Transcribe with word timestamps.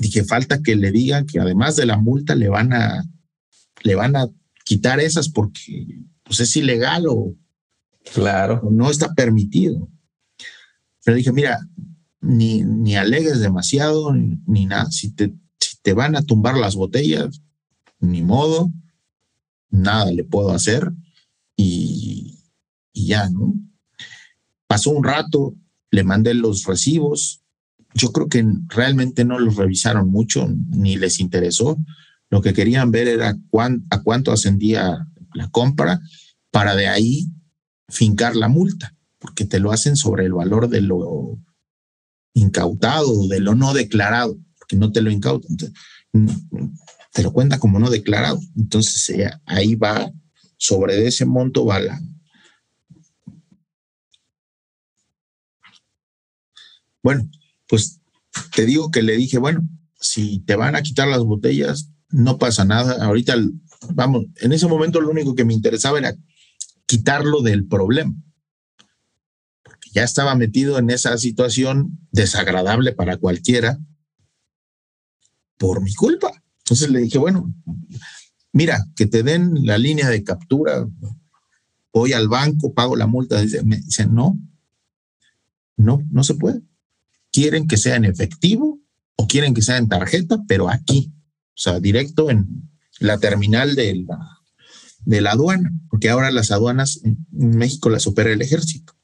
Dije, 0.00 0.24
falta 0.24 0.62
que 0.62 0.76
le 0.76 0.90
digan 0.90 1.26
que 1.26 1.38
además 1.38 1.76
de 1.76 1.84
la 1.86 1.98
multa 1.98 2.34
le 2.34 2.48
van 2.48 2.72
a, 2.72 3.04
le 3.82 3.94
van 3.94 4.16
a 4.16 4.28
quitar 4.64 4.98
esas 4.98 5.28
porque 5.28 6.00
pues, 6.22 6.40
es 6.40 6.56
ilegal 6.56 7.04
o, 7.06 7.34
claro. 8.14 8.66
no 8.70 8.90
está 8.90 9.14
permitido. 9.14 9.88
Pero 11.04 11.16
dije, 11.16 11.32
mira, 11.32 11.60
ni, 12.20 12.62
ni 12.64 12.96
alegues 12.96 13.40
demasiado, 13.40 14.14
ni, 14.14 14.66
nada. 14.66 14.90
Si 14.90 15.12
te, 15.12 15.34
si 15.58 15.76
te 15.82 15.92
van 15.92 16.16
a 16.16 16.22
tumbar 16.22 16.56
las 16.56 16.76
botellas, 16.76 17.42
ni 17.98 18.22
modo, 18.22 18.70
nada 19.68 20.10
le 20.10 20.24
puedo 20.24 20.50
hacer 20.50 20.90
y, 21.56 22.38
y 22.92 23.06
ya, 23.06 23.28
¿no? 23.28 23.54
Pasó 24.66 24.90
un 24.90 25.04
rato, 25.04 25.54
le 25.90 26.04
mandé 26.04 26.32
los 26.32 26.64
recibos. 26.64 27.42
Yo 27.94 28.12
creo 28.12 28.28
que 28.28 28.44
realmente 28.68 29.24
no 29.24 29.38
los 29.38 29.56
revisaron 29.56 30.08
mucho, 30.08 30.48
ni 30.68 30.96
les 30.96 31.20
interesó. 31.20 31.78
Lo 32.28 32.40
que 32.40 32.52
querían 32.52 32.90
ver 32.90 33.08
era 33.08 33.36
a 33.90 34.02
cuánto 34.02 34.32
ascendía 34.32 35.06
la 35.34 35.50
compra 35.50 36.00
para 36.50 36.76
de 36.76 36.88
ahí 36.88 37.28
fincar 37.88 38.36
la 38.36 38.48
multa, 38.48 38.94
porque 39.18 39.44
te 39.44 39.58
lo 39.58 39.72
hacen 39.72 39.96
sobre 39.96 40.24
el 40.24 40.32
valor 40.32 40.68
de 40.68 40.80
lo 40.80 41.38
incautado, 42.34 43.26
de 43.26 43.40
lo 43.40 43.54
no 43.54 43.74
declarado, 43.74 44.38
porque 44.58 44.76
no 44.76 44.92
te 44.92 45.00
lo 45.00 45.10
incautan. 45.10 45.56
te 47.12 47.22
lo 47.22 47.32
cuenta 47.32 47.58
como 47.58 47.78
no 47.78 47.90
declarado. 47.90 48.40
Entonces 48.56 49.08
eh, 49.10 49.30
ahí 49.46 49.74
va, 49.74 50.12
sobre 50.56 51.06
ese 51.06 51.24
monto 51.24 51.64
va 51.64 51.80
la, 51.80 52.00
Bueno, 57.02 57.30
pues 57.70 58.00
te 58.54 58.66
digo 58.66 58.90
que 58.90 59.00
le 59.00 59.16
dije, 59.16 59.38
bueno, 59.38 59.66
si 60.00 60.40
te 60.40 60.56
van 60.56 60.74
a 60.74 60.82
quitar 60.82 61.06
las 61.06 61.22
botellas, 61.22 61.88
no 62.08 62.36
pasa 62.36 62.64
nada. 62.64 63.04
Ahorita, 63.04 63.36
vamos, 63.94 64.26
en 64.40 64.52
ese 64.52 64.66
momento 64.66 65.00
lo 65.00 65.10
único 65.10 65.36
que 65.36 65.44
me 65.44 65.54
interesaba 65.54 65.98
era 65.98 66.16
quitarlo 66.86 67.42
del 67.42 67.66
problema. 67.66 68.12
Porque 69.62 69.90
ya 69.92 70.02
estaba 70.02 70.34
metido 70.34 70.78
en 70.78 70.90
esa 70.90 71.16
situación 71.16 72.00
desagradable 72.10 72.92
para 72.92 73.18
cualquiera 73.18 73.78
por 75.56 75.80
mi 75.80 75.94
culpa. 75.94 76.32
Entonces 76.64 76.90
le 76.90 77.00
dije, 77.02 77.18
bueno, 77.18 77.54
mira, 78.52 78.84
que 78.96 79.06
te 79.06 79.22
den 79.22 79.64
la 79.64 79.78
línea 79.78 80.08
de 80.08 80.24
captura, 80.24 80.88
voy 81.92 82.14
al 82.14 82.26
banco, 82.26 82.74
pago 82.74 82.96
la 82.96 83.06
multa. 83.06 83.40
Me 83.64 83.76
dicen, 83.76 84.12
no, 84.12 84.36
no, 85.76 86.02
no 86.10 86.24
se 86.24 86.34
puede 86.34 86.62
quieren 87.32 87.66
que 87.66 87.76
sea 87.76 87.96
en 87.96 88.04
efectivo 88.04 88.80
o 89.16 89.26
quieren 89.26 89.54
que 89.54 89.62
sea 89.62 89.76
en 89.76 89.88
tarjeta, 89.88 90.38
pero 90.48 90.68
aquí, 90.68 91.12
o 91.48 91.60
sea, 91.60 91.80
directo 91.80 92.30
en 92.30 92.70
la 92.98 93.18
terminal 93.18 93.74
de 93.74 94.04
la, 94.06 94.18
de 95.04 95.20
la 95.20 95.32
aduana, 95.32 95.72
porque 95.88 96.10
ahora 96.10 96.30
las 96.30 96.50
aduanas 96.50 97.00
en 97.04 97.26
México 97.30 97.90
las 97.90 98.06
opera 98.06 98.32
el 98.32 98.42
ejército. 98.42 98.94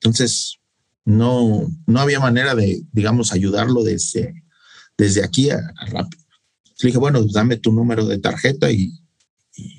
Entonces, 0.00 0.58
no, 1.04 1.68
no 1.86 2.00
había 2.00 2.20
manera 2.20 2.54
de, 2.54 2.82
digamos, 2.92 3.32
ayudarlo 3.32 3.82
desde, 3.82 4.44
desde 4.96 5.24
aquí 5.24 5.50
a, 5.50 5.60
rápido. 5.86 6.22
Le 6.80 6.88
dije, 6.88 6.98
bueno, 6.98 7.24
dame 7.32 7.56
tu 7.56 7.72
número 7.72 8.06
de 8.06 8.18
tarjeta 8.18 8.70
y, 8.70 8.98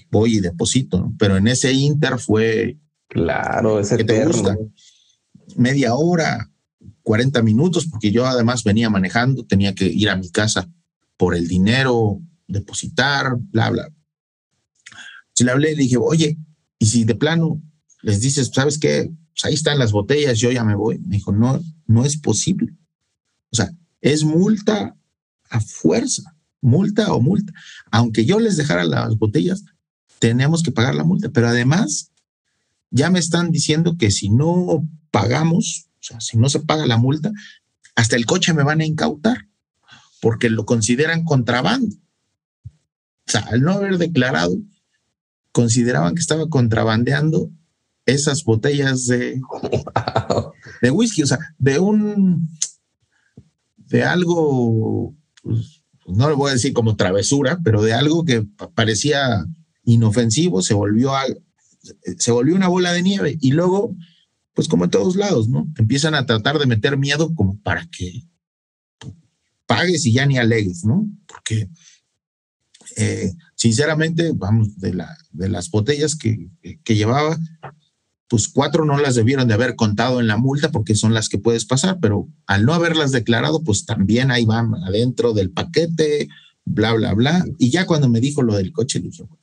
voy 0.09 0.35
y 0.37 0.39
deposito, 0.39 1.11
pero 1.17 1.37
en 1.37 1.47
ese 1.47 1.73
inter 1.73 2.19
fue... 2.19 2.77
Claro, 3.07 3.79
ese 3.79 3.97
que 3.97 4.03
te 4.03 4.25
gusta. 4.25 4.57
Media 5.55 5.95
hora, 5.95 6.51
40 7.03 7.41
minutos, 7.41 7.87
porque 7.87 8.11
yo 8.11 8.25
además 8.25 8.63
venía 8.63 8.89
manejando, 8.89 9.45
tenía 9.45 9.75
que 9.75 9.85
ir 9.85 10.09
a 10.09 10.15
mi 10.15 10.29
casa 10.29 10.69
por 11.17 11.35
el 11.35 11.47
dinero, 11.47 12.19
depositar, 12.47 13.35
bla, 13.37 13.69
bla. 13.69 13.89
Si 15.33 15.43
le 15.43 15.51
hablé, 15.51 15.75
le 15.75 15.83
dije, 15.83 15.97
oye, 15.97 16.37
y 16.79 16.85
si 16.85 17.03
de 17.03 17.15
plano 17.15 17.61
les 18.01 18.21
dices, 18.21 18.51
¿sabes 18.53 18.77
qué? 18.77 19.11
Pues 19.33 19.45
ahí 19.45 19.53
están 19.53 19.79
las 19.79 19.91
botellas, 19.91 20.39
yo 20.39 20.51
ya 20.51 20.63
me 20.63 20.75
voy. 20.75 20.99
Me 20.99 21.15
dijo, 21.17 21.31
no, 21.31 21.61
no 21.87 22.05
es 22.05 22.17
posible. 22.17 22.75
O 23.51 23.55
sea, 23.55 23.71
es 24.01 24.23
multa 24.23 24.95
a 25.49 25.59
fuerza, 25.61 26.35
multa 26.61 27.13
o 27.13 27.21
multa. 27.21 27.53
Aunque 27.91 28.25
yo 28.25 28.39
les 28.39 28.57
dejara 28.57 28.83
las 28.83 29.17
botellas, 29.17 29.63
tenemos 30.19 30.63
que 30.63 30.71
pagar 30.71 30.95
la 30.95 31.03
multa, 31.03 31.29
pero 31.29 31.47
además 31.47 32.11
ya 32.91 33.09
me 33.09 33.19
están 33.19 33.51
diciendo 33.51 33.97
que 33.97 34.11
si 34.11 34.29
no 34.29 34.87
pagamos, 35.11 35.87
o 36.03 36.05
sea, 36.05 36.19
si 36.19 36.37
no 36.37 36.49
se 36.49 36.59
paga 36.59 36.85
la 36.85 36.97
multa, 36.97 37.31
hasta 37.95 38.17
el 38.17 38.25
coche 38.25 38.53
me 38.53 38.63
van 38.63 38.81
a 38.81 38.85
incautar 38.85 39.47
porque 40.21 40.49
lo 40.49 40.65
consideran 40.65 41.23
contrabando. 41.23 41.95
O 42.65 43.31
sea, 43.31 43.41
al 43.41 43.61
no 43.61 43.71
haber 43.71 43.97
declarado, 43.97 44.53
consideraban 45.53 46.13
que 46.13 46.19
estaba 46.19 46.49
contrabandeando 46.49 47.49
esas 48.05 48.43
botellas 48.43 49.07
de, 49.07 49.39
de 50.81 50.91
whisky, 50.91 51.23
o 51.23 51.27
sea, 51.27 51.39
de 51.57 51.79
un, 51.79 52.49
de 53.77 54.03
algo, 54.03 55.15
pues, 55.41 55.83
no 56.05 56.27
le 56.27 56.35
voy 56.35 56.49
a 56.49 56.55
decir 56.55 56.73
como 56.73 56.97
travesura, 56.97 57.59
pero 57.63 57.81
de 57.81 57.93
algo 57.93 58.25
que 58.25 58.45
parecía 58.75 59.45
inofensivo, 59.85 60.61
se 60.61 60.73
volvió, 60.73 61.15
a, 61.15 61.23
se 62.17 62.31
volvió 62.33 62.55
una 62.55 62.67
bola 62.67 62.91
de 62.91 63.03
nieve 63.03 63.37
y 63.39 63.51
luego 63.51 63.95
pues 64.53 64.67
como 64.67 64.85
en 64.85 64.91
todos 64.91 65.15
lados, 65.15 65.49
¿no? 65.49 65.67
empiezan 65.77 66.15
a 66.15 66.25
tratar 66.25 66.59
de 66.59 66.65
meter 66.65 66.97
miedo 66.97 67.33
como 67.33 67.59
para 67.61 67.85
que 67.87 68.23
pagues 69.65 70.05
y 70.05 70.13
ya 70.13 70.25
ni 70.25 70.37
alegues, 70.37 70.83
¿no? 70.83 71.09
Porque 71.25 71.69
eh, 72.97 73.33
sinceramente, 73.55 74.31
vamos, 74.35 74.79
de, 74.79 74.93
la, 74.93 75.17
de 75.31 75.49
las 75.49 75.69
botellas 75.69 76.15
que, 76.15 76.49
que, 76.83 76.95
llevaba, 76.95 77.37
pues 78.27 78.47
cuatro 78.47 78.85
no 78.85 78.97
las 78.99 79.15
debieron 79.15 79.47
de 79.47 79.53
haber 79.53 79.75
contado 79.75 80.19
en 80.19 80.27
la 80.27 80.37
multa 80.37 80.71
porque 80.71 80.95
son 80.95 81.13
las 81.13 81.29
que 81.29 81.37
puedes 81.37 81.65
pasar, 81.65 81.99
pero 82.01 82.27
al 82.45 82.65
no 82.65 82.73
haberlas 82.73 83.11
declarado, 83.11 83.63
pues 83.63 83.85
también 83.85 84.31
ahí 84.31 84.45
van 84.45 84.73
adentro 84.75 85.33
del 85.33 85.51
paquete, 85.51 86.27
bla, 86.65 86.93
bla, 86.93 87.13
bla. 87.13 87.45
Y 87.57 87.69
ya 87.69 87.85
cuando 87.85 88.09
me 88.09 88.19
dijo 88.19 88.43
lo 88.43 88.55
del 88.55 88.71
coche, 88.71 88.99
dije, 88.99 89.23
bueno, 89.23 89.42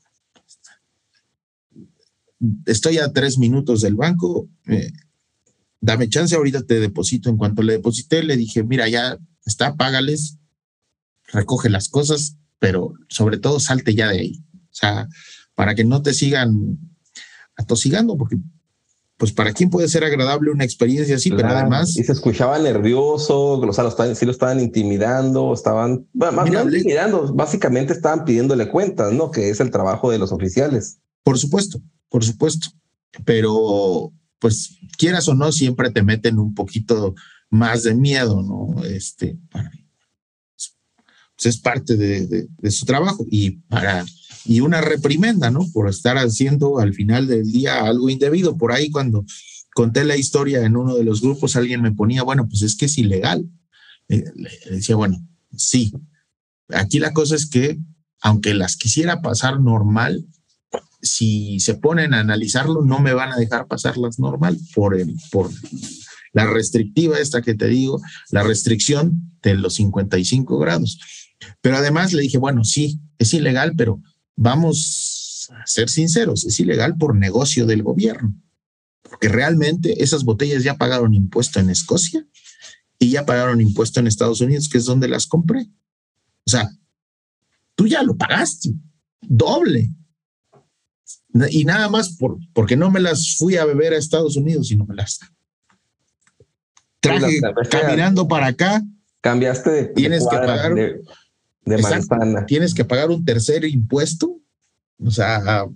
estoy 2.66 2.98
a 2.98 3.12
tres 3.12 3.38
minutos 3.38 3.80
del 3.80 3.94
banco, 3.94 4.48
eh, 4.66 4.92
dame 5.80 6.08
chance, 6.08 6.34
ahorita 6.34 6.62
te 6.62 6.80
deposito. 6.80 7.30
En 7.30 7.36
cuanto 7.36 7.62
le 7.62 7.74
deposité, 7.74 8.22
le 8.22 8.36
dije, 8.36 8.62
mira, 8.62 8.88
ya 8.88 9.18
está, 9.44 9.74
págales, 9.76 10.38
recoge 11.32 11.70
las 11.70 11.88
cosas, 11.88 12.36
pero 12.58 12.92
sobre 13.08 13.38
todo 13.38 13.60
salte 13.60 13.94
ya 13.94 14.08
de 14.08 14.18
ahí. 14.18 14.44
O 14.54 14.74
sea, 14.74 15.08
para 15.54 15.74
que 15.74 15.84
no 15.84 16.02
te 16.02 16.14
sigan 16.14 16.78
atosigando, 17.56 18.16
porque 18.16 18.36
pues 19.16 19.32
para 19.32 19.52
quién 19.52 19.68
puede 19.68 19.86
ser 19.86 20.02
agradable 20.02 20.50
una 20.50 20.64
experiencia 20.64 21.16
así, 21.16 21.30
pero 21.30 21.48
además... 21.48 21.94
Y 21.94 22.04
se 22.04 22.12
escuchaba 22.12 22.58
nervioso, 22.58 23.58
o 23.58 23.72
sea, 23.74 23.84
lo 23.84 23.90
estaban, 23.90 24.16
sí 24.16 24.24
lo 24.24 24.32
estaban 24.32 24.60
intimidando, 24.60 25.52
estaban, 25.52 26.06
bueno, 26.14 26.32
más 26.32 26.48
intimidando, 26.48 27.30
básicamente 27.34 27.92
estaban 27.92 28.24
pidiéndole 28.24 28.70
cuentas, 28.70 29.12
¿no? 29.12 29.30
Que 29.30 29.50
es 29.50 29.60
el 29.60 29.70
trabajo 29.70 30.10
de 30.10 30.18
los 30.18 30.32
oficiales. 30.32 31.00
Por 31.22 31.38
supuesto, 31.38 31.82
por 32.10 32.24
supuesto. 32.24 32.68
Pero, 33.24 34.12
pues, 34.38 34.76
quieras 34.98 35.26
o 35.28 35.34
no, 35.34 35.50
siempre 35.52 35.90
te 35.90 36.02
meten 36.02 36.38
un 36.38 36.54
poquito 36.54 37.14
más 37.48 37.84
de 37.84 37.94
miedo, 37.94 38.42
¿no? 38.42 38.84
Este, 38.84 39.38
para, 39.50 39.70
pues 41.40 41.54
es 41.54 41.58
parte 41.58 41.96
de, 41.96 42.48
su 42.70 42.84
trabajo 42.84 43.24
y 43.30 43.52
para, 43.68 44.04
y 44.44 44.60
una 44.60 44.82
reprimenda, 44.82 45.50
¿no? 45.50 45.66
Por 45.72 45.88
estar 45.88 46.18
haciendo 46.18 46.78
al 46.78 46.92
final 46.92 47.26
del 47.26 47.50
día 47.50 47.80
algo 47.80 48.10
indebido. 48.10 48.58
Por 48.58 48.72
ahí 48.72 48.90
cuando 48.90 49.24
conté 49.74 50.04
la 50.04 50.16
historia 50.16 50.64
en 50.64 50.76
uno 50.76 50.94
de 50.96 51.04
los 51.04 51.22
grupos, 51.22 51.56
alguien 51.56 51.80
me 51.80 51.92
ponía, 51.92 52.22
bueno, 52.22 52.46
pues 52.46 52.60
es 52.62 52.76
que 52.76 52.84
es 52.84 52.98
ilegal. 52.98 53.48
le 54.08 54.50
decía, 54.70 54.96
bueno, 54.96 55.26
sí. 55.56 55.92
Aquí 56.68 56.98
la 56.98 57.12
cosa 57.12 57.36
es 57.36 57.46
que, 57.46 57.78
aunque 58.20 58.52
las 58.52 58.76
quisiera 58.76 59.22
pasar 59.22 59.60
normal, 59.60 60.26
si 61.02 61.60
se 61.60 61.74
ponen 61.74 62.14
a 62.14 62.20
analizarlo, 62.20 62.82
no 62.82 63.00
me 63.00 63.14
van 63.14 63.32
a 63.32 63.36
dejar 63.36 63.66
pasarlas 63.66 64.18
normal 64.18 64.58
por, 64.74 64.98
el, 64.98 65.14
por 65.30 65.50
la 66.32 66.46
restrictiva 66.46 67.18
esta 67.18 67.42
que 67.42 67.54
te 67.54 67.66
digo, 67.66 68.00
la 68.30 68.42
restricción 68.42 69.32
de 69.42 69.54
los 69.54 69.74
55 69.74 70.58
grados. 70.58 70.98
Pero 71.60 71.76
además 71.76 72.12
le 72.12 72.22
dije, 72.22 72.38
bueno, 72.38 72.64
sí, 72.64 73.00
es 73.18 73.32
ilegal, 73.34 73.74
pero 73.76 74.00
vamos 74.36 75.48
a 75.50 75.66
ser 75.66 75.88
sinceros, 75.88 76.44
es 76.44 76.60
ilegal 76.60 76.96
por 76.96 77.16
negocio 77.16 77.66
del 77.66 77.82
gobierno, 77.82 78.34
porque 79.02 79.28
realmente 79.28 80.02
esas 80.02 80.24
botellas 80.24 80.62
ya 80.62 80.76
pagaron 80.76 81.14
impuesto 81.14 81.60
en 81.60 81.70
Escocia 81.70 82.26
y 82.98 83.10
ya 83.10 83.24
pagaron 83.24 83.60
impuesto 83.60 84.00
en 84.00 84.06
Estados 84.06 84.40
Unidos, 84.40 84.68
que 84.68 84.78
es 84.78 84.84
donde 84.84 85.08
las 85.08 85.26
compré. 85.26 85.62
O 86.46 86.50
sea, 86.50 86.70
tú 87.74 87.86
ya 87.86 88.02
lo 88.02 88.16
pagaste, 88.16 88.74
doble. 89.22 89.90
Y 91.50 91.64
nada 91.64 91.88
más 91.88 92.16
por, 92.16 92.38
porque 92.52 92.76
no 92.76 92.90
me 92.90 93.00
las 93.00 93.36
fui 93.36 93.56
a 93.56 93.64
beber 93.64 93.92
a 93.92 93.98
Estados 93.98 94.36
Unidos, 94.36 94.68
sino 94.68 94.84
me 94.84 94.96
las 94.96 95.20
traje 97.00 97.40
caminando 97.70 98.28
para 98.28 98.46
acá 98.46 98.82
Cambiaste 99.20 99.70
de, 99.70 99.84
tienes 99.86 100.26
que 100.30 100.36
pagar 100.36 100.74
de, 100.74 101.02
manzana. 101.64 102.46
Tienes 102.46 102.72
que 102.72 102.84
pagar 102.84 103.10
un 103.10 103.24
tercer 103.24 103.64
impuesto. 103.64 104.40
O 104.98 105.10
sea, 105.10 105.66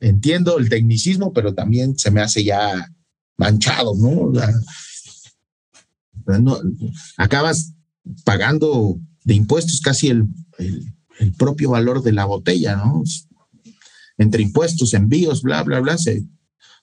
entiendo 0.00 0.58
el 0.58 0.68
tecnicismo, 0.68 1.32
pero 1.32 1.54
también 1.54 1.96
se 1.96 2.10
me 2.10 2.20
hace 2.20 2.42
ya 2.44 2.90
manchado, 3.36 3.94
¿no? 3.94 4.32
no 6.26 6.60
acabas 7.16 7.72
pagando 8.24 8.98
de 9.24 9.34
impuestos 9.34 9.80
casi 9.80 10.08
el, 10.08 10.26
el, 10.58 11.32
propio 11.38 11.70
valor 11.70 12.02
de 12.02 12.12
la 12.12 12.26
botella, 12.26 12.76
¿no? 12.76 13.02
Entre 14.18 14.42
impuestos, 14.42 14.94
envíos, 14.94 15.42
bla, 15.42 15.62
bla, 15.62 15.80
bla, 15.80 15.96
se, 15.96 16.24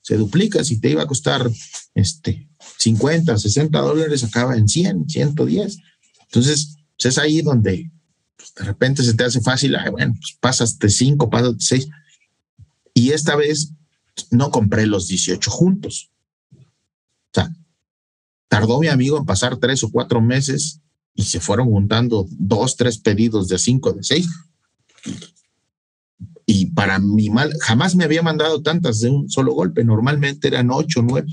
se 0.01 0.17
duplica. 0.17 0.63
Si 0.63 0.79
te 0.79 0.89
iba 0.89 1.03
a 1.03 1.07
costar 1.07 1.49
este, 1.93 2.47
50, 2.77 3.37
60 3.37 3.79
dólares, 3.79 4.23
acaba 4.23 4.55
en 4.57 4.67
100, 4.67 5.09
110. 5.09 5.77
Entonces, 6.21 6.77
pues, 6.97 7.05
es 7.05 7.17
ahí 7.17 7.41
donde 7.41 7.91
pues, 8.35 8.53
de 8.55 8.63
repente 8.63 9.03
se 9.03 9.13
te 9.13 9.23
hace 9.23 9.41
fácil, 9.41 9.75
bueno, 9.91 10.13
pues 10.13 10.37
pasas 10.39 10.79
de 10.79 10.89
5, 10.89 11.29
pasas 11.29 11.57
de 11.57 11.63
6. 11.63 11.87
Y 12.93 13.11
esta 13.11 13.35
vez 13.35 13.73
no 14.31 14.51
compré 14.51 14.85
los 14.85 15.07
18 15.07 15.51
juntos. 15.51 16.09
O 16.55 16.61
sea, 17.33 17.53
tardó 18.47 18.79
mi 18.79 18.87
amigo 18.87 19.17
en 19.17 19.25
pasar 19.25 19.57
tres 19.57 19.83
o 19.83 19.91
cuatro 19.91 20.21
meses 20.21 20.79
y 21.13 21.23
se 21.23 21.39
fueron 21.39 21.69
juntando 21.69 22.25
dos, 22.29 22.75
tres 22.77 22.97
pedidos 22.97 23.47
de 23.47 23.57
cinco, 23.57 23.91
de 23.93 24.03
seis. 24.03 24.27
Para 26.75 26.99
mi 26.99 27.29
mal, 27.29 27.53
jamás 27.61 27.95
me 27.95 28.03
había 28.03 28.21
mandado 28.21 28.61
tantas 28.61 28.99
de 28.99 29.09
un 29.09 29.29
solo 29.29 29.53
golpe. 29.53 29.83
Normalmente 29.83 30.47
eran 30.47 30.69
ocho, 30.71 31.01
nueve. 31.01 31.27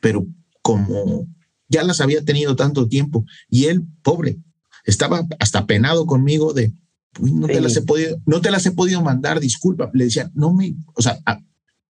Pero 0.00 0.26
como 0.62 1.28
ya 1.68 1.82
las 1.82 2.00
había 2.00 2.24
tenido 2.24 2.56
tanto 2.56 2.88
tiempo 2.88 3.24
y 3.48 3.66
él, 3.66 3.84
pobre, 4.02 4.38
estaba 4.84 5.26
hasta 5.38 5.66
penado 5.66 6.06
conmigo 6.06 6.52
de, 6.52 6.72
no 7.20 7.46
te 7.46 7.60
las 7.60 7.76
he 7.76 7.82
podido, 7.82 8.20
no 8.26 8.40
te 8.40 8.50
las 8.50 8.66
he 8.66 8.72
podido 8.72 9.02
mandar, 9.02 9.40
disculpa. 9.40 9.90
Le 9.92 10.04
decía, 10.04 10.30
no 10.34 10.52
me, 10.52 10.74
o 10.94 11.02
sea, 11.02 11.18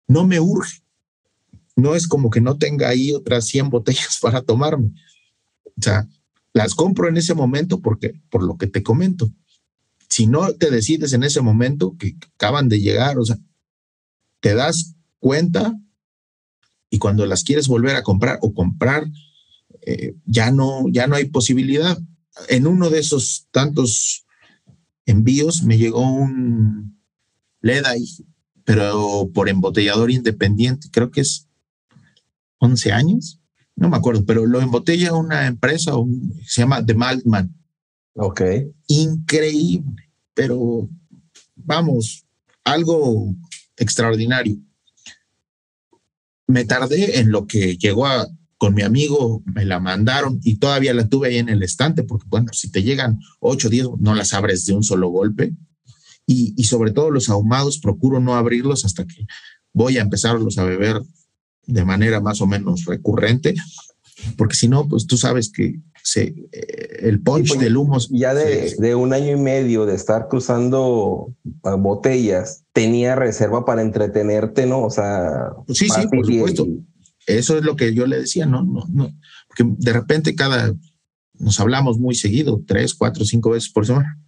no 0.07 0.25
me 0.25 0.39
urge. 0.39 0.81
No 1.75 1.95
es 1.95 2.07
como 2.07 2.29
que 2.29 2.41
no 2.41 2.57
tenga 2.57 2.89
ahí 2.89 3.13
otras 3.13 3.45
100 3.45 3.69
botellas 3.69 4.17
para 4.21 4.41
tomarme. 4.41 4.91
O 5.65 5.81
sea, 5.81 6.07
las 6.53 6.75
compro 6.75 7.07
en 7.07 7.17
ese 7.17 7.33
momento 7.33 7.79
porque, 7.79 8.19
por 8.29 8.43
lo 8.43 8.57
que 8.57 8.67
te 8.67 8.83
comento. 8.83 9.29
Si 10.09 10.27
no 10.27 10.53
te 10.53 10.71
decides 10.71 11.13
en 11.13 11.23
ese 11.23 11.41
momento 11.41 11.95
que 11.97 12.15
acaban 12.35 12.67
de 12.67 12.79
llegar, 12.79 13.17
o 13.19 13.25
sea, 13.25 13.37
te 14.39 14.55
das 14.55 14.95
cuenta 15.19 15.77
y 16.89 16.97
cuando 16.97 17.25
las 17.25 17.43
quieres 17.43 17.67
volver 17.67 17.95
a 17.95 18.03
comprar 18.03 18.39
o 18.41 18.53
comprar, 18.53 19.05
eh, 19.81 20.15
ya, 20.25 20.51
no, 20.51 20.85
ya 20.89 21.07
no 21.07 21.15
hay 21.15 21.25
posibilidad. 21.25 21.97
En 22.47 22.65
uno 22.65 22.89
de 22.89 22.99
esos 22.99 23.47
tantos 23.51 24.25
envíos 25.05 25.63
me 25.63 25.77
llegó 25.77 26.01
un 26.01 26.99
LEDAI, 27.61 28.03
pero 28.63 29.29
por 29.33 29.49
embotellador 29.49 30.09
independiente, 30.09 30.89
creo 30.91 31.11
que 31.11 31.21
es 31.21 31.47
11 32.57 32.91
años 32.91 33.39
no 33.79 33.89
me 33.89 33.97
acuerdo, 33.97 34.25
pero 34.25 34.45
lo 34.45 34.59
embotella 34.59 35.13
una 35.13 35.47
empresa, 35.47 35.93
se 36.45 36.61
llama 36.61 36.85
The 36.85 36.93
Maltman. 36.95 37.55
Ok. 38.21 38.41
Increíble, 38.87 40.11
pero 40.33 40.89
vamos, 41.55 42.25
algo 42.65 43.33
extraordinario. 43.77 44.57
Me 46.45 46.65
tardé 46.65 47.19
en 47.19 47.31
lo 47.31 47.47
que 47.47 47.77
llegó 47.77 48.07
a, 48.07 48.27
con 48.57 48.73
mi 48.73 48.81
amigo, 48.81 49.41
me 49.45 49.63
la 49.63 49.79
mandaron 49.79 50.41
y 50.43 50.57
todavía 50.57 50.93
la 50.93 51.07
tuve 51.07 51.29
ahí 51.29 51.37
en 51.37 51.47
el 51.47 51.63
estante, 51.63 52.03
porque 52.03 52.27
bueno, 52.27 52.51
si 52.51 52.69
te 52.69 52.83
llegan 52.83 53.19
8 53.39 53.67
o 53.67 53.71
10, 53.71 53.87
no 53.99 54.13
las 54.13 54.33
abres 54.33 54.65
de 54.65 54.73
un 54.73 54.83
solo 54.83 55.07
golpe. 55.07 55.53
Y, 56.25 56.53
y 56.57 56.65
sobre 56.65 56.91
todo 56.91 57.11
los 57.11 57.29
ahumados, 57.29 57.79
procuro 57.79 58.19
no 58.19 58.35
abrirlos 58.35 58.83
hasta 58.83 59.07
que 59.07 59.25
voy 59.71 59.97
a 59.97 60.01
empezarlos 60.01 60.57
a 60.57 60.65
beber 60.65 61.01
de 61.65 61.85
manera 61.85 62.19
más 62.19 62.41
o 62.41 62.47
menos 62.47 62.83
recurrente, 62.83 63.55
porque 64.35 64.55
si 64.55 64.67
no, 64.67 64.89
pues 64.89 65.07
tú 65.07 65.17
sabes 65.17 65.49
que 65.49 65.79
se, 66.03 66.33
eh, 66.51 66.99
el 67.01 67.21
punch 67.21 67.49
pues, 67.49 67.59
del 67.59 67.77
humo. 67.77 67.97
Ya 68.09 68.33
de, 68.33 68.75
de, 68.77 68.95
un 68.95 69.13
año 69.13 69.31
y 69.31 69.39
medio 69.39 69.85
de 69.85 69.95
estar 69.95 70.27
cruzando 70.27 71.33
ah, 71.63 71.75
botellas, 71.75 72.63
tenía 72.73 73.15
reserva 73.15 73.65
para 73.65 73.81
entretenerte, 73.81 74.65
¿no? 74.65 74.83
O 74.83 74.89
sea, 74.89 75.51
sí, 75.67 75.87
sí, 75.89 76.07
por 76.07 76.25
supuesto. 76.25 76.67
Eso 77.25 77.57
es 77.57 77.63
lo 77.63 77.75
que 77.75 77.93
yo 77.93 78.07
le 78.07 78.19
decía, 78.21 78.45
no, 78.45 78.63
no, 78.63 78.85
no, 78.89 79.11
porque 79.47 79.63
de 79.77 79.93
repente 79.93 80.33
cada, 80.33 80.73
nos 81.35 81.59
hablamos 81.59 81.99
muy 81.99 82.15
seguido, 82.15 82.63
tres, 82.65 82.93
cuatro, 82.93 83.23
cinco 83.23 83.51
veces 83.51 83.69
por 83.69 83.85
semana. 83.85 84.19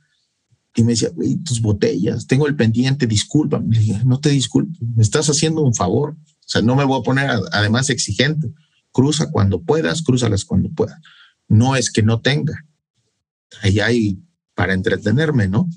Y 0.75 0.83
me 0.83 0.93
decía, 0.93 1.09
tus 1.43 1.61
botellas, 1.61 2.27
tengo 2.27 2.47
el 2.47 2.55
pendiente, 2.55 3.05
disculpa. 3.05 3.61
Le 3.67 3.79
dije, 3.79 4.01
no 4.05 4.19
te 4.19 4.29
disculpo, 4.29 4.71
me 4.95 5.03
estás 5.03 5.29
haciendo 5.29 5.61
un 5.61 5.73
favor. 5.73 6.11
O 6.11 6.47
sea, 6.51 6.61
no 6.61 6.75
me 6.75 6.85
voy 6.85 6.99
a 6.99 7.03
poner 7.03 7.29
además 7.51 7.89
exigente. 7.89 8.53
Cruza 8.91 9.31
cuando 9.31 9.61
puedas, 9.61 10.01
crúzalas 10.01 10.45
cuando 10.45 10.69
puedas. 10.69 10.97
No 11.51 11.75
es 11.75 11.91
que 11.91 12.01
no 12.01 12.21
tenga. 12.21 12.65
Ahí 13.61 13.81
hay 13.81 14.19
para 14.55 14.73
entretenerme, 14.73 15.47
¿no? 15.47 15.69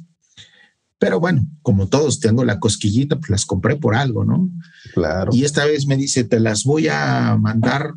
Pero 0.98 1.18
bueno, 1.18 1.44
como 1.62 1.88
todos 1.88 2.20
tengo 2.20 2.44
la 2.44 2.60
cosquillita, 2.60 3.18
pues 3.18 3.30
las 3.30 3.44
compré 3.44 3.76
por 3.76 3.96
algo, 3.96 4.24
¿no? 4.24 4.48
Claro. 4.94 5.32
Y 5.34 5.44
esta 5.44 5.64
vez 5.64 5.86
me 5.86 5.96
dice, 5.96 6.22
te 6.22 6.38
las 6.38 6.62
voy 6.62 6.86
a 6.88 7.36
mandar 7.36 7.94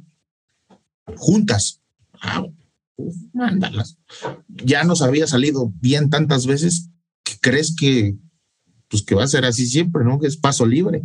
juntas. 1.15 1.81
Ah, 2.19 2.43
mándalas. 3.33 3.97
Ya 4.47 4.83
nos 4.83 5.03
había 5.03 5.27
salido 5.27 5.71
bien 5.79 6.09
tantas 6.09 6.47
veces 6.47 6.89
que 7.23 7.37
crees 7.39 7.75
que, 7.75 8.17
pues 8.87 9.03
que 9.03 9.13
va 9.13 9.23
a 9.23 9.27
ser 9.27 9.45
así 9.45 9.67
siempre, 9.67 10.03
¿no? 10.03 10.19
Que 10.19 10.27
es 10.27 10.37
paso 10.37 10.65
libre 10.65 11.03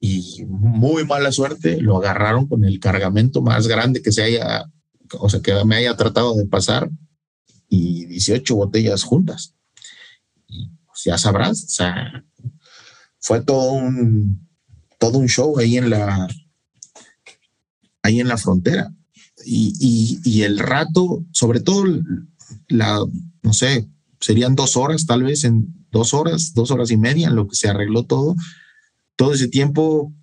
y 0.00 0.44
muy 0.46 1.04
mala 1.04 1.32
suerte, 1.32 1.80
lo 1.80 1.96
agarraron 1.96 2.46
con 2.46 2.64
el 2.64 2.78
cargamento 2.78 3.42
más 3.42 3.66
grande 3.66 4.00
que 4.00 4.12
se 4.12 4.22
haya, 4.22 4.70
o 5.18 5.28
sea, 5.28 5.40
que 5.40 5.64
me 5.64 5.76
haya 5.76 5.96
tratado 5.96 6.34
de 6.36 6.46
pasar 6.46 6.90
y 7.68 8.06
18 8.06 8.54
botellas 8.54 9.02
juntas. 9.02 9.54
Y 10.46 10.70
pues, 10.86 11.04
ya 11.04 11.18
sabrás, 11.18 11.64
o 11.64 11.68
sea, 11.68 12.24
fue 13.18 13.42
todo 13.42 13.72
un, 13.72 14.48
todo 14.98 15.18
un 15.18 15.28
show 15.28 15.58
ahí 15.58 15.76
en 15.76 15.90
la, 15.90 16.28
ahí 18.02 18.20
en 18.20 18.28
la 18.28 18.36
frontera. 18.36 18.92
Y, 19.44 20.20
y 20.24 20.42
el 20.42 20.58
rato, 20.58 21.24
sobre 21.32 21.60
todo 21.60 21.84
la, 22.68 22.98
no 23.42 23.52
sé, 23.52 23.88
serían 24.20 24.56
dos 24.56 24.76
horas, 24.76 25.06
tal 25.06 25.22
vez 25.22 25.44
en 25.44 25.86
dos 25.90 26.12
horas, 26.12 26.52
dos 26.54 26.70
horas 26.70 26.90
y 26.90 26.96
media 26.96 27.28
en 27.28 27.36
lo 27.36 27.48
que 27.48 27.56
se 27.56 27.68
arregló 27.68 28.04
todo 28.04 28.34
todo 29.18 29.34
ese 29.34 29.48
tiempo, 29.48 30.14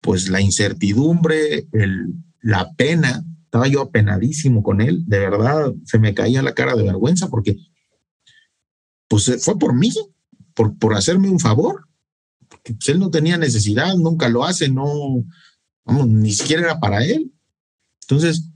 pues 0.00 0.30
la 0.30 0.40
incertidumbre, 0.40 1.68
el, 1.70 2.14
la 2.40 2.72
pena, 2.72 3.22
estaba 3.48 3.66
yo 3.66 3.80
apenadísimo 3.80 4.62
con 4.62 4.82
él, 4.82 5.04
de 5.06 5.20
verdad 5.20 5.72
se 5.86 5.98
me 5.98 6.12
caía 6.12 6.42
la 6.42 6.52
cara 6.52 6.76
de 6.76 6.82
vergüenza 6.82 7.28
porque, 7.28 7.56
pues 9.08 9.26
eh, 9.28 9.38
fue 9.38 9.58
por 9.58 9.74
mí, 9.74 9.90
por, 10.52 10.76
por 10.76 10.92
hacerme 10.92 11.30
un 11.30 11.40
favor, 11.40 11.88
porque 12.46 12.74
pues, 12.74 12.90
él 12.90 12.98
no 12.98 13.10
tenía 13.10 13.38
necesidad, 13.38 13.94
nunca 13.94 14.28
lo 14.28 14.44
hace, 14.44 14.68
no, 14.68 15.24
ni 15.86 16.32
siquiera 16.34 16.62
era 16.62 16.78
para 16.78 17.02
él. 17.02 17.32
Entonces, 18.02 18.50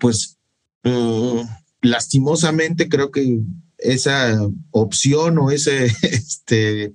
pues 0.00 0.36
eh, 0.82 1.44
lastimosamente 1.80 2.88
creo 2.88 3.12
que 3.12 3.40
esa 3.78 4.36
opción 4.72 5.38
o 5.38 5.52
ese, 5.52 5.84
este, 6.02 6.92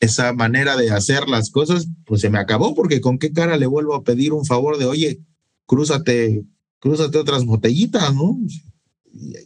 esa 0.00 0.32
manera 0.32 0.76
de 0.76 0.90
hacer 0.90 1.28
las 1.28 1.50
cosas, 1.50 1.86
pues 2.06 2.22
se 2.22 2.30
me 2.30 2.40
acabó, 2.40 2.74
porque 2.74 3.00
con 3.00 3.20
qué 3.20 3.32
cara 3.32 3.56
le 3.56 3.66
vuelvo 3.66 3.94
a 3.94 4.02
pedir 4.02 4.32
un 4.32 4.44
favor 4.44 4.78
de, 4.78 4.86
oye, 4.86 5.20
crúzate, 5.70 6.44
crúzate 6.80 7.16
otras 7.16 7.44
botellitas, 7.44 8.12
¿no? 8.12 8.36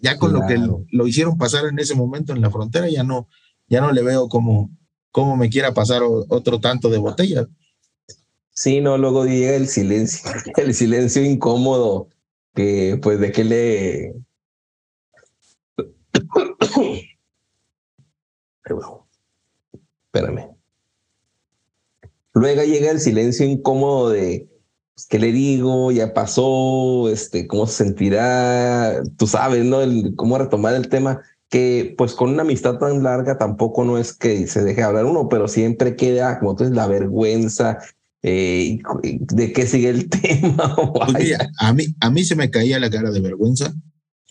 Ya 0.00 0.16
con 0.16 0.33
lo 0.33 0.40
que 0.49 0.57
lo, 0.57 1.07
hicieron 1.07 1.37
pasar 1.37 1.66
en 1.66 1.78
ese 1.78 1.95
momento 1.95 2.33
en 2.33 2.40
la 2.40 2.50
frontera, 2.50 2.88
ya 2.88 3.04
no, 3.04 3.28
ya 3.69 3.83
no 3.83 3.93
le 3.93 4.02
veo 4.02 4.31
como, 4.31 4.71
cómo 5.11 5.37
me 5.37 5.50
quiera 5.50 5.75
pasar 5.75 6.00
otro 6.02 6.61
tanto 6.61 6.88
de 6.88 6.97
botella. 6.97 7.47
Sí, 8.52 8.81
no, 8.81 8.97
luego 8.97 9.26
llega 9.26 9.54
el 9.54 9.69
silencio, 9.69 10.31
el 10.57 10.73
silencio 10.73 11.23
incómodo, 11.23 12.09
que 12.54 12.99
pues 13.02 13.21
de 13.21 13.31
qué 13.31 13.45
le... 13.45 14.14
Espérame. 20.07 20.57
Luego 22.33 22.62
llega 22.62 22.90
el 22.90 23.00
silencio 23.00 23.45
incómodo 23.45 24.09
de 24.09 24.49
pues, 24.94 25.06
¿qué 25.08 25.18
le 25.18 25.32
digo? 25.32 25.90
Ya 25.92 26.14
pasó, 26.14 27.08
este, 27.08 27.46
¿cómo 27.46 27.66
se 27.66 27.84
sentirá? 27.84 29.02
Tú 29.16 29.26
sabes, 29.26 29.64
¿no? 29.64 29.80
El, 29.80 30.14
cómo 30.16 30.38
retomar 30.38 30.74
el 30.74 30.88
tema, 30.88 31.20
que 31.48 31.94
pues 31.98 32.14
con 32.14 32.30
una 32.30 32.42
amistad 32.42 32.78
tan 32.78 33.02
larga 33.02 33.36
tampoco 33.38 33.84
no 33.84 33.98
es 33.98 34.12
que 34.12 34.46
se 34.46 34.62
deje 34.62 34.82
hablar 34.82 35.04
uno, 35.06 35.28
pero 35.28 35.48
siempre 35.48 35.96
queda, 35.96 36.38
como 36.38 36.54
tú 36.54 36.64
dices, 36.64 36.76
la 36.76 36.86
vergüenza, 36.86 37.78
Eh, 38.26 38.78
¿De 39.02 39.52
qué 39.52 39.66
sigue 39.66 39.90
el 39.90 40.08
tema? 40.22 40.74
Pues 40.74 41.36
a, 41.58 41.72
mí, 41.74 41.84
a 42.00 42.10
mí 42.10 42.24
se 42.24 42.34
me 42.36 42.50
caía 42.50 42.80
la 42.80 42.88
cara 42.88 43.10
de 43.10 43.20
vergüenza. 43.20 43.74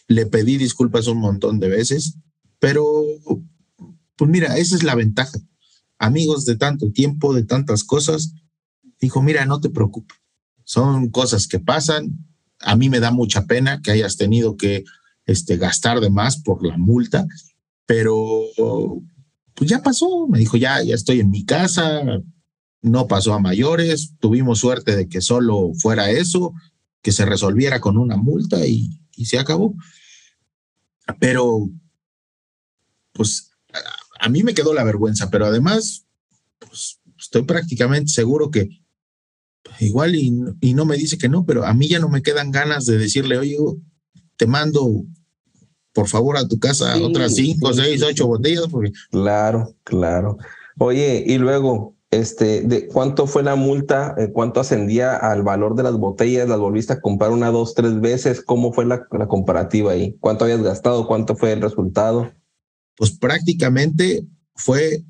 Le 0.08 0.26
pedí 0.26 0.58
disculpas 0.58 1.06
un 1.08 1.20
montón 1.20 1.60
de 1.60 1.70
veces, 1.70 2.18
pero 2.58 3.04
pues 4.16 4.32
mira, 4.32 4.58
esa 4.58 4.76
es 4.76 4.84
la 4.84 4.96
ventaja. 4.96 5.38
Amigos 6.00 6.46
de 6.46 6.56
tanto 6.56 6.92
tiempo, 6.92 7.36
de 7.36 7.44
tantas 7.44 7.84
cosas, 7.84 8.34
dijo, 9.00 9.22
mira, 9.22 9.46
no 9.46 9.60
te 9.62 9.70
preocupes. 9.70 10.23
Son 10.74 11.12
cosas 11.12 11.48
que 11.48 11.60
pasan. 11.60 12.18
A 12.60 12.76
mí 12.76 12.90
me 12.90 13.00
da 13.00 13.12
mucha 13.12 13.46
pena 13.46 13.80
que 13.84 13.92
hayas 13.92 14.18
tenido 14.18 14.58
que 14.58 14.84
este, 15.28 15.58
gastar 15.58 16.00
de 16.00 16.10
más 16.10 16.38
por 16.42 16.66
la 16.66 16.78
multa, 16.80 17.28
pero 17.86 18.42
pues 19.54 19.70
ya 19.70 19.84
pasó. 19.84 20.28
Me 20.28 20.40
dijo, 20.40 20.58
ya, 20.58 20.82
ya 20.82 20.96
estoy 20.96 21.20
en 21.20 21.30
mi 21.30 21.46
casa, 21.46 22.02
no 22.82 23.08
pasó 23.08 23.36
a 23.36 23.40
mayores, 23.40 24.16
tuvimos 24.20 24.62
suerte 24.62 24.96
de 24.96 25.08
que 25.08 25.22
solo 25.22 25.74
fuera 25.76 26.10
eso, 26.10 26.56
que 27.04 27.12
se 27.12 27.28
resolviera 27.28 27.80
con 27.80 27.96
una 27.96 28.18
multa 28.18 28.66
y, 28.66 29.00
se 29.26 29.38
acabó. 29.38 29.76
Pero, 31.20 31.70
pues, 33.12 33.52
a, 34.20 34.28
mí 34.28 34.42
me 34.42 34.56
quedó 34.56 34.74
la 34.74 34.84
vergüenza, 34.84 35.30
pero 35.30 35.46
además, 35.46 36.08
pues, 36.58 37.00
estoy 37.20 37.44
prácticamente 37.44 38.12
seguro 38.12 38.50
que 38.50 38.83
igual 39.80 40.16
y, 40.16 40.34
y, 40.62 40.74
no 40.74 40.86
me 40.86 40.98
dice 40.98 41.18
que 41.18 41.30
no, 41.30 41.46
pero 41.46 41.66
a 41.66 41.74
mí 41.74 41.88
ya 41.88 42.00
no 42.00 42.10
me 42.10 42.22
quedan 42.22 42.52
ganas 42.52 42.86
de 42.86 42.98
decirle, 42.98 43.38
oye, 43.38 43.58
te 44.38 44.48
mando 44.48 45.06
por 45.94 46.08
favor 46.08 46.38
a 46.38 46.48
tu 46.48 46.60
casa 46.60 46.98
otras 46.98 47.36
cinco, 47.36 47.72
seis, 47.74 48.02
ocho 48.02 48.28
botellas. 48.28 48.66
Porque... 48.70 48.92
Claro, 49.12 49.76
claro. 49.84 50.38
Oye, 50.80 51.24
y 51.26 51.38
luego, 51.38 51.96
este, 52.10 52.62
de 52.62 52.88
cuánto 52.88 53.28
fue 53.28 53.44
la 53.44 53.56
multa, 53.56 54.16
eh, 54.18 54.32
cuánto 54.34 54.60
ascendía 54.60 55.16
al 55.16 55.44
valor 55.44 55.76
de 55.76 55.84
las 55.84 55.98
botellas, 55.98 56.50
las 56.50 56.60
volviste 56.60 56.94
a 56.94 57.02
comprar 57.02 57.32
una, 57.32 57.52
dos, 57.52 57.76
tres 57.76 58.02
veces, 58.02 58.42
¿cómo 58.42 58.74
fue 58.74 58.86
la, 58.86 59.06
la 59.12 59.28
comparativa 59.28 59.92
ahí? 59.92 60.18
¿Cuánto 60.20 60.46
habías 60.46 60.64
gastado? 60.64 61.08
¿Cuánto 61.08 61.36
fue 61.36 61.54
el 61.54 61.62
resultado? 61.62 62.32
Pues 62.98 63.12
prácticamente 63.12 64.26
fue 64.56 65.04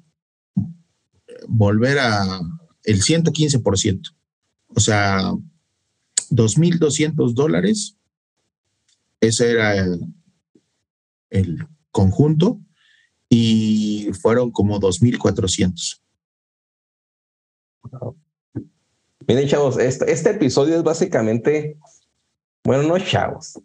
volver 1.47 1.99
a 1.99 2.41
el 2.83 3.01
115%. 3.01 4.13
O 4.75 4.79
sea, 4.79 5.31
2.200 6.29 7.33
dólares. 7.33 7.95
Ese 9.19 9.51
era 9.51 9.75
el, 11.29 11.67
conjunto 11.91 12.59
y 13.29 14.09
fueron 14.19 14.51
como 14.51 14.79
2.400. 14.79 16.01
Miren, 19.27 19.47
chavos, 19.47 19.77
este, 19.77 20.11
este, 20.11 20.31
episodio 20.31 20.75
es 20.75 20.83
básicamente, 20.83 21.77
bueno, 22.63 22.83
no 22.83 22.97
chavos. 22.97 23.59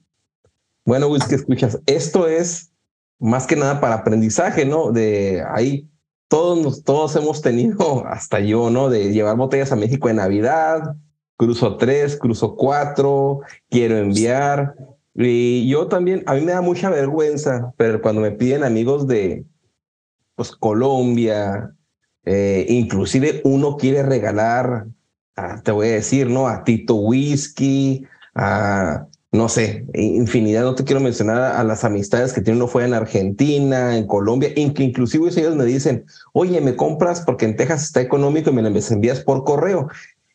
Bueno, 0.84 1.08
Luis, 1.08 1.24
que 1.24 1.36
escuchas, 1.36 1.78
esto 1.86 2.28
es 2.28 2.70
más 3.18 3.46
que 3.46 3.56
nada 3.56 3.80
para 3.80 3.96
aprendizaje, 3.96 4.66
¿no? 4.66 4.92
De 4.92 5.42
ahí 5.54 5.88
todos, 6.28 6.84
todos 6.84 7.16
hemos 7.16 7.42
tenido, 7.42 8.06
hasta 8.06 8.40
yo, 8.40 8.70
¿no? 8.70 8.88
De 8.88 9.12
llevar 9.12 9.36
botellas 9.36 9.72
a 9.72 9.76
México 9.76 10.08
en 10.08 10.16
Navidad, 10.16 10.96
cruzo 11.36 11.76
tres, 11.76 12.16
cruzo 12.16 12.54
cuatro, 12.54 13.40
quiero 13.68 13.96
enviar. 13.96 14.74
Y 15.14 15.68
yo 15.68 15.88
también, 15.88 16.22
a 16.26 16.34
mí 16.34 16.42
me 16.42 16.52
da 16.52 16.60
mucha 16.60 16.90
vergüenza, 16.90 17.72
pero 17.76 18.00
cuando 18.00 18.20
me 18.20 18.30
piden 18.30 18.62
amigos 18.62 19.08
de 19.08 19.44
pues, 20.36 20.52
Colombia, 20.52 21.74
eh, 22.24 22.66
inclusive 22.68 23.40
uno 23.42 23.76
quiere 23.76 24.04
regalar, 24.04 24.86
te 25.64 25.72
voy 25.72 25.88
a 25.88 25.92
decir, 25.92 26.28
¿no? 26.28 26.46
A 26.46 26.62
Tito 26.62 26.94
Whisky, 26.96 28.06
a, 28.34 29.07
no 29.30 29.48
sé, 29.48 29.84
infinidad, 29.92 30.62
no 30.62 30.74
te 30.74 30.84
quiero 30.84 31.00
mencionar 31.00 31.56
a, 31.56 31.62
las 31.62 31.84
amistades 31.84 32.32
que 32.32 32.40
tiene 32.40 32.58
uno 32.58 32.68
fue 32.68 32.84
en 32.86 32.94
Argentina, 32.94 33.96
en 33.96 34.06
Colombia, 34.06 34.50
inclusive 34.56 35.28
ellos 35.28 35.54
me 35.54 35.66
dicen, 35.66 36.06
oye, 36.32 36.60
me 36.62 36.76
compras 36.76 37.20
porque 37.20 37.44
en 37.44 37.56
Texas 37.56 37.84
está 37.84 38.00
económico 38.00 38.50
y 38.50 38.54
me 38.54 38.62
lo 38.62 38.68
envías 38.68 39.20
por 39.20 39.44
correo. 39.44 39.88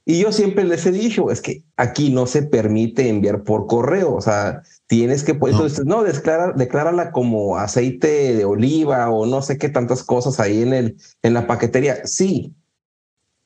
Y 0.06 0.20
yo 0.20 0.32
siempre 0.32 0.66
les 0.66 0.86
he 0.86 0.92
dicho, 0.92 1.32
es 1.32 1.42
que 1.42 1.64
aquí 1.78 2.10
no 2.12 2.28
se 2.28 2.44
permite 2.44 3.08
enviar 3.08 3.44
por 3.44 3.68
correo, 3.68 4.14
o 4.14 4.22
sea, 4.22 4.62
tienes 4.86 5.24
que, 5.24 5.34
pues, 5.34 5.54
no, 5.54 5.60
entonces, 5.60 5.86
no 5.86 6.04
declara, 6.04 6.52
declárala 6.52 7.12
como 7.12 7.58
aceite 7.58 8.36
de 8.36 8.46
oliva 8.46 9.10
o 9.10 9.26
no 9.26 9.42
sé 9.42 9.58
qué 9.58 9.70
tantas 9.70 10.04
cosas 10.04 10.40
ahí 10.42 10.62
en, 10.62 10.74
el, 10.74 10.98
en 11.22 11.34
la 11.34 11.48
paquetería. 11.48 12.06
Sí, 12.06 12.54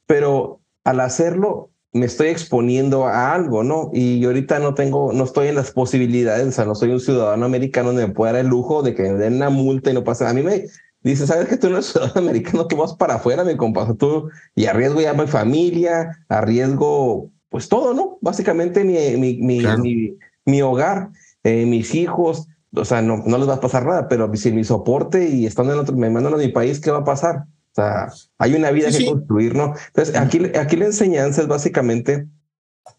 pero 0.08 0.60
al 0.84 1.00
hacerlo 1.00 1.70
me 1.94 2.06
estoy 2.06 2.28
exponiendo 2.28 3.08
a 3.08 3.34
algo, 3.34 3.64
¿no? 3.64 3.90
Y 3.94 4.20
yo 4.20 4.30
ahorita 4.30 4.60
no 4.60 4.74
tengo, 4.74 5.14
no 5.14 5.24
estoy 5.24 5.48
en 5.48 5.56
las 5.56 5.72
posibilidades, 5.72 6.48
o 6.48 6.52
sea, 6.52 6.66
no 6.66 6.76
soy 6.76 6.92
un 6.92 7.00
ciudadano 7.00 7.46
americano 7.46 7.90
donde 7.90 8.08
me 8.08 8.14
pueda 8.14 8.34
dar 8.34 8.42
el 8.42 8.48
lujo 8.48 8.84
de 8.84 8.94
que 8.94 9.04
me 9.04 9.14
den 9.14 9.36
una 9.36 9.50
multa 9.50 9.92
y 9.92 9.94
no 9.94 10.04
pasa. 10.04 10.30
A 10.30 10.34
mí 10.34 10.44
me, 10.44 10.66
Dice, 11.08 11.26
¿sabes 11.26 11.48
que 11.48 11.58
tú 11.58 11.70
no 11.70 11.76
eres 11.76 11.88
ciudadano 11.88 12.20
americano? 12.30 12.68
Tú 12.68 12.76
vas 12.76 12.94
para 12.94 13.16
afuera, 13.16 13.44
mi 13.44 13.56
compa. 13.56 13.94
Tú, 13.94 14.30
y 14.56 14.66
arriesgo 14.66 15.02
ya 15.02 15.14
mi 15.14 15.28
familia, 15.28 16.26
arriesgo, 16.28 17.32
pues 17.50 17.70
todo, 17.70 17.94
¿no? 17.94 18.18
Básicamente 18.22 18.84
mi, 18.84 18.98
mi, 19.18 19.38
mi, 19.38 20.18
mi, 20.46 20.62
hogar, 20.62 21.10
eh, 21.44 21.66
mis 21.66 21.96
hijos. 21.96 22.48
O 22.76 22.84
sea, 22.84 23.02
no, 23.02 23.24
no 23.26 23.38
les 23.38 23.48
va 23.48 23.56
a 23.56 23.62
pasar 23.62 23.86
nada, 23.86 24.08
pero 24.10 24.30
si 24.36 24.52
mi 24.52 24.64
soporte 24.64 25.30
y 25.30 25.46
estando 25.46 25.74
en 25.74 25.80
otro, 25.80 25.96
me 25.96 26.10
mandan 26.10 26.34
a 26.34 26.38
mi 26.38 26.50
país, 26.50 26.82
¿qué 26.82 26.92
va 26.92 27.00
a 27.00 27.06
pasar? 27.06 27.46
Sea, 27.78 28.12
hay 28.40 28.56
una 28.56 28.72
vida 28.72 28.90
que 28.90 29.06
construir, 29.06 29.54
¿no? 29.54 29.76
Entonces, 29.90 30.16
aquí, 30.16 30.42
aquí 30.60 30.78
la 30.78 30.86
enseñanza 30.86 31.44
es 31.44 31.48
básicamente 31.48 32.26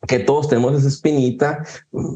que 0.07 0.21
todos 0.21 0.49
tenemos 0.49 0.79
esa 0.79 0.87
espinita, 0.87 1.65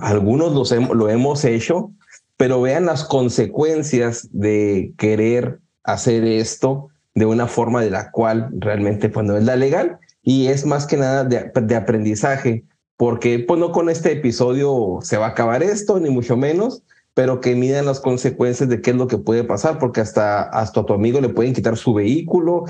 algunos 0.00 0.52
los 0.52 0.70
lo 0.70 1.08
hemos 1.08 1.44
hecho, 1.44 1.90
pero 2.36 2.62
vean 2.62 2.86
las 2.86 3.02
consecuencias 3.02 4.28
de 4.30 4.94
querer 4.96 5.58
hacer 5.82 6.22
esto 6.24 6.90
de 7.16 7.26
una 7.26 7.48
forma 7.48 7.82
de 7.82 7.90
la 7.90 8.12
cual 8.12 8.50
realmente 8.52 9.08
pues 9.08 9.26
no 9.26 9.36
es 9.36 9.42
la 9.42 9.56
legal 9.56 9.98
y 10.22 10.46
es 10.46 10.64
más 10.64 10.86
que 10.86 10.98
nada 10.98 11.24
de, 11.24 11.74
aprendizaje, 11.74 12.64
porque 12.96 13.40
pues 13.40 13.58
no 13.58 13.72
con 13.72 13.90
este 13.90 14.12
episodio 14.12 15.00
se 15.02 15.16
va 15.16 15.26
a 15.26 15.30
acabar 15.30 15.64
esto, 15.64 15.98
ni 15.98 16.10
mucho 16.10 16.36
menos, 16.36 16.84
pero 17.14 17.40
que 17.40 17.54
midan 17.54 17.86
las 17.86 18.00
consecuencias 18.00 18.68
de 18.68 18.80
qué 18.80 18.90
es 18.90 18.96
lo 18.96 19.06
que 19.06 19.18
puede 19.18 19.44
pasar, 19.44 19.78
porque 19.78 20.00
hasta, 20.00 20.42
hasta 20.42 20.80
a 20.80 20.86
tu 20.86 20.94
amigo 20.94 21.20
le 21.20 21.28
pueden 21.28 21.52
quitar 21.52 21.76
su 21.76 21.92
vehículo. 21.92 22.64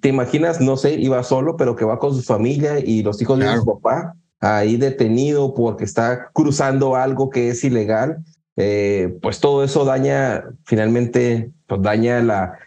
Te 0.00 0.08
imaginas, 0.08 0.60
no 0.60 0.76
sé, 0.76 0.94
iba 0.94 1.22
solo, 1.22 1.56
pero 1.56 1.74
que 1.74 1.84
va 1.84 1.98
con 1.98 2.14
su 2.14 2.22
familia 2.22 2.78
y 2.78 3.02
los 3.02 3.20
hijos 3.20 3.38
de 3.38 3.56
su 3.56 3.64
papá 3.64 4.14
ahí 4.42 4.76
detenido 4.76 5.54
porque 5.54 5.84
está 5.84 6.30
cruzando 6.32 6.96
algo 6.96 7.30
que 7.30 7.48
es 7.48 7.64
ilegal. 7.64 8.24
Eh, 8.56 9.16
pues 9.22 9.40
todo 9.40 9.64
eso 9.64 9.84
daña 9.84 10.44
finalmente 10.64 11.50
pues 11.66 11.80
daña 11.80 12.20
la 12.20 12.58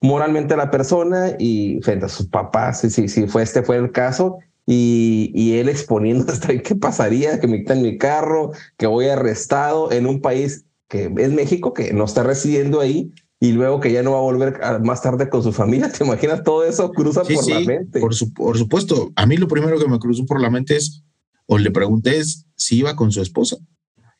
moralmente 0.00 0.54
a 0.54 0.56
la 0.56 0.70
persona 0.70 1.36
y 1.38 1.78
frente 1.82 2.06
a 2.06 2.08
sus 2.08 2.26
papás, 2.26 2.80
si, 2.80 2.90
si, 2.90 3.06
si 3.06 3.28
fue 3.28 3.44
este 3.44 3.62
fue 3.62 3.76
el 3.76 3.92
caso, 3.92 4.38
y, 4.66 5.30
y 5.34 5.58
él 5.58 5.68
exponiendo 5.68 6.24
hasta 6.32 6.56
qué 6.58 6.74
pasaría, 6.74 7.40
que 7.40 7.46
me 7.46 7.58
quitan 7.58 7.82
mi 7.82 7.98
carro, 7.98 8.52
que 8.76 8.86
voy 8.86 9.06
arrestado 9.06 9.92
en 9.92 10.06
un 10.06 10.20
país 10.20 10.64
que 10.88 11.10
es 11.16 11.32
México, 11.32 11.72
que 11.72 11.94
no 11.94 12.04
está 12.04 12.22
residiendo 12.22 12.80
ahí, 12.80 13.12
y 13.40 13.52
luego 13.52 13.80
que 13.80 13.90
ya 13.90 14.02
no 14.02 14.12
va 14.12 14.18
a 14.18 14.20
volver 14.20 14.60
más 14.82 15.02
tarde 15.02 15.28
con 15.28 15.42
su 15.42 15.52
familia. 15.52 15.90
¿Te 15.98 16.04
imaginas 16.04 16.44
todo 16.44 16.64
eso 16.64 16.92
cruza 16.92 17.22
por 17.24 17.48
la 17.48 17.60
mente? 17.60 17.98
Por, 17.98 18.12
por 18.34 18.58
supuesto, 18.58 19.10
a 19.16 19.26
mí 19.26 19.36
lo 19.36 19.48
primero 19.48 19.78
que 19.78 19.88
me 19.88 19.98
cruzó 19.98 20.24
por 20.26 20.40
la 20.40 20.50
mente 20.50 20.76
es, 20.76 21.02
o 21.46 21.58
le 21.58 21.70
pregunté 21.70 22.18
es 22.18 22.46
si 22.54 22.76
iba 22.76 22.94
con 22.94 23.10
su 23.10 23.20
esposa 23.20 23.56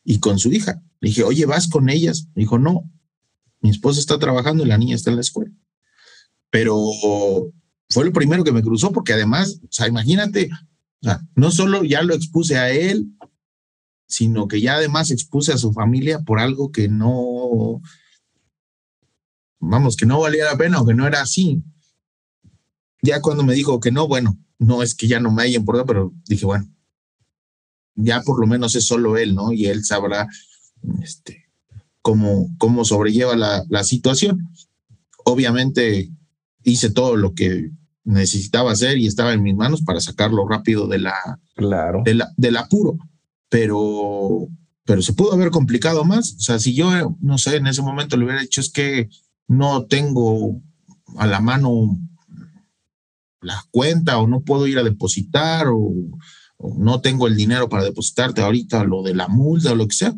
y 0.03 0.19
con 0.19 0.39
su 0.39 0.51
hija. 0.51 0.81
Le 0.99 1.09
dije, 1.09 1.23
oye, 1.23 1.45
¿vas 1.45 1.69
con 1.69 1.89
ellas? 1.89 2.27
Me 2.35 2.41
dijo, 2.41 2.57
no, 2.59 2.89
mi 3.61 3.69
esposa 3.69 3.99
está 3.99 4.19
trabajando 4.19 4.65
y 4.65 4.67
la 4.67 4.77
niña 4.77 4.95
está 4.95 5.09
en 5.09 5.15
la 5.17 5.21
escuela. 5.21 5.53
Pero 6.49 6.77
fue 7.89 8.05
lo 8.05 8.13
primero 8.13 8.43
que 8.43 8.51
me 8.51 8.63
cruzó, 8.63 8.91
porque 8.91 9.13
además, 9.13 9.59
o 9.63 9.67
sea, 9.71 9.87
imagínate, 9.87 10.49
no 11.35 11.51
solo 11.51 11.83
ya 11.83 12.01
lo 12.01 12.15
expuse 12.15 12.57
a 12.57 12.71
él, 12.71 13.07
sino 14.07 14.47
que 14.47 14.61
ya 14.61 14.75
además 14.75 15.11
expuse 15.11 15.53
a 15.53 15.57
su 15.57 15.73
familia 15.73 16.19
por 16.19 16.39
algo 16.39 16.71
que 16.71 16.87
no, 16.87 17.81
vamos, 19.59 19.95
que 19.95 20.05
no 20.05 20.19
valía 20.19 20.45
la 20.45 20.57
pena 20.57 20.81
o 20.81 20.85
que 20.85 20.93
no 20.93 21.07
era 21.07 21.21
así. 21.21 21.63
Ya 23.01 23.21
cuando 23.21 23.43
me 23.43 23.53
dijo 23.53 23.79
que 23.79 23.91
no, 23.91 24.07
bueno, 24.07 24.37
no 24.59 24.81
es 24.81 24.95
que 24.95 25.07
ya 25.07 25.19
no 25.19 25.31
me 25.31 25.43
haya 25.43 25.57
importado, 25.57 25.85
pero 25.85 26.13
dije, 26.25 26.45
bueno, 26.45 26.71
ya 27.95 28.21
por 28.21 28.39
lo 28.39 28.47
menos 28.47 28.75
es 28.75 28.85
solo 28.85 29.17
él, 29.17 29.35
¿no? 29.35 29.51
Y 29.51 29.65
él 29.65 29.83
sabrá, 29.83 30.27
este, 31.01 31.49
cómo, 32.01 32.55
cómo 32.57 32.85
sobrelleva 32.85 33.35
la, 33.35 33.65
la 33.69 33.83
situación. 33.83 34.49
Obviamente 35.25 36.11
hice 36.63 36.89
todo 36.89 37.15
lo 37.15 37.33
que 37.33 37.71
necesitaba 38.03 38.71
hacer 38.71 38.97
y 38.97 39.07
estaba 39.07 39.33
en 39.33 39.43
mis 39.43 39.55
manos 39.55 39.81
para 39.81 40.01
sacarlo 40.01 40.47
rápido 40.47 40.87
de 40.87 40.99
la, 40.99 41.39
claro. 41.55 42.01
de 42.03 42.15
la, 42.15 42.31
del 42.37 42.57
apuro, 42.57 42.97
pero, 43.49 44.47
pero 44.83 45.01
se 45.01 45.13
pudo 45.13 45.33
haber 45.33 45.51
complicado 45.51 46.03
más. 46.03 46.35
O 46.37 46.41
sea, 46.41 46.59
si 46.59 46.73
yo, 46.73 47.15
no 47.21 47.37
sé, 47.37 47.57
en 47.57 47.67
ese 47.67 47.81
momento 47.81 48.17
le 48.17 48.25
hubiera 48.25 48.41
dicho 48.41 48.61
es 48.61 48.71
que 48.71 49.09
no 49.47 49.85
tengo 49.85 50.61
a 51.17 51.27
la 51.27 51.39
mano 51.39 51.97
la 53.41 53.63
cuenta 53.71 54.17
o 54.17 54.27
no 54.27 54.41
puedo 54.41 54.67
ir 54.67 54.79
a 54.79 54.83
depositar 54.83 55.67
o, 55.67 55.93
no 56.77 57.01
tengo 57.01 57.27
el 57.27 57.35
dinero 57.35 57.67
para 57.67 57.83
depositarte 57.83 58.41
ahorita 58.41 58.85
lo 58.85 59.03
de 59.03 59.13
la 59.13 59.27
multa 59.27 59.73
o 59.73 59.75
lo 59.75 59.85
que 59.85 59.95
sea, 59.95 60.15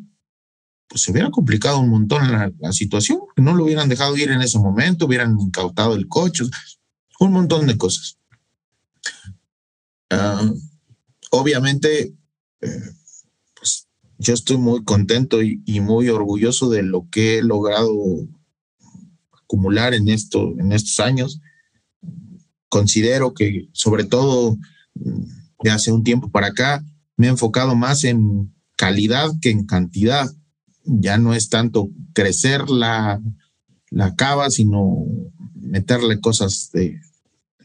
pues 0.87 1.01
se 1.01 1.11
hubiera 1.11 1.31
complicado 1.31 1.79
un 1.79 1.89
montón 1.89 2.31
la, 2.31 2.71
situación, 2.71 3.19
no 3.37 3.55
lo 3.55 3.65
hubieran 3.65 3.89
dejado 3.89 4.15
ir 4.17 4.31
en 4.31 4.41
ese 4.41 4.59
momento, 4.59 5.05
hubieran 5.05 5.39
incautado 5.39 5.95
el 5.95 6.07
coche, 6.07 6.43
un 7.19 7.31
montón 7.31 7.67
de 7.67 7.77
cosas. 7.77 8.17
Ah, 10.09 10.49
obviamente, 11.31 12.13
eh, 12.61 12.91
pues 13.55 13.87
yo 14.17 14.33
estoy 14.33 14.57
muy 14.57 14.83
contento 14.83 15.41
y, 15.41 15.79
muy 15.81 16.09
orgulloso 16.09 16.69
de 16.69 16.83
lo 16.83 17.09
que 17.09 17.39
he 17.39 17.43
logrado 17.43 17.91
acumular 19.43 19.93
en, 19.93 20.09
esto, 20.09 20.53
en 20.59 20.71
estos 20.71 20.99
años. 20.99 21.41
Considero 22.69 23.33
que 23.33 23.69
sobre 23.73 24.03
todo 24.03 24.57
de 24.93 25.71
hace 25.71 25.91
un 25.91 26.03
tiempo 26.03 26.29
para 26.29 26.47
acá 26.47 26.83
me 27.17 27.27
he 27.27 27.29
enfocado 27.29 27.75
más 27.75 28.03
en 28.03 28.53
calidad 28.75 29.29
que 29.41 29.49
en 29.49 29.65
cantidad. 29.65 30.29
Ya 30.85 31.17
no 31.17 31.33
es 31.33 31.49
tanto 31.49 31.89
crecer 32.13 32.69
la, 32.69 33.21
la 33.89 34.15
cava, 34.15 34.49
sino 34.49 35.05
meterle 35.55 36.19
cosas 36.19 36.69
de 36.71 36.99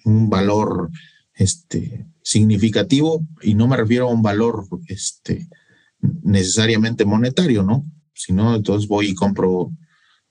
un 0.04 0.30
valor 0.30 0.90
este, 1.34 2.06
significativo 2.22 3.26
y 3.42 3.54
no 3.54 3.66
me 3.66 3.76
refiero 3.76 4.08
a 4.08 4.12
un 4.12 4.22
valor 4.22 4.66
este, 4.86 5.48
necesariamente 6.22 7.04
monetario, 7.04 7.62
¿no? 7.62 7.84
Sino 8.14 8.54
entonces 8.54 8.88
voy 8.88 9.08
y 9.08 9.14
compro 9.14 9.70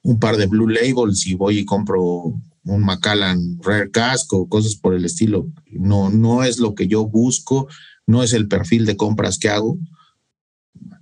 un 0.01 0.19
par 0.19 0.38
de 0.38 0.48
Blue 0.48 0.67
Labels 0.67 1.27
y 1.27 1.34
voy 1.34 1.60
y 1.60 1.65
compro 1.65 2.39
un 2.63 2.81
Macallan 2.84 3.60
Rare 3.62 3.89
Cask 3.91 4.31
o 4.34 4.48
cosas 4.48 4.75
por 4.75 4.93
el 4.93 5.05
estilo. 5.05 5.48
No, 5.72 6.10
no 6.10 6.43
es 6.43 6.60
lo 6.60 6.75
que 6.75 6.88
yo 6.88 7.05
busco, 7.05 7.67
no 8.05 8.24
es 8.24 8.34
el 8.34 8.48
perfil 8.48 8.86
de 8.86 8.98
compras 8.98 9.38
que 9.38 9.50
hago. 9.50 9.77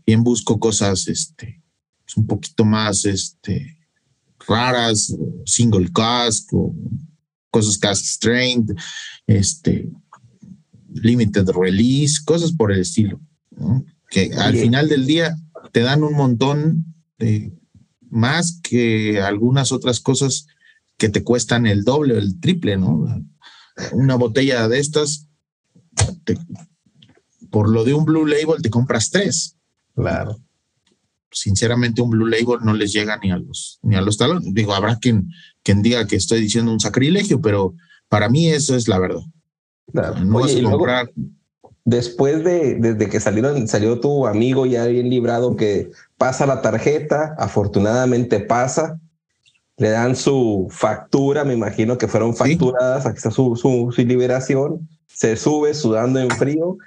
Bien 0.06 0.24
busco 0.24 0.60
cosas 0.60 1.08
este, 1.08 1.62
un 2.16 2.28
poquito 2.28 2.64
más 2.64 3.06
este, 3.06 3.78
raras, 4.48 5.16
single 5.46 5.92
cask 5.92 6.54
o 6.54 6.74
cosas 7.50 7.78
cask 7.78 8.06
strained, 8.06 8.76
este, 9.26 9.90
limited 10.94 11.50
release, 11.50 12.24
cosas 12.24 12.52
por 12.52 12.72
el 12.72 12.82
estilo, 12.82 13.20
que 14.10 14.32
al 14.36 14.56
final 14.56 14.88
del 14.88 15.06
día 15.06 15.36
te 15.72 15.82
dan 15.82 16.04
un 16.04 16.14
montón 16.14 16.96
de 17.18 17.52
más 18.10 18.60
que 18.64 19.22
algunas 19.22 19.72
otras 19.72 20.00
cosas 20.00 20.48
que 20.98 21.10
te 21.10 21.24
cuestan 21.24 21.68
el 21.68 21.84
doble 21.84 22.16
o 22.16 22.18
el 22.18 22.40
triple, 22.40 22.78
¿no? 22.78 23.06
Una 23.92 24.16
botella 24.16 24.68
de 24.68 24.80
estas, 24.80 25.28
por 27.52 27.70
lo 27.70 27.84
de 27.84 27.94
un 27.94 28.06
Blue 28.06 28.26
Label 28.26 28.62
te 28.62 28.70
compras 28.70 29.10
tres. 29.10 29.56
Claro. 29.94 30.40
Sinceramente, 31.32 32.02
un 32.02 32.10
Blue 32.10 32.28
Label 32.28 32.60
no 32.64 32.74
les 32.74 32.94
llega 32.94 33.18
ni 33.18 33.32
a 33.32 33.38
los, 33.38 33.80
ni 33.84 33.96
a 33.96 34.02
los 34.02 34.18
talones. 34.18 34.54
Digo, 34.54 34.74
habrá 34.74 34.98
quien, 34.98 35.30
quien 35.64 35.82
diga 35.82 36.08
que 36.08 36.16
estoy 36.16 36.42
diciendo 36.42 36.72
un 36.72 36.80
sacrilegio, 36.80 37.42
pero 37.42 37.76
para 38.10 38.30
mí 38.30 38.50
eso 38.50 38.76
es 38.76 38.88
la 38.88 39.00
verdad. 39.00 39.22
No 39.94 40.38
Oye, 40.38 40.64
comprar. 40.64 41.12
después 41.86 42.44
de 42.44 42.76
desde 42.76 43.10
que 43.10 43.20
salieron, 43.20 43.68
salió 43.68 44.00
tu 44.00 44.28
amigo 44.28 44.66
ya 44.66 44.86
bien 44.86 45.10
librado 45.10 45.56
que 45.56 45.92
pasa 46.18 46.46
la 46.46 46.62
tarjeta, 46.62 47.36
afortunadamente 47.38 48.40
pasa, 48.40 49.00
le 49.78 49.90
dan 49.90 50.16
su 50.16 50.68
factura, 50.70 51.44
me 51.46 51.54
imagino 51.54 51.98
que 51.98 52.08
fueron 52.08 52.36
facturadas, 52.36 53.06
aquí 53.06 53.18
está 53.18 53.32
su, 53.32 53.56
su, 53.56 53.92
liberación, 54.02 54.90
se 55.06 55.38
sube 55.38 55.74
sudando 55.74 56.20
en 56.20 56.30
frío 56.32 56.78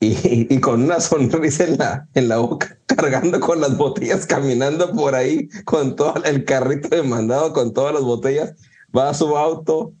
y, 0.00 0.54
y, 0.54 0.60
con 0.60 0.82
una 0.82 1.00
sonrisa 1.00 1.64
en 1.64 1.78
la, 1.78 2.08
en 2.14 2.28
la 2.28 2.38
boca, 2.38 2.78
cargando 2.86 3.40
con 3.40 3.60
las 3.60 3.76
botellas, 3.76 4.26
caminando 4.26 4.92
por 4.92 5.14
ahí 5.14 5.48
con 5.64 5.96
todo 5.96 6.22
el 6.24 6.44
carrito 6.44 6.88
de 6.88 7.02
mandado, 7.02 7.52
con 7.52 7.72
todas 7.72 7.94
las 7.94 8.02
botellas, 8.02 8.54
va 8.94 9.08
a 9.08 9.14
su 9.14 9.36
auto, 9.36 9.94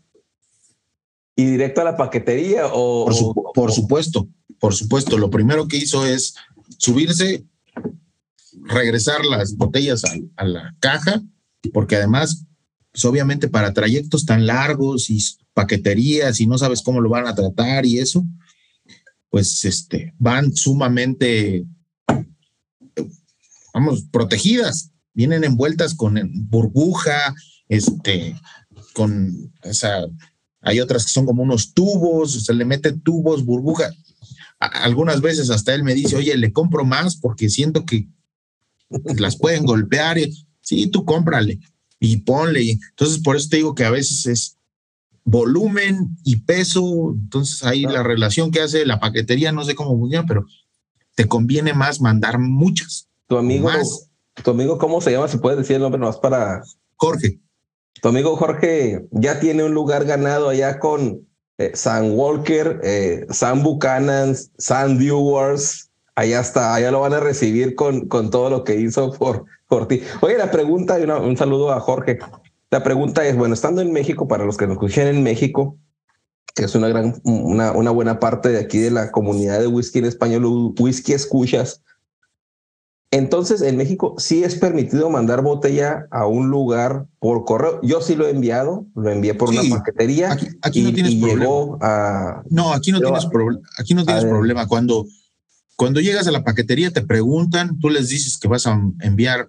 y 1.36 1.44
directo 1.44 1.80
a 1.80 1.84
la 1.84 1.96
paquetería 1.96 2.66
o 2.72 3.06
por, 3.54 3.72
supuesto, 3.72 4.28
por 4.58 4.74
supuesto. 4.74 5.18
Lo 5.18 5.30
primero 5.30 5.66
que 5.66 5.78
hizo 5.78 6.06
es 6.06 6.34
subirse, 6.78 7.44
regresar 8.62 9.24
las 9.24 9.56
botellas 9.56 10.02
a, 10.36 10.44
la 10.44 10.74
caja, 10.80 11.22
porque 11.72 11.96
además, 11.96 12.46
pues 12.92 13.04
obviamente 13.04 13.48
para 13.48 13.72
trayectos 13.72 14.24
tan 14.26 14.46
largos 14.46 15.10
y 15.10 15.18
paqueterías 15.52 16.40
y 16.40 16.46
no 16.46 16.58
sabes 16.58 16.82
cómo 16.82 17.00
lo 17.00 17.08
van 17.08 17.26
a 17.26 17.34
tratar 17.34 17.84
y 17.86 17.98
eso, 17.98 18.24
pues 19.34 19.64
este, 19.64 20.14
van 20.16 20.54
sumamente, 20.54 21.66
vamos, 23.74 24.04
protegidas, 24.12 24.92
vienen 25.12 25.42
envueltas 25.42 25.96
con 25.96 26.20
burbuja, 26.48 27.34
este, 27.68 28.40
con 28.92 29.52
esa 29.64 30.06
hay 30.60 30.78
otras 30.78 31.04
que 31.04 31.10
son 31.10 31.26
como 31.26 31.42
unos 31.42 31.74
tubos, 31.74 32.44
se 32.44 32.54
le 32.54 32.64
mete 32.64 32.92
tubos, 32.92 33.44
burbuja. 33.44 33.90
algunas 34.60 35.20
veces 35.20 35.50
hasta 35.50 35.74
él 35.74 35.82
me 35.82 35.96
dice, 35.96 36.14
oye, 36.14 36.36
le 36.36 36.52
compro 36.52 36.84
más 36.84 37.16
porque 37.16 37.50
siento 37.50 37.84
que 37.84 38.06
las 39.16 39.36
pueden 39.36 39.64
golpear. 39.64 40.16
sí, 40.60 40.86
tú 40.86 41.04
cómprale 41.04 41.58
y 41.98 42.18
ponle. 42.18 42.70
Entonces, 42.70 43.18
por 43.18 43.34
eso 43.34 43.48
te 43.48 43.56
digo 43.56 43.74
que 43.74 43.84
a 43.84 43.90
veces 43.90 44.26
es 44.26 44.53
volumen 45.24 46.16
y 46.24 46.36
peso. 46.36 47.14
Entonces, 47.14 47.64
ahí 47.64 47.82
la 47.82 48.02
relación 48.02 48.50
que 48.50 48.60
hace 48.60 48.86
la 48.86 49.00
paquetería, 49.00 49.52
no 49.52 49.64
sé 49.64 49.74
cómo 49.74 49.98
funciona, 49.98 50.26
pero 50.26 50.44
te 51.14 51.26
conviene 51.26 51.72
más 51.72 52.00
mandar 52.00 52.38
muchas. 52.38 53.08
Tu 53.26 53.36
amigo, 53.36 53.70
tu 54.42 54.50
amigo, 54.50 54.78
¿cómo 54.78 55.00
se 55.00 55.12
llama? 55.12 55.28
Si 55.28 55.38
puedes 55.38 55.58
decir 55.58 55.76
el 55.76 55.82
nombre 55.82 56.00
más 56.00 56.18
para. 56.18 56.62
Jorge. 56.96 57.40
Tu 58.00 58.08
amigo 58.08 58.36
Jorge 58.36 59.06
ya 59.12 59.40
tiene 59.40 59.64
un 59.64 59.72
lugar 59.72 60.04
ganado 60.04 60.48
allá 60.48 60.78
con 60.78 61.26
eh, 61.58 61.70
Sam 61.74 62.12
Walker, 62.12 62.80
eh, 62.82 63.26
Sam 63.30 63.62
Buchanan, 63.62 64.36
Sam 64.58 64.98
Dewars. 64.98 65.90
Allá 66.16 66.40
está, 66.40 66.74
allá 66.74 66.90
lo 66.92 67.00
van 67.00 67.14
a 67.14 67.20
recibir 67.20 67.74
con, 67.74 68.06
con 68.06 68.30
todo 68.30 68.48
lo 68.48 68.62
que 68.62 68.76
hizo 68.76 69.12
por, 69.12 69.46
por 69.66 69.88
ti. 69.88 70.02
Oye, 70.20 70.38
la 70.38 70.50
pregunta, 70.50 71.00
y 71.00 71.04
un 71.04 71.36
saludo 71.36 71.72
a 71.72 71.80
Jorge. 71.80 72.18
La 72.74 72.82
pregunta 72.82 73.24
es, 73.24 73.36
bueno, 73.36 73.54
estando 73.54 73.82
en 73.82 73.92
México, 73.92 74.26
para 74.26 74.44
los 74.44 74.56
que 74.56 74.66
nos 74.66 74.72
escuchen 74.72 75.06
en 75.06 75.22
México, 75.22 75.78
que 76.56 76.64
es 76.64 76.74
una 76.74 76.88
gran, 76.88 77.20
una, 77.22 77.70
una 77.70 77.92
buena 77.92 78.18
parte 78.18 78.48
de 78.48 78.58
aquí 78.58 78.78
de 78.78 78.90
la 78.90 79.12
comunidad 79.12 79.60
de 79.60 79.68
whisky 79.68 80.00
en 80.00 80.06
español, 80.06 80.74
whisky 80.76 81.12
escuchas, 81.12 81.82
entonces, 83.12 83.62
en 83.62 83.76
México 83.76 84.16
sí 84.18 84.42
es 84.42 84.56
permitido 84.56 85.08
mandar 85.08 85.40
botella 85.40 86.08
a 86.10 86.26
un 86.26 86.48
lugar 86.48 87.06
por 87.20 87.44
correo. 87.44 87.78
Yo 87.84 88.00
sí 88.00 88.16
lo 88.16 88.26
he 88.26 88.30
enviado, 88.30 88.88
lo 88.96 89.08
envié 89.08 89.34
por 89.34 89.50
una 89.50 89.62
paquetería. 89.70 90.32
Aquí, 90.32 90.82
no 90.82 90.92
tienes 90.92 91.14
problema. 91.14 92.42
No, 92.50 92.72
aquí 92.72 92.90
no 92.90 92.98
tienes, 92.98 93.28
aquí 93.78 93.94
no 93.94 94.04
tienes 94.04 94.24
problema. 94.24 94.66
Cuando, 94.66 95.06
cuando 95.76 96.00
llegas 96.00 96.26
a 96.26 96.32
la 96.32 96.42
paquetería 96.42 96.90
te 96.90 97.02
preguntan, 97.02 97.78
tú 97.78 97.88
les 97.88 98.08
dices 98.08 98.36
que 98.36 98.48
vas 98.48 98.66
a 98.66 98.76
enviar, 98.98 99.48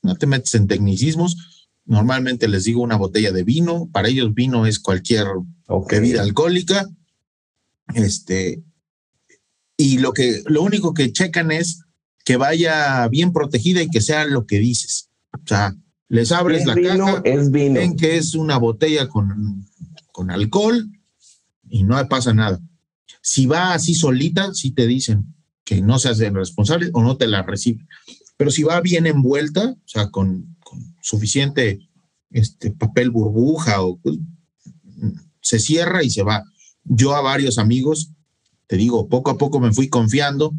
no 0.00 0.16
te 0.16 0.26
metes 0.26 0.54
en 0.54 0.66
tecnicismos. 0.66 1.61
Normalmente 1.84 2.48
les 2.48 2.64
digo 2.64 2.82
una 2.82 2.96
botella 2.96 3.32
de 3.32 3.44
vino. 3.44 3.88
Para 3.92 4.08
ellos 4.08 4.34
vino 4.34 4.66
es 4.66 4.78
cualquier 4.78 5.26
bebida 5.90 6.22
alcohólica. 6.22 6.88
Este, 7.94 8.62
y 9.76 9.98
lo 9.98 10.12
que, 10.12 10.42
lo 10.46 10.62
único 10.62 10.94
que 10.94 11.12
checan 11.12 11.50
es 11.50 11.82
que 12.24 12.36
vaya 12.36 13.06
bien 13.08 13.32
protegida 13.32 13.82
y 13.82 13.90
que 13.90 14.00
sea 14.00 14.24
lo 14.24 14.46
que 14.46 14.58
dices. 14.58 15.10
O 15.32 15.46
sea, 15.46 15.74
les 16.08 16.30
abres 16.30 16.66
la 16.66 16.74
caja, 16.74 17.22
es 17.24 17.50
vino. 17.50 17.80
ven 17.80 17.96
que 17.96 18.16
es 18.16 18.34
una 18.34 18.58
botella 18.58 19.08
con, 19.08 19.66
con 20.12 20.30
alcohol 20.30 20.88
y 21.68 21.82
no 21.82 22.06
pasa 22.08 22.32
nada. 22.32 22.60
Si 23.22 23.46
va 23.46 23.72
así 23.72 23.94
solita, 23.94 24.52
sí 24.52 24.72
te 24.72 24.86
dicen 24.86 25.34
que 25.64 25.80
no 25.80 25.98
se 25.98 26.10
hacen 26.10 26.34
responsables 26.34 26.90
o 26.92 27.02
no 27.02 27.16
te 27.16 27.26
la 27.26 27.42
reciben. 27.42 27.88
Pero 28.36 28.50
si 28.50 28.62
va 28.62 28.80
bien 28.80 29.06
envuelta, 29.06 29.70
o 29.70 29.88
sea, 29.88 30.10
con, 30.10 30.56
suficiente 31.00 31.80
este, 32.30 32.70
papel 32.70 33.10
burbuja 33.10 33.82
o 33.82 33.98
pues, 33.98 34.18
se 35.40 35.58
cierra 35.58 36.02
y 36.02 36.10
se 36.10 36.22
va. 36.22 36.44
Yo 36.84 37.14
a 37.14 37.20
varios 37.20 37.58
amigos, 37.58 38.10
te 38.66 38.76
digo, 38.76 39.08
poco 39.08 39.30
a 39.30 39.38
poco 39.38 39.60
me 39.60 39.72
fui 39.72 39.88
confiando 39.88 40.54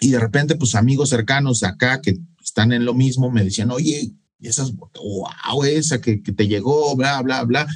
y 0.00 0.10
de 0.10 0.18
repente, 0.18 0.56
pues 0.56 0.74
amigos 0.74 1.10
cercanos 1.10 1.62
acá 1.62 2.00
que 2.00 2.18
están 2.42 2.72
en 2.72 2.84
lo 2.84 2.94
mismo 2.94 3.30
me 3.30 3.44
decían, 3.44 3.70
oye, 3.70 4.12
esas, 4.40 4.72
wow, 4.74 5.64
esa 5.64 6.00
que, 6.00 6.22
que 6.22 6.32
te 6.32 6.48
llegó, 6.48 6.96
bla, 6.96 7.20
bla, 7.22 7.44
bla, 7.44 7.66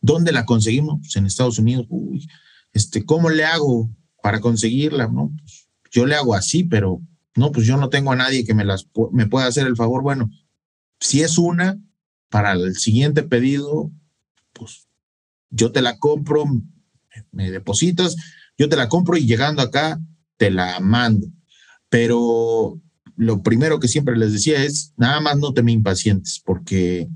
¿dónde 0.00 0.32
la 0.32 0.46
conseguimos? 0.46 1.00
Pues 1.00 1.16
en 1.16 1.26
Estados 1.26 1.58
Unidos, 1.58 1.86
uy, 1.90 2.26
este, 2.72 3.04
¿cómo 3.04 3.30
le 3.30 3.44
hago 3.44 3.90
para 4.22 4.40
conseguirla? 4.40 5.08
No, 5.08 5.32
pues, 5.38 5.68
yo 5.92 6.06
le 6.06 6.14
hago 6.14 6.34
así, 6.34 6.64
pero 6.64 7.00
no, 7.36 7.52
pues 7.52 7.66
yo 7.66 7.76
no 7.76 7.88
tengo 7.88 8.12
a 8.12 8.16
nadie 8.16 8.44
que 8.44 8.54
me 8.54 8.64
las 8.64 8.88
me 9.12 9.26
pueda 9.26 9.46
hacer 9.46 9.66
el 9.66 9.76
favor. 9.76 10.02
Bueno, 10.02 10.30
si 11.04 11.20
es 11.20 11.36
una 11.36 11.78
para 12.30 12.52
el 12.52 12.76
siguiente 12.76 13.22
pedido, 13.22 13.92
pues 14.54 14.88
yo 15.50 15.70
te 15.70 15.82
la 15.82 15.98
compro, 15.98 16.46
me 17.30 17.50
depositas, 17.50 18.16
yo 18.56 18.70
te 18.70 18.76
la 18.76 18.88
compro 18.88 19.18
y 19.18 19.26
llegando 19.26 19.60
acá 19.60 20.00
te 20.38 20.50
la 20.50 20.80
mando. 20.80 21.26
Pero 21.90 22.80
lo 23.16 23.42
primero 23.42 23.80
que 23.80 23.88
siempre 23.88 24.16
les 24.16 24.32
decía 24.32 24.64
es, 24.64 24.94
nada 24.96 25.20
más 25.20 25.36
no 25.36 25.52
te 25.52 25.62
me 25.62 25.72
impacientes, 25.72 26.40
porque 26.42 27.06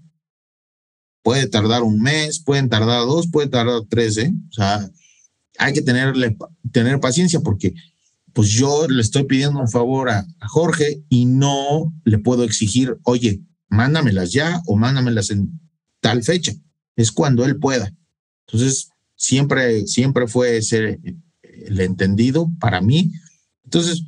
puede 1.23 1.49
tardar 1.49 1.83
un 1.83 2.03
mes, 2.03 2.41
pueden 2.41 2.69
tardar 2.69 3.07
dos, 3.07 3.29
puede 3.31 3.49
tardar 3.49 3.81
tres, 3.89 4.19
¿eh? 4.19 4.35
O 4.51 4.53
sea, 4.53 4.87
hay 5.59 5.73
que 5.73 5.83
tenerle, 5.83 6.37
tener 6.73 7.01
paciencia 7.01 7.41
porque 7.41 7.73
pues 8.35 8.51
yo 8.51 8.87
le 8.87 9.01
estoy 9.01 9.25
pidiendo 9.25 9.59
un 9.59 9.69
favor 9.69 10.11
a, 10.11 10.27
a, 10.41 10.49
Jorge 10.49 11.03
y 11.09 11.25
no 11.25 11.93
le 12.05 12.19
puedo 12.19 12.45
exigir, 12.45 12.99
oye, 13.03 13.41
mándamelas 13.69 14.33
ya 14.33 14.61
o 14.67 14.77
mándamelas 14.77 15.31
en 15.31 15.61
tal 16.01 16.23
fecha. 16.23 16.53
Es 16.97 17.13
cuando 17.13 17.45
él 17.45 17.59
pueda. 17.59 17.93
Entonces, 18.47 18.91
siempre, 19.15 19.87
siempre 19.87 20.27
fue 20.27 20.59
ese 20.59 21.01
el 21.67 21.81
entendido 21.81 22.51
para 22.61 22.81
mí. 22.81 23.13
Entonces, 23.65 24.05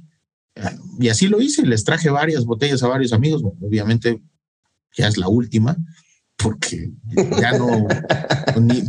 y 0.99 1.09
así 1.09 1.27
lo 1.27 1.41
hice, 1.41 1.65
les 1.67 1.85
traje 1.85 2.11
varias 2.11 2.45
botellas 2.45 2.83
a 2.83 2.89
varios 2.89 3.13
amigos, 3.13 3.43
obviamente 3.61 4.21
ya 4.97 5.09
es 5.09 5.17
la 5.17 5.29
última, 5.29 5.77
porque 6.37 6.91
ya 7.41 7.57
no, 7.57 7.87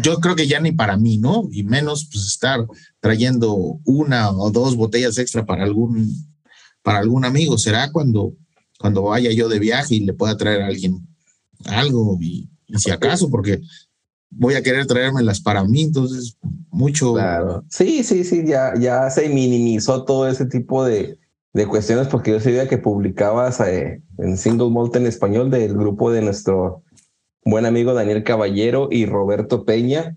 yo 0.02 0.16
creo 0.16 0.36
que 0.36 0.48
ya 0.48 0.60
ni 0.60 0.72
para 0.72 0.98
mí, 0.98 1.18
¿no? 1.18 1.48
Y 1.52 1.64
menos 1.64 2.08
pues 2.12 2.26
estar 2.26 2.66
trayendo 3.00 3.54
una 3.86 4.32
o 4.32 4.52
dos 4.52 4.76
botellas 4.76 5.18
extra 5.18 5.46
para 5.46 5.64
algún, 5.64 6.14
para 6.82 7.00
algún 7.00 7.26
amigo, 7.26 7.58
será 7.58 7.92
cuando, 7.92 8.34
cuando 8.82 9.04
vaya 9.04 9.32
yo 9.32 9.48
de 9.48 9.60
viaje 9.60 9.96
y 9.96 10.00
le 10.02 10.14
pueda 10.14 10.36
traer 10.36 10.64
a 10.64 10.68
alguien 10.68 11.08
algo, 11.66 12.18
y, 12.20 12.50
y 12.68 12.80
si 12.80 12.92
acaso, 12.92 13.30
porque 13.30 13.62
voy 14.32 14.56
a 14.56 14.64
querer 14.64 14.88
traérmelas 14.88 15.40
para 15.40 15.64
mí, 15.64 15.84
entonces 15.84 16.38
mucho. 16.70 17.14
Claro. 17.14 17.64
Sí, 17.70 18.04
sí, 18.04 18.24
sí, 18.24 18.44
ya, 18.46 18.74
ya 18.80 19.10
se 19.10 19.30
minimizó 19.30 20.04
todo 20.06 20.28
ese 20.28 20.46
tipo 20.46 20.84
de, 20.84 21.20
de 21.54 21.68
cuestiones 21.68 22.08
porque 22.08 22.32
yo 22.32 22.40
sabía 22.40 22.68
que 22.68 22.78
publicabas 22.78 23.60
eh, 23.60 24.02
en 24.18 24.38
Single 24.38 24.70
Malt 24.70 24.96
en 24.96 25.06
español 25.06 25.52
del 25.52 25.74
grupo 25.74 26.12
de 26.12 26.22
nuestro 26.22 26.84
buen 27.44 27.66
amigo 27.66 27.94
Daniel 27.94 28.24
Caballero 28.24 28.88
y 28.90 29.06
Roberto 29.06 29.66
Peña, 29.66 30.16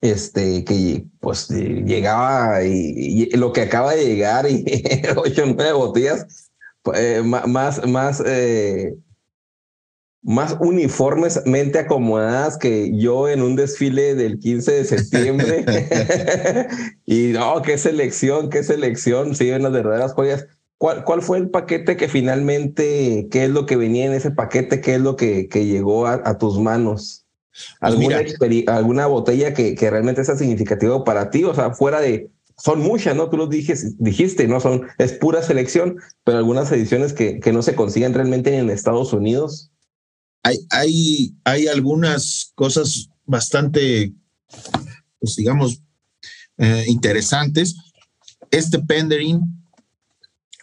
este, 0.00 0.64
que 0.64 1.06
pues 1.20 1.48
llegaba 1.48 2.62
y, 2.62 3.30
lo 3.30 3.52
que 3.52 3.62
acaba 3.62 3.94
de 3.94 4.04
llegar 4.04 4.50
y 4.50 4.64
ocho 5.16 5.44
o 5.44 5.46
nueve 5.46 5.72
botellas, 5.72 6.50
eh, 6.92 7.22
más, 7.24 7.86
más, 7.86 8.22
eh, 8.26 8.94
más 10.22 10.56
uniformemente 10.60 11.78
acomodadas 11.78 12.58
que 12.58 12.90
yo 12.96 13.28
en 13.28 13.42
un 13.42 13.56
desfile 13.56 14.14
del 14.14 14.38
15 14.38 14.72
de 14.72 14.84
septiembre. 14.84 15.64
y 17.06 17.28
no, 17.28 17.62
qué 17.62 17.78
selección, 17.78 18.50
qué 18.50 18.62
selección, 18.62 19.34
sí, 19.34 19.50
las 19.50 19.72
verdaderas 19.72 20.12
joyas. 20.12 20.46
¿Cuál, 20.76 21.04
¿Cuál 21.04 21.22
fue 21.22 21.38
el 21.38 21.50
paquete 21.50 21.96
que 21.96 22.08
finalmente, 22.08 23.28
qué 23.30 23.44
es 23.44 23.50
lo 23.50 23.64
que 23.64 23.76
venía 23.76 24.06
en 24.06 24.12
ese 24.12 24.30
paquete, 24.30 24.80
qué 24.80 24.96
es 24.96 25.00
lo 25.00 25.16
que, 25.16 25.48
que 25.48 25.64
llegó 25.66 26.06
a, 26.06 26.38
tus 26.38 26.58
manos? 26.58 27.24
Pues 27.50 27.76
¿Alguna, 27.80 28.20
¿Alguna 28.66 29.06
botella 29.06 29.54
que, 29.54 29.74
que 29.76 29.90
realmente 29.90 30.24
sea 30.24 30.36
significativo 30.36 31.04
para 31.04 31.30
ti? 31.30 31.44
O 31.44 31.54
sea, 31.54 31.70
fuera 31.70 32.00
de, 32.00 32.28
son 32.56 32.80
muchas, 32.80 33.16
¿no? 33.16 33.28
Tú 33.30 33.36
lo 33.36 33.46
dijiste, 33.46 33.90
dijiste, 33.98 34.46
¿no? 34.46 34.60
Son, 34.60 34.86
es 34.98 35.12
pura 35.12 35.42
selección, 35.42 35.96
pero 36.24 36.38
algunas 36.38 36.70
ediciones 36.72 37.12
que, 37.12 37.40
que 37.40 37.52
no 37.52 37.62
se 37.62 37.74
consiguen 37.74 38.14
realmente 38.14 38.56
en 38.56 38.70
Estados 38.70 39.12
Unidos 39.12 39.72
hay, 40.70 41.34
hay, 41.44 41.66
algunas 41.68 42.52
cosas 42.54 43.08
bastante, 43.24 44.12
pues 45.18 45.36
digamos, 45.36 45.80
eh, 46.58 46.84
interesantes. 46.86 47.74
Este 48.50 48.78
pendering, 48.78 49.40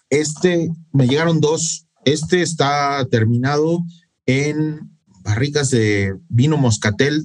este, 0.10 0.70
me 0.94 1.08
llegaron 1.08 1.42
dos. 1.42 1.88
Este 2.06 2.42
está 2.42 3.06
terminado 3.10 3.84
en 4.28 4.92
barricas 5.24 5.72
de 5.72 6.16
vino 6.30 6.58
moscatel 6.58 7.24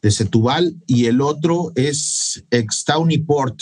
de 0.00 0.10
Setúbal 0.10 0.82
y 0.86 1.06
el 1.06 1.20
otro 1.20 1.72
es 1.74 2.42
Extowny 2.50 3.18
Port, 3.18 3.60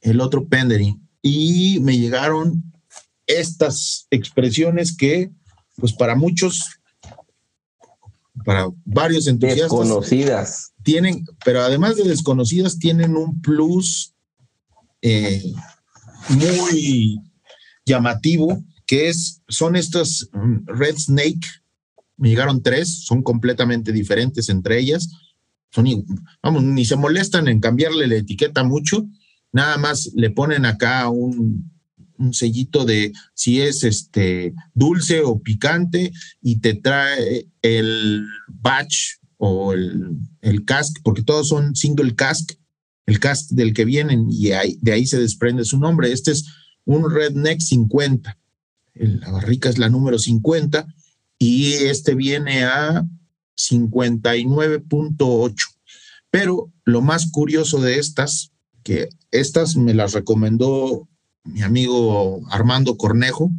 el 0.00 0.20
otro 0.20 0.46
pendering. 0.46 1.06
Y 1.22 1.78
me 1.80 1.98
llegaron 1.98 2.64
estas 3.26 4.06
expresiones 4.10 4.96
que, 4.96 5.30
pues 5.76 5.92
para 5.92 6.14
muchos 6.14 6.80
para 8.44 8.68
varios 8.84 9.26
entusiastas. 9.26 9.70
Desconocidas. 9.70 10.72
Tienen, 10.82 11.24
pero 11.44 11.60
además 11.60 11.96
de 11.96 12.04
desconocidas, 12.04 12.78
tienen 12.78 13.16
un 13.16 13.40
plus 13.40 14.14
eh, 15.02 15.42
muy 16.28 17.20
llamativo, 17.84 18.62
que 18.86 19.08
es, 19.08 19.42
son 19.48 19.76
estas 19.76 20.28
mm, 20.32 20.66
Red 20.66 20.96
Snake, 20.96 21.46
me 22.16 22.28
llegaron 22.28 22.62
tres, 22.62 23.04
son 23.04 23.22
completamente 23.22 23.92
diferentes 23.92 24.48
entre 24.48 24.78
ellas. 24.78 25.08
Son, 25.70 25.86
vamos, 26.42 26.62
ni 26.62 26.84
se 26.84 26.96
molestan 26.96 27.48
en 27.48 27.60
cambiarle 27.60 28.06
la 28.08 28.16
etiqueta 28.16 28.64
mucho, 28.64 29.06
nada 29.52 29.78
más 29.78 30.10
le 30.14 30.30
ponen 30.30 30.64
acá 30.64 31.08
un, 31.08 31.70
un 32.18 32.34
sellito 32.34 32.84
de 32.84 33.12
si 33.34 33.60
es 33.60 33.82
este 33.84 34.54
dulce 34.74 35.22
o 35.22 35.40
picante 35.40 36.12
y 36.40 36.60
te 36.60 36.74
trae 36.74 37.48
el 37.62 38.26
batch 38.48 39.16
o 39.38 39.72
el, 39.72 40.18
el 40.42 40.64
cask, 40.64 40.98
porque 41.02 41.22
todos 41.22 41.48
son 41.48 41.74
single 41.74 42.14
cask, 42.14 42.52
el 43.06 43.18
cask 43.18 43.50
del 43.50 43.72
que 43.72 43.86
vienen 43.86 44.26
y 44.30 44.50
de 44.80 44.92
ahí 44.92 45.06
se 45.06 45.18
desprende 45.18 45.64
su 45.64 45.78
nombre. 45.78 46.12
Este 46.12 46.30
es 46.32 46.44
un 46.84 47.10
Redneck 47.10 47.60
50. 47.60 48.38
La 48.94 49.30
barrica 49.30 49.68
es 49.70 49.78
la 49.78 49.88
número 49.88 50.18
50 50.18 50.86
y 51.38 51.72
este 51.72 52.14
viene 52.14 52.64
a 52.64 53.06
59.8. 53.56 55.54
Pero 56.30 56.72
lo 56.84 57.00
más 57.00 57.30
curioso 57.30 57.80
de 57.80 57.98
estas, 57.98 58.52
que 58.82 59.08
estas 59.30 59.76
me 59.76 59.94
las 59.94 60.12
recomendó 60.12 61.08
mi 61.44 61.62
amigo 61.62 62.42
Armando 62.50 62.96
Cornejo. 62.96 63.50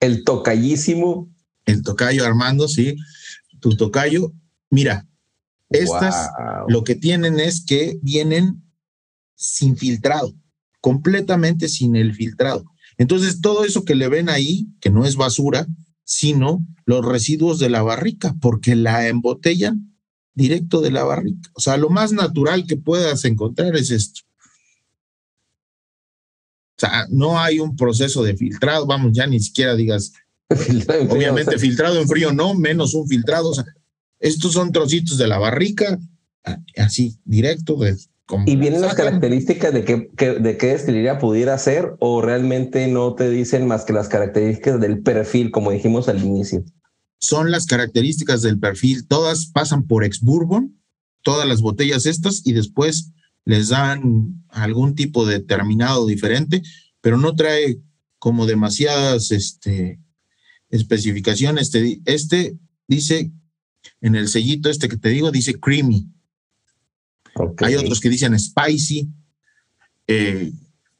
El 0.00 0.24
tocayísimo. 0.24 1.28
El 1.64 1.82
tocayo 1.82 2.24
Armando, 2.24 2.66
sí, 2.66 2.96
tu 3.60 3.76
tocayo. 3.76 4.32
Mira, 4.70 5.06
estas 5.70 6.30
lo 6.68 6.84
que 6.84 6.94
tienen 6.94 7.38
es 7.38 7.64
que 7.64 7.98
vienen 8.02 8.62
sin 9.36 9.76
filtrado, 9.76 10.34
completamente 10.80 11.68
sin 11.68 11.96
el 11.96 12.14
filtrado. 12.14 12.64
Entonces, 12.98 13.40
todo 13.40 13.64
eso 13.64 13.84
que 13.84 13.94
le 13.94 14.08
ven 14.08 14.28
ahí, 14.28 14.68
que 14.80 14.90
no 14.90 15.04
es 15.06 15.16
basura, 15.16 15.66
sino 16.04 16.64
los 16.84 17.04
residuos 17.04 17.58
de 17.58 17.70
la 17.70 17.82
barrica, 17.82 18.34
porque 18.40 18.74
la 18.74 19.08
embotellan 19.08 19.96
directo 20.34 20.80
de 20.80 20.90
la 20.90 21.04
barrica. 21.04 21.50
O 21.54 21.60
sea, 21.60 21.76
lo 21.76 21.90
más 21.90 22.12
natural 22.12 22.66
que 22.66 22.76
puedas 22.76 23.24
encontrar 23.24 23.76
es 23.76 23.90
esto. 23.90 24.22
Sea, 26.82 27.06
no 27.10 27.38
hay 27.38 27.60
un 27.60 27.76
proceso 27.76 28.24
de 28.24 28.36
filtrado, 28.36 28.86
vamos, 28.86 29.12
ya 29.12 29.24
ni 29.28 29.38
siquiera 29.38 29.76
digas, 29.76 30.12
obviamente 31.08 31.56
filtrado 31.56 32.00
en 32.00 32.08
frío 32.08 32.32
no, 32.32 32.54
menos 32.54 32.94
un 32.94 33.06
filtrado. 33.06 33.50
O 33.50 33.54
sea, 33.54 33.64
estos 34.18 34.54
son 34.54 34.72
trocitos 34.72 35.16
de 35.16 35.28
la 35.28 35.38
barrica, 35.38 35.96
así, 36.76 37.20
directo. 37.24 37.76
De, 37.76 37.96
¿Y 38.46 38.56
vienen 38.56 38.80
las 38.80 38.94
características 38.94 39.72
de 39.72 39.84
qué, 39.84 40.08
de 40.40 40.56
qué 40.56 40.66
destilería 40.66 41.20
pudiera 41.20 41.56
ser 41.56 41.94
o 42.00 42.20
realmente 42.20 42.88
no 42.88 43.14
te 43.14 43.30
dicen 43.30 43.68
más 43.68 43.84
que 43.84 43.92
las 43.92 44.08
características 44.08 44.80
del 44.80 45.02
perfil, 45.02 45.52
como 45.52 45.70
dijimos 45.70 46.08
al 46.08 46.20
inicio? 46.24 46.64
Son 47.20 47.52
las 47.52 47.66
características 47.66 48.42
del 48.42 48.58
perfil, 48.58 49.06
todas 49.06 49.46
pasan 49.46 49.86
por 49.86 50.02
ex 50.02 50.20
bourbon, 50.20 50.82
todas 51.22 51.46
las 51.46 51.60
botellas 51.60 52.06
estas, 52.06 52.44
y 52.44 52.54
después 52.54 53.12
les 53.44 53.68
dan 53.68 54.44
algún 54.48 54.94
tipo 54.94 55.26
de 55.26 55.40
terminado 55.40 56.06
diferente, 56.06 56.62
pero 57.00 57.16
no 57.16 57.34
trae 57.34 57.80
como 58.18 58.46
demasiadas 58.46 59.30
este, 59.32 60.00
especificaciones. 60.70 61.74
Este, 61.74 62.00
este 62.04 62.56
dice, 62.86 63.32
en 64.00 64.14
el 64.14 64.28
sellito 64.28 64.70
este 64.70 64.88
que 64.88 64.96
te 64.96 65.08
digo, 65.08 65.30
dice 65.30 65.58
creamy. 65.58 66.08
Hay 67.58 67.74
otros 67.76 68.00
que 68.00 68.10
dicen 68.10 68.38
spicy, 68.38 69.08
eh, 70.06 70.52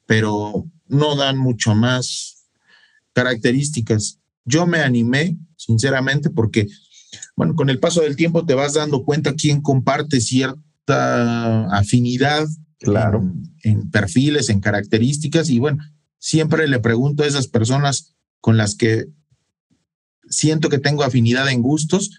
pero 0.07 0.67
no 0.89 1.15
dan 1.15 1.37
mucho 1.39 1.75
más 1.75 2.49
características. 3.13 4.19
Yo 4.45 4.67
me 4.67 4.79
animé, 4.79 5.37
sinceramente, 5.57 6.31
porque, 6.31 6.67
bueno, 7.37 7.55
con 7.55 7.69
el 7.69 7.79
paso 7.79 8.01
del 8.01 8.17
tiempo 8.17 8.47
te 8.47 8.55
vas 8.55 8.75
dando 8.75 9.05
cuenta 9.05 9.35
quién 9.35 9.61
comparte 9.61 10.21
cierto 10.21 10.61
afinidad 10.87 12.47
claro. 12.79 13.33
En, 13.63 13.91
perfiles, 13.91 14.49
en 14.51 14.61
características. 14.61 15.51
Y 15.51 15.59
bueno, 15.59 15.79
siempre 16.19 16.69
le 16.69 16.81
pregunto 16.81 17.23
a 17.23 17.27
esas 17.27 17.49
personas 17.49 18.15
con 18.41 18.57
las 18.57 18.75
que 18.75 19.07
siento 20.29 20.69
que 20.69 20.79
tengo 20.79 21.05
afinidad 21.05 21.49
en 21.51 21.63
gustos, 21.63 22.11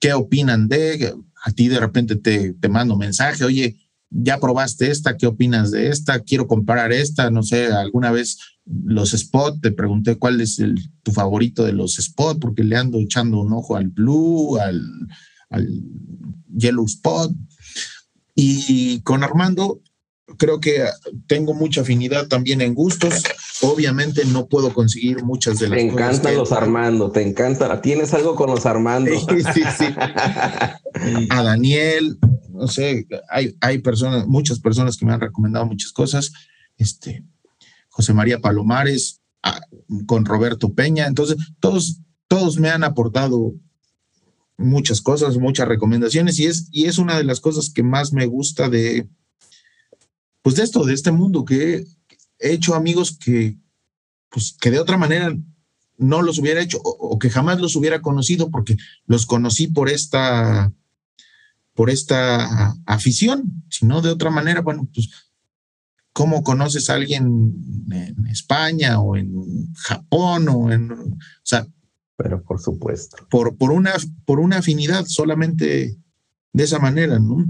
¿qué 0.00 0.12
opinan 0.12 0.68
de? 0.68 1.14
A 1.44 1.52
ti 1.52 1.68
de 1.68 1.78
repente 1.78 2.16
te, 2.16 2.54
te 2.54 2.68
mando 2.68 2.96
mensaje, 2.96 3.44
oye, 3.44 3.76
ya 4.10 4.40
probaste 4.40 4.90
esta, 4.90 5.16
¿qué 5.16 5.26
opinas 5.26 5.70
de 5.70 5.88
esta? 5.88 6.20
Quiero 6.20 6.46
comprar 6.46 6.92
esta, 6.92 7.30
no 7.30 7.42
sé, 7.42 7.66
alguna 7.66 8.10
vez 8.10 8.38
los 8.64 9.14
spot, 9.14 9.60
te 9.60 9.70
pregunté 9.70 10.16
cuál 10.16 10.40
es 10.40 10.58
el, 10.58 10.90
tu 11.02 11.12
favorito 11.12 11.64
de 11.64 11.72
los 11.72 11.98
spot, 11.98 12.38
porque 12.40 12.64
le 12.64 12.76
ando 12.76 12.98
echando 12.98 13.40
un 13.40 13.52
ojo 13.52 13.76
al 13.76 13.88
blue, 13.88 14.58
al, 14.58 14.82
al 15.50 15.68
yellow 16.56 16.86
spot. 16.86 17.32
Y 18.40 19.00
con 19.00 19.24
Armando 19.24 19.80
creo 20.36 20.60
que 20.60 20.84
tengo 21.26 21.54
mucha 21.54 21.80
afinidad 21.80 22.28
también 22.28 22.60
en 22.60 22.72
gustos. 22.72 23.24
Obviamente 23.62 24.24
no 24.26 24.46
puedo 24.46 24.72
conseguir 24.72 25.24
muchas 25.24 25.58
de 25.58 25.68
las 25.68 25.78
cosas. 25.78 25.96
Te 25.96 26.02
encantan 26.02 26.36
los 26.36 26.52
Armando, 26.52 27.10
te 27.10 27.22
encanta. 27.22 27.80
Tienes 27.80 28.14
algo 28.14 28.36
con 28.36 28.48
los 28.48 28.64
Armando. 28.64 29.10
Sí, 29.10 29.42
sí, 29.52 29.62
sí. 29.76 29.86
A 31.30 31.42
Daniel, 31.42 32.16
no 32.50 32.68
sé, 32.68 33.08
hay, 33.28 33.56
hay 33.60 33.78
personas, 33.78 34.28
muchas 34.28 34.60
personas 34.60 34.96
que 34.96 35.04
me 35.04 35.12
han 35.12 35.20
recomendado 35.20 35.66
muchas 35.66 35.90
cosas. 35.90 36.32
Este, 36.76 37.24
José 37.88 38.14
María 38.14 38.38
Palomares, 38.38 39.20
con 40.06 40.24
Roberto 40.24 40.74
Peña. 40.74 41.08
Entonces, 41.08 41.38
todos, 41.58 42.02
todos 42.28 42.56
me 42.58 42.70
han 42.70 42.84
aportado 42.84 43.54
muchas 44.58 45.00
cosas, 45.00 45.38
muchas 45.38 45.68
recomendaciones 45.68 46.38
y 46.38 46.46
es, 46.46 46.68
y 46.72 46.86
es 46.86 46.98
una 46.98 47.16
de 47.16 47.24
las 47.24 47.40
cosas 47.40 47.70
que 47.70 47.82
más 47.82 48.12
me 48.12 48.26
gusta 48.26 48.68
de, 48.68 49.08
pues 50.42 50.56
de 50.56 50.64
esto, 50.64 50.84
de 50.84 50.94
este 50.94 51.12
mundo, 51.12 51.44
que 51.44 51.86
he 52.40 52.52
hecho 52.52 52.74
amigos 52.74 53.16
que, 53.16 53.56
pues 54.28 54.56
que 54.60 54.70
de 54.70 54.80
otra 54.80 54.98
manera 54.98 55.34
no 55.96 56.22
los 56.22 56.38
hubiera 56.38 56.60
hecho 56.60 56.80
o, 56.82 57.18
que 57.18 57.30
jamás 57.30 57.60
los 57.60 57.76
hubiera 57.76 58.02
conocido 58.02 58.50
porque 58.50 58.76
los 59.06 59.26
conocí 59.26 59.68
por 59.68 59.88
esta, 59.88 60.72
por 61.74 61.88
esta 61.88 62.76
afición, 62.84 63.64
sino 63.70 64.02
de 64.02 64.10
otra 64.10 64.30
manera, 64.30 64.60
bueno, 64.60 64.88
pues 64.92 65.08
cómo 66.12 66.42
conoces 66.42 66.90
a 66.90 66.94
alguien 66.94 67.86
en 67.90 68.26
España 68.26 69.00
o 69.00 69.16
en 69.16 69.72
Japón 69.74 70.48
o 70.48 70.72
en, 70.72 70.90
o 70.90 71.16
sea, 71.42 71.66
pero 72.18 72.42
por 72.42 72.60
supuesto. 72.60 73.16
Por, 73.30 73.56
por, 73.56 73.70
una, 73.70 73.94
por 74.26 74.40
una 74.40 74.58
afinidad 74.58 75.06
solamente 75.06 75.96
de 76.52 76.64
esa 76.64 76.80
manera, 76.80 77.20
¿no? 77.20 77.46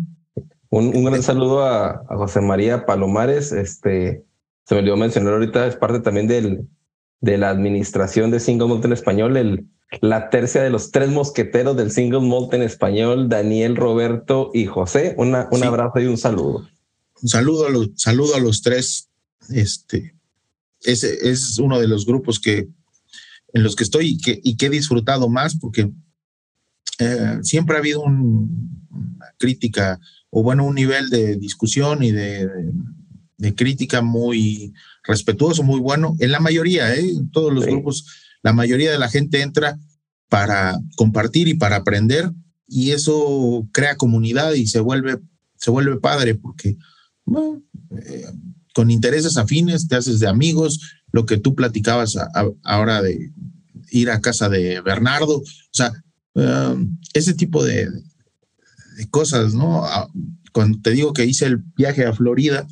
Un, 0.69 1.05
gran 1.05 1.23
saludo 1.23 1.65
a, 1.65 2.05
José 2.09 2.43
María 2.43 2.85
Palomares. 2.85 3.51
Este, 3.53 4.25
se 4.67 4.75
me 4.75 4.83
olvidó 4.83 4.99
mencionar 4.99 5.33
ahorita, 5.33 5.67
es 5.67 5.77
parte 5.77 6.01
también 6.01 6.29
del, 6.29 6.69
de 7.23 7.39
la 7.39 7.49
administración 7.49 8.31
de 8.31 8.41
Single 8.41 8.69
Malt 8.69 8.85
en 8.85 8.93
Español, 8.93 9.39
el, 9.39 9.67
la 10.03 10.29
tercia 10.29 10.63
de 10.63 10.69
los 10.69 10.91
tres 10.91 11.09
mosqueteros 11.09 11.75
del 11.75 11.91
Single 11.91 12.21
Malt 12.21 12.53
en 12.53 12.61
Español, 12.61 13.31
Daniel, 13.31 13.75
Roberto 13.75 14.51
y 14.53 14.67
José. 14.67 15.15
Una, 15.17 15.49
un 15.51 15.65
abrazo 15.65 15.99
y 16.01 16.07
un 16.07 16.19
saludo. 16.19 16.69
Un 17.23 17.29
saludo 17.29 17.69
a 17.69 17.71
los, 17.71 17.89
saludo 17.97 18.35
a 18.35 18.41
los 18.41 18.61
tres. 18.61 19.09
Este, 19.49 20.15
ese 20.83 21.31
es 21.31 21.59
uno 21.59 21.81
de 21.81 21.89
los 21.89 22.05
grupos 22.05 22.39
que 22.39 22.69
en 23.53 23.63
los 23.63 23.77
que 23.77 23.85
estoy 23.85 24.11
y 24.11 24.19
que, 24.19 24.41
y 24.43 24.57
que 24.57 24.67
he 24.67 24.71
disfrutado 24.71 25.29
más 25.29 25.57
porque 25.57 25.91
eh, 26.99 27.39
siempre 27.43 27.77
ha 27.77 27.81
habido 27.81 28.03
una 28.03 28.49
crítica 29.39 30.01
o 30.31 30.43
bueno, 30.43 30.67
un 30.67 30.75
nivel 30.75 31.09
de 31.11 31.37
discusión 31.37 32.03
y 32.03 32.13
de, 32.13 32.49
de, 33.39 33.55
crítica 33.55 34.03
muy 34.03 34.75
respetuoso, 35.05 35.63
muy 35.63 35.81
bueno. 35.81 36.17
En 36.19 36.33
la 36.33 36.41
mayoría, 36.41 36.95
¿eh? 36.95 37.09
en 37.09 37.31
todos 37.31 37.53
los 37.53 37.65
grupos, 37.65 38.05
la 38.43 38.53
mayoría 38.53 38.91
de 38.91 38.99
la 38.99 39.09
gente 39.09 39.41
entra 39.41 39.79
para 40.29 40.79
compartir 40.97 41.49
y 41.49 41.55
para 41.55 41.77
aprender 41.77 42.31
y 42.67 42.91
eso 42.91 43.67
crea 43.73 43.97
comunidad 43.97 44.53
y 44.53 44.67
se 44.67 44.81
vuelve, 44.81 45.19
se 45.57 45.71
vuelve 45.71 45.99
padre 45.99 46.35
porque 46.35 46.77
eh, 47.97 48.25
con 48.75 48.91
intereses 48.91 49.37
afines 49.37 49.89
te 49.89 49.97
haces 49.97 50.21
de 50.21 50.29
amigos, 50.29 50.81
lo 51.13 51.27
que 51.27 51.39
tú 51.39 51.55
platicabas 51.55 52.17
ahora 52.65 53.03
de 53.03 53.33
ir 53.91 54.11
a 54.11 54.21
casa 54.21 54.49
de 54.49 54.81
Bernardo, 54.81 55.39
o 55.39 55.45
sea, 55.73 55.93
um, 56.35 56.99
ese 57.15 57.35
tipo 57.35 57.65
de, 57.65 57.89
cosas, 59.11 59.55
¿no? 59.55 59.85
Ah, 59.85 60.09
cuando 60.53 60.81
te 60.81 60.91
digo 60.91 61.13
que 61.13 61.25
hice 61.25 61.47
el 61.47 61.59
viaje 61.77 62.05
a 62.05 62.13
Florida, 62.13 62.67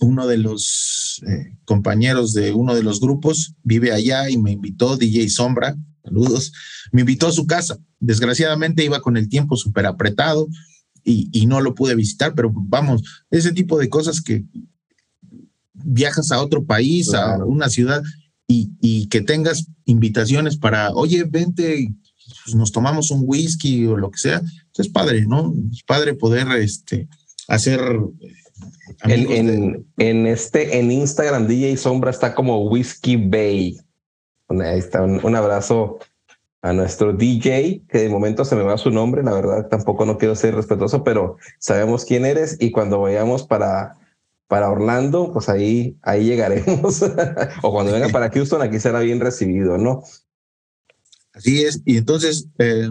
uno 0.00 0.26
de 0.26 0.38
los 0.38 1.20
eh, 1.26 1.56
compañeros 1.64 2.32
de 2.32 2.52
uno 2.52 2.74
de 2.74 2.82
los 2.82 3.00
grupos 3.00 3.54
vive 3.62 3.92
allá 3.92 4.30
y 4.30 4.38
me 4.38 4.52
invitó, 4.52 4.96
DJ 4.96 5.28
Sombra, 5.28 5.76
saludos, 6.04 6.52
me 6.92 7.00
invitó 7.00 7.28
a 7.28 7.32
su 7.32 7.46
casa. 7.46 7.78
Desgraciadamente 7.98 8.84
iba 8.84 9.00
con 9.00 9.16
el 9.16 9.28
tiempo 9.28 9.56
súper 9.56 9.86
apretado 9.86 10.48
y, 11.02 11.46
no 11.46 11.60
lo 11.60 11.74
pude 11.74 11.94
visitar, 11.94 12.34
pero 12.34 12.52
vamos, 12.54 13.02
ese 13.30 13.52
tipo 13.52 13.78
de 13.78 13.88
cosas 13.88 14.20
que 14.20 14.44
viajas 15.84 16.32
a 16.32 16.40
otro 16.40 16.64
país, 16.64 17.14
a 17.14 17.44
una 17.44 17.68
ciudad 17.68 18.02
y, 18.46 19.08
que 19.08 19.20
tengas 19.20 19.66
invitaciones 19.84 20.56
para, 20.56 20.90
oye, 20.90 21.24
vente, 21.24 21.92
pues, 22.44 22.54
nos 22.54 22.72
tomamos 22.72 23.10
un 23.10 23.22
whisky 23.24 23.86
o 23.86 23.96
lo 23.96 24.10
que 24.10 24.18
sea, 24.18 24.40
pues, 24.40 24.86
es 24.86 24.92
padre, 24.92 25.26
¿no? 25.26 25.52
Es 25.72 25.82
padre 25.82 26.14
poder 26.14 26.48
este, 26.58 27.08
hacer... 27.48 27.80
En, 29.04 29.86
en, 29.96 30.26
este, 30.26 30.78
en 30.78 30.90
Instagram, 30.90 31.46
DJ 31.46 31.76
Sombra 31.78 32.10
está 32.10 32.34
como 32.34 32.68
Whiskey 32.68 33.16
Bay. 33.16 33.78
Ahí 34.48 34.78
está, 34.78 35.02
un, 35.02 35.36
abrazo 35.36 35.98
a 36.60 36.72
nuestro 36.72 37.12
DJ, 37.12 37.82
que 37.88 37.98
de 37.98 38.08
momento 38.08 38.44
se 38.44 38.56
me 38.56 38.62
va 38.62 38.76
su 38.76 38.90
nombre, 38.90 39.22
la 39.22 39.32
verdad 39.32 39.68
tampoco 39.68 40.04
no 40.04 40.18
quiero 40.18 40.34
ser 40.34 40.54
respetuoso, 40.54 41.04
pero 41.04 41.36
sabemos 41.58 42.04
quién 42.04 42.26
eres 42.26 42.56
y 42.60 42.72
cuando 42.72 43.00
vayamos 43.00 43.46
para 43.46 43.96
para 44.50 44.68
Orlando, 44.68 45.32
pues 45.32 45.48
ahí, 45.48 45.96
ahí 46.02 46.24
llegaremos. 46.24 47.02
o 47.62 47.70
cuando 47.70 47.92
venga 47.92 48.08
para 48.08 48.30
Houston, 48.30 48.60
aquí 48.60 48.80
será 48.80 48.98
bien 48.98 49.20
recibido, 49.20 49.78
¿no? 49.78 50.02
Así 51.32 51.62
es. 51.62 51.80
Y 51.84 51.98
entonces, 51.98 52.48
eh, 52.58 52.90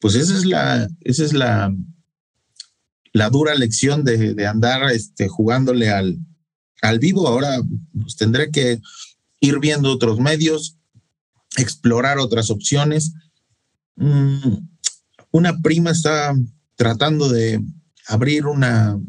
pues 0.00 0.16
esa 0.16 0.36
es 0.36 0.44
la, 0.44 0.86
esa 1.00 1.24
es 1.24 1.32
la, 1.32 1.74
la 3.14 3.30
dura 3.30 3.54
lección 3.54 4.04
de, 4.04 4.34
de 4.34 4.46
andar 4.46 4.82
este, 4.92 5.28
jugándole 5.28 5.88
al, 5.88 6.18
al 6.82 6.98
vivo. 6.98 7.26
Ahora 7.26 7.62
pues, 7.98 8.16
tendré 8.16 8.50
que 8.50 8.78
ir 9.40 9.60
viendo 9.60 9.90
otros 9.90 10.20
medios, 10.20 10.76
explorar 11.56 12.18
otras 12.18 12.50
opciones. 12.50 13.14
Mm, 13.96 14.58
una 15.30 15.58
prima 15.62 15.90
está 15.90 16.34
tratando 16.76 17.30
de 17.30 17.64
abrir 18.08 18.44
una 18.44 19.00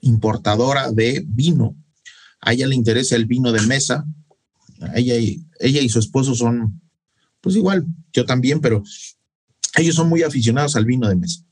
importadora 0.00 0.90
de 0.90 1.24
vino. 1.26 1.76
A 2.40 2.52
ella 2.52 2.66
le 2.66 2.74
interesa 2.74 3.16
el 3.16 3.26
vino 3.26 3.52
de 3.52 3.62
mesa. 3.62 4.06
ella, 4.94 5.18
y, 5.18 5.44
ella 5.60 5.80
y 5.80 5.88
su 5.88 5.98
esposo 5.98 6.34
son, 6.34 6.80
pues 7.40 7.56
igual, 7.56 7.86
yo 8.12 8.24
también, 8.24 8.60
pero 8.60 8.82
ellos 9.76 9.94
son 9.94 10.08
muy 10.08 10.22
aficionados 10.22 10.76
al 10.76 10.84
vino 10.84 11.08
de 11.08 11.16
mesa. 11.16 11.42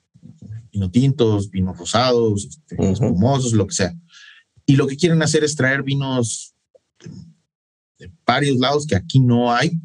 Vino 0.72 0.90
tintos, 0.90 1.50
vinos 1.50 1.78
rosados, 1.78 2.44
este, 2.44 2.90
espumosos, 2.90 3.52
lo 3.52 3.66
que 3.66 3.74
sea. 3.74 3.94
Y 4.66 4.76
lo 4.76 4.87
que 4.87 4.96
quieren 4.96 5.22
hacer 5.22 5.44
es 5.44 5.54
traer 5.54 5.83
vinos 5.83 6.54
de 7.98 8.11
varios 8.26 8.59
lados 8.59 8.87
que 8.87 8.96
aquí 8.96 9.20
no 9.20 9.52
hay, 9.52 9.78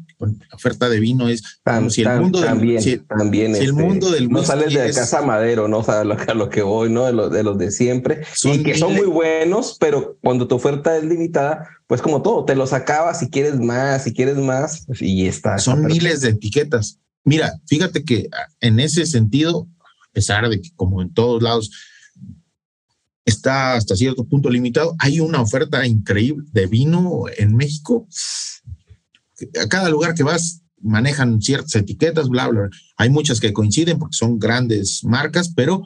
oferta 0.52 0.88
de 0.88 1.00
vino 1.00 1.28
es 1.28 1.42
si 1.88 2.02
el 2.02 2.20
mundo 2.20 2.40
también, 2.40 2.82
del, 2.82 3.06
también 3.06 3.56
el 3.56 3.62
este, 3.62 3.72
mundo 3.72 4.10
del 4.10 4.28
no 4.28 4.44
sales 4.44 4.72
de 4.72 4.92
casa 4.92 5.22
madero, 5.22 5.68
no 5.68 5.82
sabes 5.82 6.06
lo, 6.06 6.14
a 6.14 6.34
lo 6.34 6.48
que 6.48 6.62
voy, 6.62 6.90
no 6.90 7.06
de 7.06 7.12
los 7.12 7.30
de 7.30 7.42
los 7.42 7.58
de 7.58 7.70
siempre 7.70 8.22
y 8.44 8.62
que 8.62 8.76
son 8.76 8.94
muy 8.94 9.06
buenos, 9.06 9.76
pero 9.80 10.18
cuando 10.22 10.46
tu 10.48 10.54
oferta 10.54 10.96
es 10.96 11.04
limitada, 11.04 11.68
pues 11.86 12.02
como 12.02 12.22
todo, 12.22 12.44
te 12.44 12.54
los 12.54 12.72
acabas 12.72 13.18
si 13.18 13.28
quieres 13.30 13.58
más, 13.58 14.04
si 14.04 14.12
quieres 14.12 14.36
más 14.36 14.84
pues, 14.86 15.02
y 15.02 15.26
está. 15.26 15.58
Son 15.58 15.84
miles 15.84 16.20
de 16.20 16.30
etiquetas. 16.30 16.98
Mira, 17.24 17.52
fíjate 17.66 18.04
que 18.04 18.28
ah, 18.32 18.46
en 18.60 18.80
ese 18.80 19.06
sentido, 19.06 19.68
a 19.80 20.12
pesar 20.12 20.48
de 20.48 20.60
que 20.60 20.70
como 20.74 21.02
en 21.02 21.12
todos 21.12 21.42
lados 21.42 21.70
está 23.24 23.74
hasta 23.74 23.96
cierto 23.96 24.24
punto 24.24 24.50
limitado, 24.50 24.94
hay 24.98 25.20
una 25.20 25.40
oferta 25.40 25.86
increíble 25.86 26.46
de 26.52 26.66
vino 26.66 27.24
en 27.36 27.56
México 27.56 28.06
a 29.62 29.68
cada 29.68 29.88
lugar 29.88 30.14
que 30.14 30.22
vas 30.22 30.62
manejan 30.80 31.40
ciertas 31.40 31.74
etiquetas, 31.74 32.28
bla, 32.28 32.48
bla. 32.48 32.68
Hay 32.96 33.10
muchas 33.10 33.40
que 33.40 33.52
coinciden 33.52 33.98
porque 33.98 34.16
son 34.16 34.38
grandes 34.38 35.04
marcas, 35.04 35.52
pero 35.54 35.82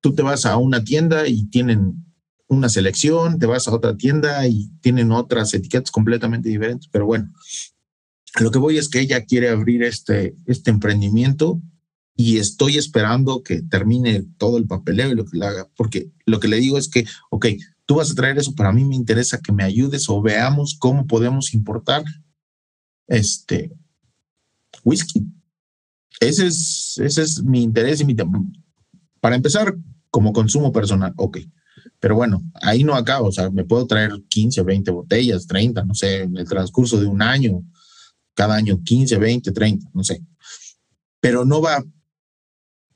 tú 0.00 0.14
te 0.14 0.22
vas 0.22 0.44
a 0.44 0.56
una 0.56 0.82
tienda 0.82 1.28
y 1.28 1.44
tienen 1.46 2.04
una 2.48 2.68
selección, 2.68 3.38
te 3.38 3.46
vas 3.46 3.68
a 3.68 3.74
otra 3.74 3.96
tienda 3.96 4.46
y 4.46 4.70
tienen 4.80 5.12
otras 5.12 5.54
etiquetas 5.54 5.90
completamente 5.90 6.48
diferentes. 6.48 6.88
Pero 6.92 7.06
bueno, 7.06 7.32
lo 8.40 8.50
que 8.50 8.58
voy 8.58 8.78
es 8.78 8.88
que 8.88 9.00
ella 9.00 9.24
quiere 9.24 9.48
abrir 9.48 9.82
este, 9.82 10.34
este 10.46 10.70
emprendimiento 10.70 11.60
y 12.14 12.38
estoy 12.38 12.76
esperando 12.76 13.42
que 13.42 13.62
termine 13.62 14.24
todo 14.36 14.58
el 14.58 14.66
papeleo 14.66 15.10
y 15.10 15.14
lo 15.14 15.24
que 15.24 15.38
le 15.38 15.46
haga, 15.46 15.68
porque 15.76 16.10
lo 16.26 16.40
que 16.40 16.48
le 16.48 16.58
digo 16.58 16.76
es 16.76 16.88
que, 16.88 17.06
ok, 17.30 17.46
tú 17.86 17.94
vas 17.96 18.10
a 18.10 18.14
traer 18.14 18.38
eso, 18.38 18.54
para 18.54 18.72
mí 18.72 18.84
me 18.84 18.96
interesa 18.96 19.40
que 19.40 19.52
me 19.52 19.64
ayudes 19.64 20.08
o 20.10 20.20
veamos 20.20 20.76
cómo 20.78 21.06
podemos 21.06 21.54
importar 21.54 22.04
este, 23.12 23.70
whisky. 24.84 25.26
Ese 26.18 26.46
es, 26.46 26.98
ese 26.98 27.22
es 27.22 27.42
mi 27.42 27.62
interés 27.62 28.00
y 28.00 28.04
mi 28.04 28.16
Para 29.20 29.36
empezar, 29.36 29.76
como 30.10 30.32
consumo 30.32 30.72
personal, 30.72 31.12
ok. 31.16 31.38
Pero 32.00 32.16
bueno, 32.16 32.42
ahí 32.54 32.84
no 32.84 32.94
acabo, 32.94 33.28
o 33.28 33.32
sea, 33.32 33.50
me 33.50 33.64
puedo 33.64 33.86
traer 33.86 34.12
15, 34.28 34.62
20 34.62 34.90
botellas, 34.90 35.46
30, 35.46 35.84
no 35.84 35.94
sé, 35.94 36.22
en 36.22 36.36
el 36.36 36.48
transcurso 36.48 36.98
de 36.98 37.06
un 37.06 37.22
año, 37.22 37.62
cada 38.34 38.54
año 38.54 38.82
15, 38.82 39.18
20, 39.18 39.52
30, 39.52 39.90
no 39.92 40.04
sé. 40.04 40.22
Pero 41.20 41.44
no 41.44 41.60
va, 41.60 41.84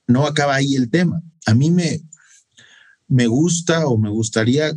no 0.07 0.27
acaba 0.27 0.55
ahí 0.55 0.75
el 0.75 0.91
tema. 0.91 1.23
A 1.47 1.55
mí 1.55 1.71
me, 1.71 2.01
me 3.07 3.27
gusta 3.27 3.87
o 3.87 3.99
me 3.99 4.11
gustaría 4.11 4.73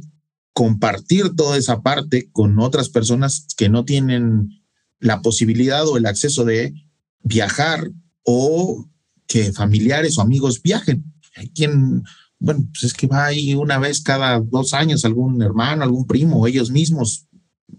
compartir 0.53 1.35
toda 1.35 1.57
esa 1.57 1.81
parte 1.81 2.29
con 2.31 2.59
otras 2.59 2.89
personas 2.89 3.47
que 3.55 3.69
no 3.69 3.85
tienen 3.85 4.58
la 4.99 5.21
posibilidad 5.21 5.87
o 5.87 5.97
el 5.97 6.05
acceso 6.05 6.45
de 6.45 6.73
viajar 7.21 7.89
o 8.23 8.87
que 9.27 9.51
familiares 9.53 10.17
o 10.17 10.21
amigos 10.21 10.61
viajen. 10.61 11.03
Hay 11.35 11.49
quien, 11.49 12.03
bueno, 12.39 12.67
pues 12.71 12.83
es 12.83 12.93
que 12.93 13.07
va 13.07 13.25
ahí 13.25 13.53
una 13.53 13.77
vez 13.77 14.01
cada 14.01 14.39
dos 14.39 14.73
años 14.73 15.05
algún 15.05 15.41
hermano, 15.41 15.83
algún 15.83 16.07
primo, 16.07 16.47
ellos 16.47 16.71
mismos. 16.71 17.27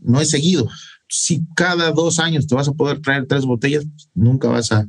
No 0.00 0.20
es 0.20 0.30
seguido. 0.30 0.68
Si 1.08 1.44
cada 1.56 1.90
dos 1.90 2.18
años 2.18 2.46
te 2.46 2.54
vas 2.54 2.68
a 2.68 2.72
poder 2.72 3.00
traer 3.00 3.26
tres 3.26 3.44
botellas, 3.44 3.84
pues 3.84 4.08
nunca 4.14 4.48
vas 4.48 4.70
a... 4.72 4.86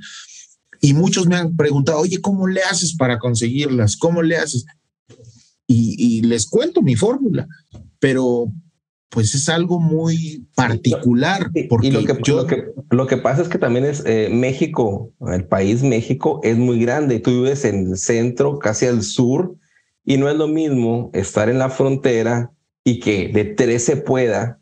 Y 0.80 0.94
muchos 0.94 1.28
me 1.28 1.36
han 1.36 1.56
preguntado, 1.56 2.00
oye, 2.00 2.22
¿cómo 2.22 2.48
le 2.48 2.62
haces 2.64 2.96
para 2.96 3.20
conseguirlas? 3.20 3.98
¿Cómo 3.98 4.22
le 4.22 4.38
haces? 4.38 4.66
y, 5.74 6.22
les 6.24 6.48
cuento 6.48 6.82
mi 6.82 6.96
fórmula, 6.96 7.48
pero 8.00 8.52
pues 9.12 9.36
es 9.36 9.50
algo 9.50 9.80
muy 9.80 10.48
particular. 10.56 11.52
Porque 11.70 11.88
y 11.88 11.92
lo 11.92 12.06
que, 12.06 12.14
lo 12.32 12.48
que, 12.48 12.66
lo 12.90 13.08
que 13.08 13.18
pasa 13.18 13.42
es 13.42 13.50
que 13.50 13.58
también 13.58 13.86
es 13.86 14.04
eh, 14.06 14.30
México, 14.32 15.12
el 15.28 15.44
país 15.46 15.84
México 15.84 16.40
es 16.44 16.58
muy 16.58 16.80
grande. 16.80 17.20
Tú 17.20 17.32
vives 17.32 17.66
en 17.66 17.92
el 17.92 17.98
centro, 17.98 18.58
casi 18.58 18.86
al 18.86 19.04
sur, 19.04 19.56
y 20.06 20.18
no 20.18 20.30
es 20.30 20.38
lo 20.38 20.48
mismo 20.48 21.12
estar 21.14 21.50
en 21.50 21.60
la 21.60 21.70
frontera 21.70 22.52
y 22.86 23.00
que 23.02 23.28
de 23.28 23.44
tres 23.44 23.84
se 23.84 23.98
pueda, 23.98 24.60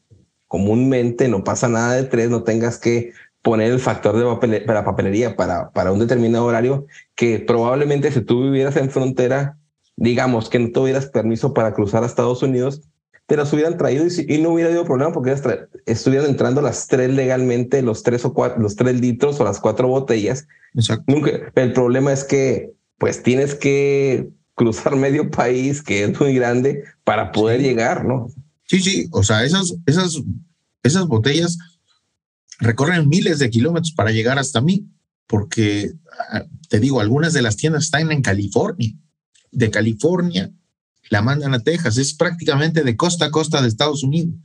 comúnmente 0.48 1.28
no 1.28 1.44
pasa 1.44 1.70
nada 1.70 1.94
de 1.94 2.04
tres, 2.04 2.32
no 2.32 2.44
tengas 2.44 2.80
que 2.80 3.14
poner 3.44 3.72
el 3.72 3.80
factor 3.80 4.18
de 4.18 4.64
la 4.66 4.84
papelería 4.84 5.36
para, 5.36 5.70
para 5.70 5.92
un 5.92 6.00
determinado 6.00 6.46
horario, 6.46 6.88
que 7.16 7.40
probablemente 7.40 8.12
si 8.12 8.22
tú 8.22 8.44
vivieras 8.44 8.76
en 8.76 8.90
frontera, 8.90 9.58
digamos, 9.96 10.50
que 10.50 10.60
no 10.60 10.72
tuvieras 10.72 11.06
permiso 11.06 11.54
para 11.54 11.74
cruzar 11.74 12.04
a 12.04 12.08
Estados 12.08 12.44
Unidos, 12.44 12.82
te 13.30 13.38
las 13.38 13.54
hubieran 13.54 13.78
traído 13.78 14.06
y, 14.08 14.38
no 14.39 14.50
hubiera 14.50 14.70
habido 14.70 14.86
problema 14.86 15.13
porque 15.13 15.36
estuvieran 15.86 16.28
entrando 16.28 16.63
las 16.63 16.88
tres 16.88 17.12
legalmente, 17.12 17.84
los 17.84 18.02
tres 18.02 18.26
o 18.26 18.34
cuatro, 18.34 18.60
los 18.60 18.76
tres 18.76 19.00
litros 19.00 19.39
o 19.39 19.44
las 19.44 19.60
cuatro 19.60 19.88
botellas. 19.88 20.48
Nunca, 21.06 21.30
el 21.54 21.74
problema 21.74 22.12
es 22.12 22.24
que 22.24 22.74
pues 22.98 23.22
tienes 23.22 23.54
que 23.54 24.30
cruzar 24.56 24.96
medio 24.98 25.30
país 25.30 25.84
que 25.84 26.04
es 26.04 26.20
muy 26.20 26.34
grande 26.34 26.84
para 27.04 27.32
poder 27.32 27.62
llegar, 27.62 28.04
¿no? 28.04 28.30
Sí, 28.65 28.80
sí, 28.80 29.08
o 29.12 29.22
sea, 29.22 29.44
esas, 29.44 29.76
esas, 29.86 30.20
esas 30.82 31.06
botellas 31.06 31.60
recorren 32.58 33.08
miles 33.08 33.38
de 33.38 33.52
kilómetros 33.52 33.94
para 33.94 34.10
llegar 34.10 34.39
hasta 34.39 34.60
mí, 34.60 34.88
porque 35.28 35.92
ah, 36.32 36.46
te 36.68 36.80
digo, 36.80 37.00
algunas 37.00 37.34
de 37.34 37.44
las 37.44 37.58
tiendas 37.58 37.84
están 37.84 38.12
en 38.12 38.24
California 38.24 38.96
de 39.52 39.70
California 39.70 40.52
la 41.10 41.22
mandan 41.22 41.54
a 41.54 41.60
Texas, 41.60 41.98
es 41.98 42.13
prácticamente 42.13 42.84
de 42.84 42.95
costa 42.95 43.26
a 43.26 43.32
costa 43.32 43.62
de 43.62 43.67
Estados 43.67 44.04
Unidos. 44.04 44.36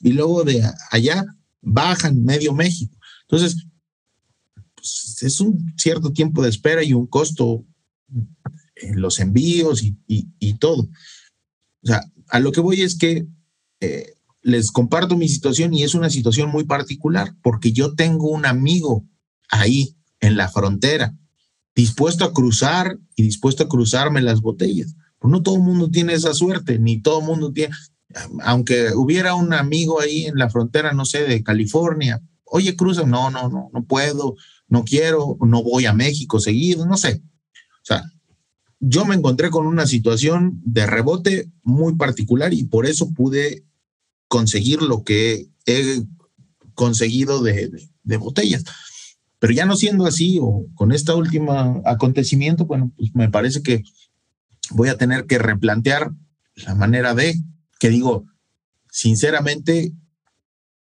Y 0.00 0.12
luego 0.12 0.44
de 0.44 0.62
allá 0.90 1.24
bajan 1.60 2.24
medio 2.24 2.52
México. 2.52 2.96
Entonces, 3.22 3.66
pues, 4.74 5.18
es 5.22 5.40
un 5.40 5.74
cierto 5.76 6.12
tiempo 6.12 6.42
de 6.42 6.50
espera 6.50 6.82
y 6.82 6.92
un 6.92 7.06
costo 7.06 7.64
en 8.76 9.00
los 9.00 9.20
envíos 9.20 9.82
y, 9.82 10.54
todo. 10.54 10.82
O 11.82 11.86
sea, 11.86 12.02
a 12.28 12.40
lo 12.40 12.52
que 12.52 12.60
voy 12.60 12.82
es 12.82 12.96
que 12.96 13.26
eh, 13.80 14.14
les 14.42 14.70
comparto 14.70 15.16
mi 15.16 15.28
situación 15.28 15.72
y 15.74 15.82
es 15.82 15.94
una 15.94 16.10
situación 16.10 16.50
muy 16.50 16.64
particular 16.64 17.34
porque 17.42 17.72
yo 17.72 17.94
tengo 17.94 18.30
un 18.30 18.44
amigo 18.44 19.04
ahí 19.48 19.96
en 20.20 20.36
la 20.36 20.48
frontera 20.48 21.14
dispuesto 21.74 22.24
a 22.24 22.32
cruzar 22.32 22.98
y 23.16 23.22
dispuesto 23.22 23.64
a 23.64 23.68
cruzarme 23.68 24.20
las 24.20 24.40
botellas. 24.40 24.94
Pues 25.22 25.30
no 25.30 25.40
todo 25.40 25.54
el 25.54 25.62
mundo 25.62 25.88
tiene 25.88 26.14
esa 26.14 26.34
suerte, 26.34 26.80
ni 26.80 27.00
todo 27.00 27.20
el 27.20 27.26
mundo 27.26 27.52
tiene, 27.52 27.72
aunque 28.40 28.88
hubiera 28.96 29.36
un 29.36 29.52
amigo 29.52 30.00
ahí 30.00 30.26
en 30.26 30.36
la 30.36 30.50
frontera, 30.50 30.92
no 30.92 31.04
sé, 31.04 31.22
de 31.22 31.44
California, 31.44 32.20
oye, 32.44 32.74
cruza, 32.74 33.04
no, 33.04 33.30
no, 33.30 33.48
no, 33.48 33.70
no 33.72 33.84
puedo, 33.84 34.34
no 34.66 34.82
quiero, 34.82 35.38
no 35.40 35.62
voy 35.62 35.86
a 35.86 35.92
México 35.92 36.40
seguido, 36.40 36.86
no 36.86 36.96
sé. 36.96 37.22
O 37.54 37.84
sea, 37.84 38.02
yo 38.80 39.04
me 39.04 39.14
encontré 39.14 39.50
con 39.50 39.68
una 39.68 39.86
situación 39.86 40.60
de 40.64 40.86
rebote 40.86 41.52
muy 41.62 41.94
particular 41.94 42.52
y 42.52 42.64
por 42.64 42.84
eso 42.84 43.12
pude 43.12 43.64
conseguir 44.26 44.82
lo 44.82 45.04
que 45.04 45.46
he 45.66 46.02
conseguido 46.74 47.44
de, 47.44 47.70
de 48.02 48.16
botellas. 48.16 48.64
Pero 49.38 49.52
ya 49.52 49.66
no 49.66 49.76
siendo 49.76 50.04
así 50.04 50.40
o 50.42 50.66
con 50.74 50.90
este 50.90 51.12
último 51.12 51.80
acontecimiento, 51.84 52.66
bueno, 52.66 52.92
pues 52.96 53.14
me 53.14 53.28
parece 53.28 53.62
que 53.62 53.84
voy 54.74 54.88
a 54.88 54.98
tener 54.98 55.26
que 55.26 55.38
replantear 55.38 56.10
la 56.56 56.74
manera 56.74 57.14
de, 57.14 57.34
que 57.78 57.88
digo, 57.88 58.26
sinceramente, 58.90 59.92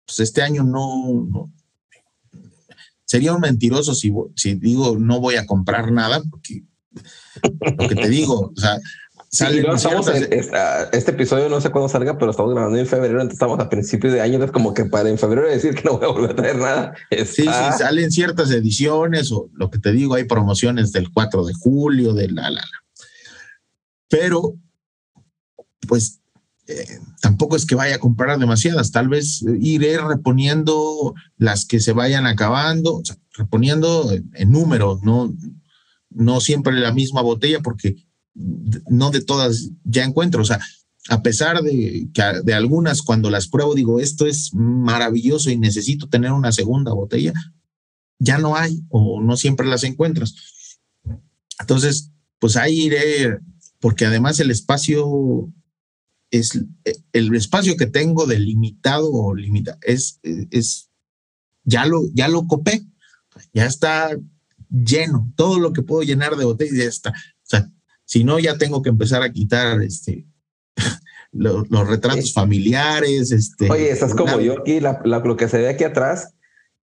pues 0.05 0.19
este 0.19 0.41
año 0.41 0.63
no, 0.63 1.51
sería 3.05 3.33
un 3.33 3.41
mentiroso 3.41 3.95
si, 3.95 4.13
si 4.35 4.55
digo 4.55 4.97
no 4.99 5.19
voy 5.19 5.35
a 5.35 5.45
comprar 5.45 5.91
nada, 5.91 6.21
porque, 6.29 6.63
porque 7.77 7.95
te 7.95 8.09
digo, 8.09 8.53
o 8.55 8.59
sea, 8.59 8.77
este 10.93 11.11
episodio 11.11 11.49
no 11.49 11.59
sé 11.59 11.69
cuándo 11.69 11.89
salga, 11.89 12.17
pero 12.17 12.31
estamos 12.31 12.53
grabando 12.53 12.77
en 12.77 12.87
febrero, 12.87 13.15
entonces 13.15 13.35
estamos 13.35 13.59
a 13.59 13.69
principios 13.69 14.13
de 14.13 14.21
año, 14.21 14.43
es 14.43 14.51
como 14.51 14.73
que 14.73 14.85
para 14.85 15.09
en 15.09 15.17
febrero 15.17 15.47
decir 15.47 15.75
que 15.75 15.83
no 15.83 15.97
voy 15.97 16.05
a 16.05 16.11
volver 16.11 16.31
a 16.31 16.35
traer 16.35 16.55
nada. 16.57 16.93
Sí, 17.11 17.43
sí, 17.43 17.77
salen 17.77 18.11
ciertas 18.11 18.51
ediciones 18.51 19.31
o 19.31 19.49
lo 19.53 19.69
que 19.69 19.79
te 19.79 19.91
digo, 19.91 20.15
hay 20.15 20.23
promociones 20.23 20.91
del 20.91 21.11
4 21.11 21.45
de 21.45 21.53
julio, 21.53 22.13
de 22.13 22.29
la, 22.29 22.43
la, 22.43 22.61
la. 22.61 22.86
Pero, 24.09 24.55
pues, 25.87 26.21
eh, 26.67 26.99
tampoco 27.21 27.55
es 27.55 27.65
que 27.65 27.75
vaya 27.75 27.95
a 27.95 27.99
comprar 27.99 28.37
demasiadas, 28.39 28.91
tal 28.91 29.07
vez 29.07 29.43
iré 29.61 29.97
reponiendo 29.99 31.13
las 31.37 31.65
que 31.65 31.79
se 31.79 31.93
vayan 31.93 32.25
acabando, 32.25 32.97
o 32.97 33.05
sea, 33.05 33.17
reponiendo 33.31 34.11
en 34.11 34.51
número, 34.51 34.99
no, 35.03 35.33
no 36.09 36.41
siempre 36.41 36.73
la 36.73 36.91
misma 36.91 37.21
botella, 37.21 37.61
porque 37.61 37.95
no 38.89 39.11
de 39.11 39.21
todas 39.21 39.69
ya 39.83 40.03
encuentro, 40.03 40.41
o 40.41 40.45
sea, 40.45 40.59
a 41.09 41.21
pesar 41.21 41.61
de 41.61 42.09
que 42.13 42.23
de 42.43 42.53
algunas 42.53 43.01
cuando 43.01 43.29
las 43.29 43.47
pruebo 43.47 43.73
digo, 43.73 43.99
esto 43.99 44.25
es 44.25 44.53
maravilloso 44.53 45.49
y 45.49 45.57
necesito 45.57 46.09
tener 46.09 46.31
una 46.31 46.51
segunda 46.51 46.93
botella, 46.93 47.33
ya 48.19 48.37
no 48.37 48.55
hay 48.55 48.83
o 48.89 49.21
no 49.21 49.37
siempre 49.37 49.67
las 49.67 49.83
encuentras. 49.83 50.35
Entonces, 51.59 52.11
pues 52.39 52.55
ahí 52.57 52.81
iré, 52.81 53.39
porque 53.87 54.05
además 54.05 54.37
el 54.41 54.51
espacio 54.51 55.49
es 56.29 56.61
el 57.13 57.33
espacio 57.33 57.77
que 57.77 57.85
tengo 57.85 58.25
delimitado 58.25 59.09
o 59.09 59.33
limita 59.33 59.77
es, 59.81 60.19
es 60.51 60.89
ya 61.63 61.85
lo 61.85 62.01
ya 62.13 62.27
lo 62.27 62.47
copé, 62.47 62.85
ya 63.53 63.65
está 63.65 64.09
lleno, 64.69 65.31
todo 65.37 65.57
lo 65.61 65.71
que 65.71 65.83
puedo 65.83 66.03
llenar 66.03 66.35
de 66.35 66.43
botellas 66.43 66.75
ya 66.75 66.83
está. 66.83 67.09
O 67.11 67.43
sea, 67.43 67.71
si 68.03 68.25
no, 68.25 68.39
ya 68.39 68.57
tengo 68.57 68.81
que 68.81 68.89
empezar 68.89 69.23
a 69.23 69.31
quitar 69.31 69.81
este, 69.81 70.27
los, 71.31 71.69
retratos 71.87 72.33
familiares. 72.33 73.31
Este, 73.31 73.71
Oye, 73.71 73.89
estás 73.89 74.13
como 74.13 74.41
yo 74.41 74.59
aquí, 74.59 74.81
lo 74.81 75.37
que 75.37 75.47
se 75.47 75.59
ve 75.59 75.69
aquí 75.69 75.85
atrás. 75.85 76.33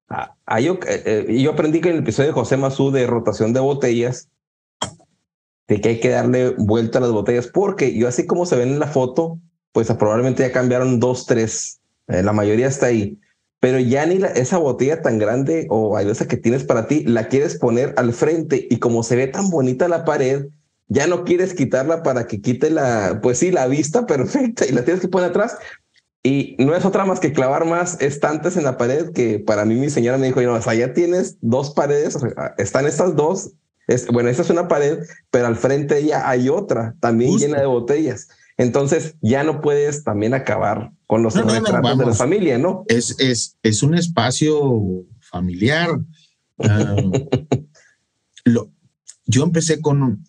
Ah, 0.09 0.59
yo, 0.59 0.79
eh, 0.89 1.27
eh, 1.29 1.43
yo 1.43 1.51
aprendí 1.51 1.83
que 1.83 1.91
en 1.91 1.97
el 1.97 2.03
episodio 2.03 2.29
de 2.29 2.35
José 2.35 2.57
Mazú 2.57 2.91
de 2.91 3.07
rotación 3.07 3.53
de 3.53 3.61
botellas, 3.61 4.31
de 5.69 5.81
que 5.81 5.89
hay 5.91 6.01
que 6.01 6.11
darle 6.11 6.51
vuelta 6.59 6.99
a 6.99 7.03
las 7.03 7.11
botellas, 7.11 7.47
porque 7.47 7.97
yo 7.97 8.09
así 8.09 8.27
como 8.27 8.47
se 8.47 8.57
ven 8.57 8.69
en 8.71 8.79
la 8.79 8.87
foto, 8.87 9.39
pues 9.73 9.91
probablemente 9.93 10.43
ya 10.43 10.53
cambiaron 10.53 11.01
dos, 11.01 11.27
tres, 11.27 11.81
eh, 12.09 12.23
la 12.23 12.33
mayoría 12.33 12.69
está 12.69 12.87
ahí, 12.87 13.19
pero 13.61 13.79
ya 13.79 14.05
ni 14.05 14.23
esa 14.35 14.59
botella 14.59 15.01
tan 15.01 15.19
grande 15.19 15.67
o 15.71 15.99
esa 15.99 16.29
que 16.29 16.37
tienes 16.37 16.65
para 16.65 16.87
ti, 16.87 17.03
la 17.05 17.29
quieres 17.29 17.59
poner 17.59 17.95
al 17.97 18.13
frente 18.13 18.67
y 18.69 18.79
como 18.79 19.03
se 19.03 19.17
ve 19.17 19.27
tan 19.27 19.49
bonita 19.49 19.89
la 19.89 20.05
pared, 20.05 20.49
ya 20.89 21.07
no 21.07 21.25
quieres 21.25 21.55
quitarla 21.55 22.03
para 22.03 22.27
que 22.27 22.43
quite 22.43 22.71
la, 22.71 23.21
pues 23.23 23.39
sí, 23.39 23.51
la 23.51 23.67
vista 23.67 24.07
perfecta 24.07 24.67
y 24.67 24.73
la 24.73 24.85
tienes 24.85 25.01
que 25.01 25.09
poner 25.09 25.31
atrás. 25.31 25.57
Y 26.23 26.57
no 26.59 26.75
es 26.75 26.85
otra 26.85 27.05
más 27.05 27.21
que 27.21 27.33
clavar 27.33 27.67
más 27.67 28.01
estantes 28.01 28.57
en 28.57 28.65
la 28.65 28.79
pared 28.79 29.13
que 29.13 29.39
para 29.39 29.65
mí 29.67 29.75
mi 29.75 29.91
señora 29.91 30.17
me 30.17 30.27
dijo, 30.27 30.41
no, 30.41 30.55
o 30.55 30.63
sea, 30.63 30.75
ya 30.75 30.95
tienes 30.95 31.37
dos 31.43 31.75
paredes, 31.75 32.17
están 32.57 32.87
estas 32.87 33.15
dos, 33.15 33.53
es, 33.87 34.07
bueno, 34.09 34.29
esta 34.29 34.43
es 34.43 34.51
una 34.51 34.69
pared, 34.69 34.99
pero 35.31 35.47
al 35.47 35.57
frente 35.57 35.95
de 35.95 36.01
ella 36.03 36.29
hay 36.29 36.49
otra, 36.49 36.95
también 37.01 37.37
llena 37.39 37.61
de 37.61 37.67
botellas. 37.67 38.29
Entonces 38.57 39.17
ya 39.21 39.43
no 39.43 39.61
puedes 39.61 40.05
también 40.05 40.33
acabar 40.33 40.93
con 41.07 41.23
los 41.23 41.35
retratos 41.35 41.99
de 41.99 42.07
la 42.07 42.15
familia, 42.15 42.57
¿no? 42.57 42.85
Es, 42.89 43.19
es, 43.19 43.59
es 43.63 43.83
un 43.83 43.95
espacio 43.95 45.05
familiar. 45.21 45.91
Ah, 46.59 46.97
lo, 48.45 48.71
yo 49.27 49.43
empecé 49.43 49.81
con 49.81 50.25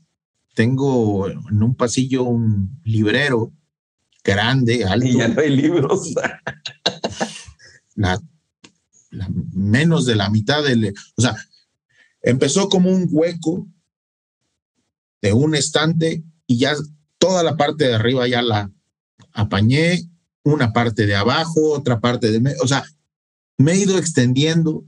tengo 0.56 1.28
en 1.30 1.62
un 1.62 1.76
pasillo 1.76 2.24
un 2.24 2.80
librero 2.84 3.52
grande, 4.24 4.86
alto. 4.86 5.06
Y 5.06 5.18
ya 5.18 5.28
no 5.28 5.42
hay 5.42 5.56
libros. 5.56 6.14
La, 7.94 8.20
menos 9.54 10.06
de 10.06 10.16
la 10.16 10.30
mitad 10.30 10.64
del, 10.64 10.94
o 11.16 11.22
sea, 11.22 11.36
empezó 12.26 12.68
como 12.70 12.90
un 12.90 13.08
hueco 13.10 13.68
de 15.22 15.32
un 15.32 15.56
estante 15.56 16.24
y 16.48 16.58
ya 16.58 16.74
toda 17.20 17.44
la 17.44 17.56
parte 17.56 17.88
de 17.88 17.94
arriba 17.94 18.28
ya 18.28 18.42
la 18.42 18.72
apañé, 19.32 20.10
una 20.44 20.74
parte 20.74 21.06
de 21.06 21.16
abajo, 21.16 21.72
otra 21.72 22.00
parte 22.00 22.32
de, 22.32 22.56
o 22.62 22.68
sea, 22.68 22.84
me 23.58 23.74
he 23.74 23.78
ido 23.78 23.98
extendiendo 23.98 24.86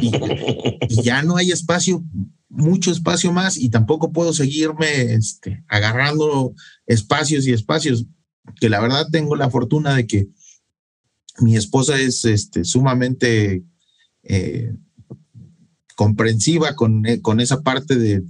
y, 0.00 1.02
ya 1.02 1.22
no 1.22 1.36
hay 1.36 1.50
espacio, 1.50 2.04
mucho 2.48 2.90
espacio 2.90 3.32
más 3.32 3.58
y 3.58 3.68
tampoco 3.68 4.12
puedo 4.12 4.32
seguirme 4.32 5.14
este, 5.14 5.64
agarrando 5.68 6.54
espacios 6.86 7.46
y 7.46 7.52
espacios, 7.52 8.06
que 8.60 8.68
la 8.68 8.80
verdad 8.80 9.06
tengo 9.10 9.36
la 9.36 9.50
fortuna 9.50 9.94
de 9.94 10.06
que 10.06 10.28
mi 11.40 11.56
esposa 11.56 11.98
es 12.00 12.24
este, 12.24 12.64
sumamente 12.64 13.64
eh, 14.22 14.74
comprensiva 16.00 16.74
con, 16.76 17.04
eh, 17.04 17.20
con, 17.20 17.40
esa 17.40 17.60
parte 17.60 17.94
de, 17.94 18.22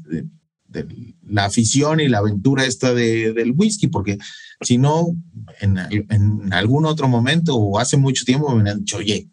la 1.25 1.45
afición 1.45 2.01
y 2.01 2.09
la 2.09 2.19
aventura 2.19 2.65
esta 2.65 2.93
del 2.93 3.55
whisky, 3.57 3.87
porque 3.87 4.19
si 4.61 4.77
no, 4.77 5.17
en, 5.61 5.79
en, 5.79 6.53
algún 6.53 6.85
otro 6.85 7.07
momento 7.07 7.55
o 7.55 7.79
hace 7.79 7.97
mucho 7.97 8.25
tiempo 8.25 8.53
me 8.57 8.69
han 8.69 8.81
dicho, 8.81 8.97
oye, 8.97 9.29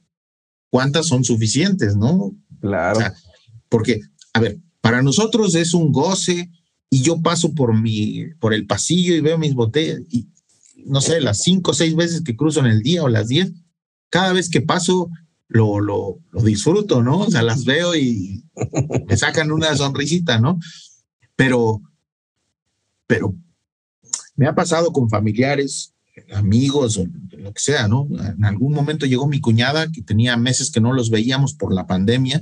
¿cuántas 0.69 1.07
son 1.07 1.23
suficientes, 1.23 1.95
no? 1.95 2.31
Claro. 2.61 2.99
porque, 3.69 4.01
a 4.33 4.39
ver, 4.39 4.59
para 4.81 5.01
nosotros 5.01 5.55
es 5.55 5.73
un 5.73 5.91
goce 5.91 6.51
y 6.91 7.01
yo 7.01 7.19
paso 7.23 7.55
por 7.55 7.73
mi, 7.73 8.25
por 8.39 8.53
el 8.53 8.67
pasillo 8.67 9.15
y 9.15 9.21
veo 9.21 9.39
mis 9.39 9.55
botellas 9.55 10.01
y 10.11 10.27
no 10.85 11.01
sé, 11.01 11.21
las 11.21 11.39
cinco 11.39 11.71
o 11.71 11.73
seis 11.73 11.95
veces 11.95 12.21
que 12.21 12.35
cruzo 12.35 12.59
en 12.59 12.67
el 12.67 12.83
día 12.83 13.01
o 13.01 13.09
las 13.09 13.29
diez, 13.29 13.51
cada 14.11 14.31
vez 14.31 14.47
que 14.47 14.61
paso 14.61 15.09
lo, 15.47 15.79
lo, 15.79 16.19
lo 16.31 16.41
disfruto, 16.41 17.03
¿no? 17.03 17.19
O 17.19 17.31
sea, 17.31 17.41
las 17.41 17.65
veo 17.65 17.95
y 17.95 18.43
me 19.07 19.17
sacan 19.17 19.51
una 19.51 19.75
sonrisita, 19.75 20.39
¿no? 20.39 20.59
Pero, 21.35 21.81
pero 23.05 23.35
me 24.35 24.47
ha 24.47 24.55
pasado 24.55 24.91
con 24.91 25.09
familiares, 25.09 25.93
amigos 26.33 26.97
o 26.97 27.05
lo 27.37 27.53
que 27.53 27.61
sea, 27.61 27.87
¿no? 27.87 28.07
En 28.11 28.43
algún 28.43 28.73
momento 28.73 29.05
llegó 29.05 29.27
mi 29.27 29.39
cuñada, 29.39 29.91
que 29.91 30.01
tenía 30.01 30.35
meses 30.37 30.71
que 30.71 30.81
no 30.81 30.93
los 30.93 31.09
veíamos 31.09 31.53
por 31.53 31.73
la 31.73 31.87
pandemia, 31.87 32.41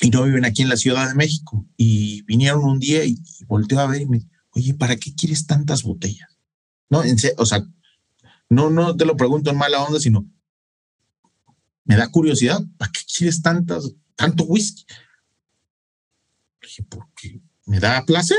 y 0.00 0.10
no 0.10 0.24
viven 0.24 0.44
aquí 0.44 0.62
en 0.62 0.68
la 0.68 0.76
Ciudad 0.76 1.08
de 1.08 1.14
México. 1.14 1.66
Y 1.76 2.22
vinieron 2.22 2.64
un 2.64 2.78
día 2.78 3.04
y, 3.04 3.18
volteó 3.46 3.80
a 3.80 3.86
ver 3.86 4.02
y 4.02 4.06
me 4.06 4.18
dijo, 4.18 4.30
oye, 4.50 4.74
¿para 4.74 4.96
qué 4.96 5.14
quieres 5.14 5.46
tantas 5.46 5.82
botellas? 5.82 6.28
No, 6.88 7.02
o 7.38 7.46
sea, 7.46 7.66
no, 8.48 8.70
no 8.70 8.96
te 8.96 9.04
lo 9.04 9.16
pregunto 9.16 9.50
en 9.50 9.58
mala 9.58 9.82
onda, 9.82 9.98
sino 9.98 10.26
me 11.86 11.96
da 11.96 12.08
curiosidad, 12.08 12.60
¿para 12.76 12.90
qué 12.92 13.00
quieres 13.16 13.40
tantas, 13.40 13.92
tanto 14.14 14.44
whisky? 14.44 14.84
Dije, 16.62 16.84
porque 16.88 17.40
me 17.64 17.80
da 17.80 18.04
placer. 18.04 18.38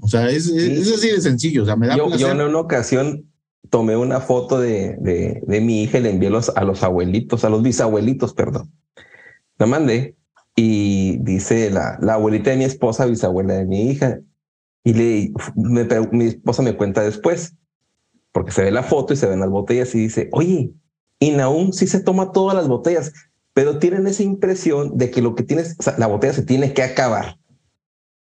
O 0.00 0.08
sea, 0.08 0.28
es, 0.30 0.46
así 0.48 1.10
de 1.10 1.20
sencillo. 1.20 1.62
O 1.62 1.66
sea, 1.66 1.76
me 1.76 1.86
da 1.86 1.96
yo, 1.96 2.06
placer. 2.06 2.20
Yo 2.20 2.32
en 2.32 2.40
una 2.40 2.58
ocasión 2.58 3.30
tomé 3.70 3.96
una 3.96 4.20
foto 4.20 4.60
de, 4.60 4.96
de, 5.00 5.42
de 5.46 5.60
mi 5.60 5.82
hija 5.82 5.98
y 5.98 6.02
le 6.02 6.10
envié 6.10 6.28
a 6.28 6.64
los 6.64 6.82
abuelitos, 6.82 7.44
a 7.44 7.50
los 7.50 7.62
bisabuelitos, 7.62 8.32
perdón. 8.32 8.72
La 9.58 9.66
mandé 9.66 10.16
y 10.54 11.18
dice 11.18 11.70
la, 11.70 11.98
la 12.00 12.14
abuelita 12.14 12.50
de 12.50 12.56
mi 12.56 12.64
esposa, 12.64 13.06
bisabuela 13.06 13.54
de 13.54 13.66
mi 13.66 13.90
hija, 13.90 14.20
y 14.82 14.94
le, 14.94 15.32
mi 15.54 16.24
esposa 16.24 16.62
me 16.62 16.76
cuenta 16.76 17.02
después, 17.02 17.54
porque 18.32 18.52
se 18.52 18.62
ve 18.62 18.70
la 18.70 18.82
foto 18.82 19.12
y 19.12 19.16
se 19.16 19.26
ven 19.26 19.40
las 19.40 19.50
botellas 19.50 19.94
y 19.94 19.98
dice, 19.98 20.28
oye, 20.32 20.72
y 21.18 21.30
Naum 21.30 21.72
sí 21.72 21.86
se 21.86 22.00
toma 22.00 22.32
todas 22.32 22.54
las 22.54 22.68
botellas, 22.68 23.12
pero 23.52 23.78
tienen 23.78 24.06
esa 24.06 24.22
impresión 24.22 24.96
de 24.98 25.10
que 25.10 25.22
lo 25.22 25.34
que 25.34 25.42
tienes, 25.42 25.76
la 25.98 26.06
botella 26.06 26.34
se 26.34 26.42
tiene 26.42 26.74
que 26.74 26.82
acabar. 26.82 27.38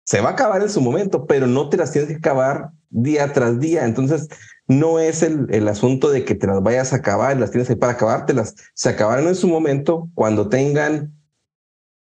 Se 0.03 0.19
va 0.19 0.29
a 0.29 0.33
acabar 0.33 0.61
en 0.61 0.69
su 0.69 0.81
momento, 0.81 1.25
pero 1.25 1.47
no 1.47 1.69
te 1.69 1.77
las 1.77 1.91
tienes 1.91 2.09
que 2.09 2.17
acabar 2.17 2.71
día 2.89 3.31
tras 3.31 3.59
día. 3.59 3.85
Entonces, 3.85 4.27
no 4.67 4.99
es 4.99 5.23
el, 5.23 5.47
el 5.49 5.67
asunto 5.69 6.09
de 6.09 6.25
que 6.25 6.35
te 6.35 6.45
las 6.45 6.61
vayas 6.61 6.91
a 6.91 6.97
acabar, 6.97 7.37
las 7.37 7.51
tienes 7.51 7.69
ahí 7.69 7.77
para 7.77 7.93
acabártelas. 7.93 8.55
Se 8.73 8.89
acabarán 8.89 9.27
en 9.27 9.35
su 9.35 9.47
momento 9.47 10.09
cuando 10.13 10.49
tengan 10.49 11.13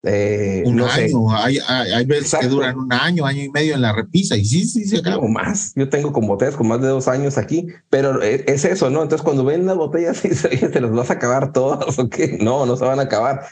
eh, 0.05 0.63
un 0.65 0.81
año, 0.81 1.31
hay, 1.33 1.59
hay, 1.59 2.05
veces 2.05 2.37
que 2.37 2.47
duran 2.47 2.77
un 2.77 2.91
año, 2.91 3.25
año 3.25 3.41
y 3.43 3.49
medio 3.49 3.75
en 3.75 3.81
la 3.81 3.93
repisa 3.93 4.35
y 4.35 4.43
sí, 4.43 4.65
sí, 4.65 4.83
se 4.83 4.97
acaba. 4.97 5.25
más, 5.29 5.71
yo 5.77 5.87
tengo 5.87 6.11
con 6.11 6.27
botellas 6.27 6.57
con 6.57 6.67
más 6.67 6.81
de 6.81 6.89
dos 6.89 7.07
años 7.07 7.37
aquí, 7.37 7.67
pero 7.89 8.21
e, 8.21 8.43
es, 8.47 8.65
eso, 8.65 8.89
¿no? 8.89 9.01
Entonces 9.01 9.23
cuando 9.23 9.45
ven 9.45 9.65
las 9.65 9.77
botellas 9.77 10.21
y 10.25 10.57
te 10.57 10.81
las 10.81 10.91
vas 10.91 11.09
a 11.09 11.13
acabar 11.13 11.53
todas 11.53 11.97
o 11.97 12.09
qué, 12.09 12.37
no, 12.41 12.65
no 12.65 12.75
se 12.75 12.83
van 12.83 12.99
a 12.99 13.03
acabar. 13.03 13.45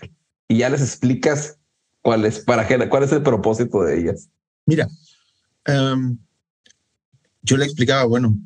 Y 0.50 0.58
ya 0.58 0.70
les 0.70 0.82
explicas 0.82 1.58
cuál 2.02 2.26
es, 2.26 2.40
para 2.40 2.68
qué, 2.68 2.90
cuál 2.90 3.04
es 3.04 3.14
el 3.14 3.24
propósito 3.24 3.84
de 3.84 4.02
ellas. 4.02 4.28
Mira, 4.66 4.90
em, 5.64 6.18
yo 7.44 7.56
le 7.56 7.64
explicaba, 7.64 8.04
bueno, 8.04 8.38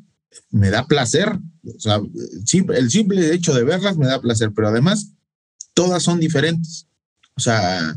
me 0.50 0.70
da 0.70 0.86
placer, 0.86 1.36
o 1.64 1.80
sea, 1.80 1.96
el 1.96 2.90
simple 2.90 3.34
hecho 3.34 3.52
de 3.52 3.64
verlas 3.64 3.96
me 3.96 4.06
da 4.06 4.20
placer, 4.20 4.52
pero 4.54 4.68
además 4.68 5.12
todas 5.74 6.04
son 6.04 6.20
diferentes. 6.20 6.86
O 7.36 7.40
sea, 7.40 7.96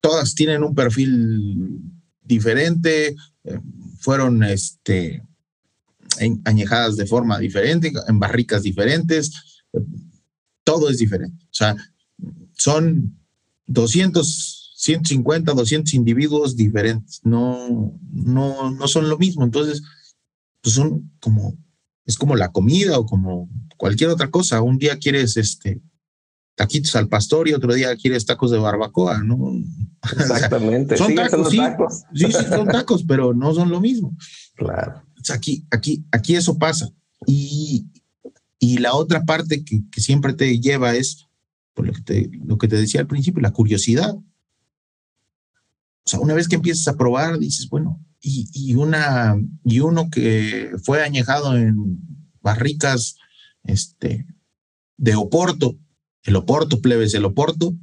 todas 0.00 0.34
tienen 0.34 0.62
un 0.62 0.74
perfil 0.74 1.80
diferente, 2.22 3.14
eh, 3.44 3.60
fueron 3.98 4.42
este, 4.42 5.22
añejadas 6.44 6.96
de 6.96 7.06
forma 7.06 7.38
diferente, 7.38 7.92
en 8.08 8.18
barricas 8.18 8.62
diferentes, 8.62 9.64
todo 10.62 10.88
es 10.88 10.98
diferente. 10.98 11.44
O 11.44 11.54
sea, 11.54 11.76
son 12.52 13.18
200, 13.66 14.74
150, 14.76 15.52
200 15.52 15.94
individuos 15.94 16.56
diferentes, 16.56 17.20
no, 17.22 17.98
no, 18.10 18.70
no 18.70 18.88
son 18.88 19.08
lo 19.08 19.18
mismo. 19.18 19.44
Entonces, 19.44 19.82
pues 20.60 20.74
son 20.74 21.10
como, 21.20 21.56
es 22.06 22.16
como 22.16 22.36
la 22.36 22.52
comida 22.52 22.98
o 22.98 23.06
como 23.06 23.48
cualquier 23.76 24.10
otra 24.10 24.30
cosa. 24.30 24.62
Un 24.62 24.78
día 24.78 24.98
quieres 24.98 25.36
este, 25.36 25.80
taquitos 26.54 26.94
al 26.96 27.08
pastor 27.08 27.48
y 27.48 27.52
otro 27.52 27.74
día 27.74 27.94
quieres 27.96 28.26
tacos 28.26 28.50
de 28.50 28.58
barbacoa, 28.58 29.22
¿no? 29.22 29.52
Exactamente. 30.18 30.96
son 30.96 31.14
tacos, 31.14 31.50
sí, 31.50 31.58
sí, 32.14 32.26
sí, 32.26 32.44
son 32.48 32.68
tacos, 32.68 33.04
pero 33.08 33.34
no 33.34 33.54
son 33.54 33.70
lo 33.70 33.80
mismo. 33.80 34.16
Claro. 34.54 35.02
Aquí, 35.32 35.66
aquí, 35.70 36.04
aquí 36.12 36.36
eso 36.36 36.58
pasa. 36.58 36.90
Y, 37.26 37.86
y 38.58 38.78
la 38.78 38.94
otra 38.94 39.24
parte 39.24 39.64
que, 39.64 39.82
que, 39.90 40.00
siempre 40.00 40.34
te 40.34 40.60
lleva 40.60 40.94
es, 40.94 41.26
por 41.72 41.86
lo 41.86 41.92
que, 41.92 42.02
te, 42.02 42.30
lo 42.44 42.58
que 42.58 42.68
te 42.68 42.76
decía 42.76 43.00
al 43.00 43.06
principio, 43.06 43.40
la 43.40 43.52
curiosidad. 43.52 44.14
O 44.14 44.24
sea, 46.04 46.20
una 46.20 46.34
vez 46.34 46.46
que 46.46 46.56
empiezas 46.56 46.86
a 46.88 46.96
probar, 46.96 47.38
dices, 47.38 47.68
bueno, 47.70 48.04
y, 48.20 48.48
y, 48.52 48.74
una, 48.74 49.36
y 49.64 49.80
uno 49.80 50.10
que 50.10 50.72
fue 50.82 51.02
añejado 51.02 51.56
en 51.56 51.98
barricas 52.42 53.16
este, 53.64 54.26
de 54.98 55.14
Oporto, 55.14 55.78
el 56.24 56.36
Oporto, 56.36 56.80
plebes, 56.80 57.14
el 57.14 57.24
Oporto, 57.24 57.74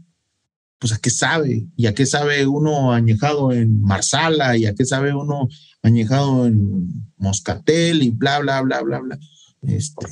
pues 0.79 0.93
a 0.93 0.97
qué 0.97 1.11
sabe, 1.11 1.67
y 1.75 1.85
a 1.85 1.93
qué 1.93 2.07
sabe 2.07 2.47
uno 2.47 2.91
añejado 2.91 3.51
en 3.51 3.81
Marsala, 3.81 4.57
y 4.57 4.65
a 4.65 4.73
qué 4.73 4.83
sabe 4.83 5.13
uno 5.13 5.47
añejado 5.83 6.47
en 6.47 7.05
Moscatel, 7.17 8.01
y 8.01 8.09
bla, 8.09 8.39
bla, 8.39 8.61
bla, 8.61 8.81
bla, 8.81 8.99
bla. 8.99 9.19
Este, 9.61 10.07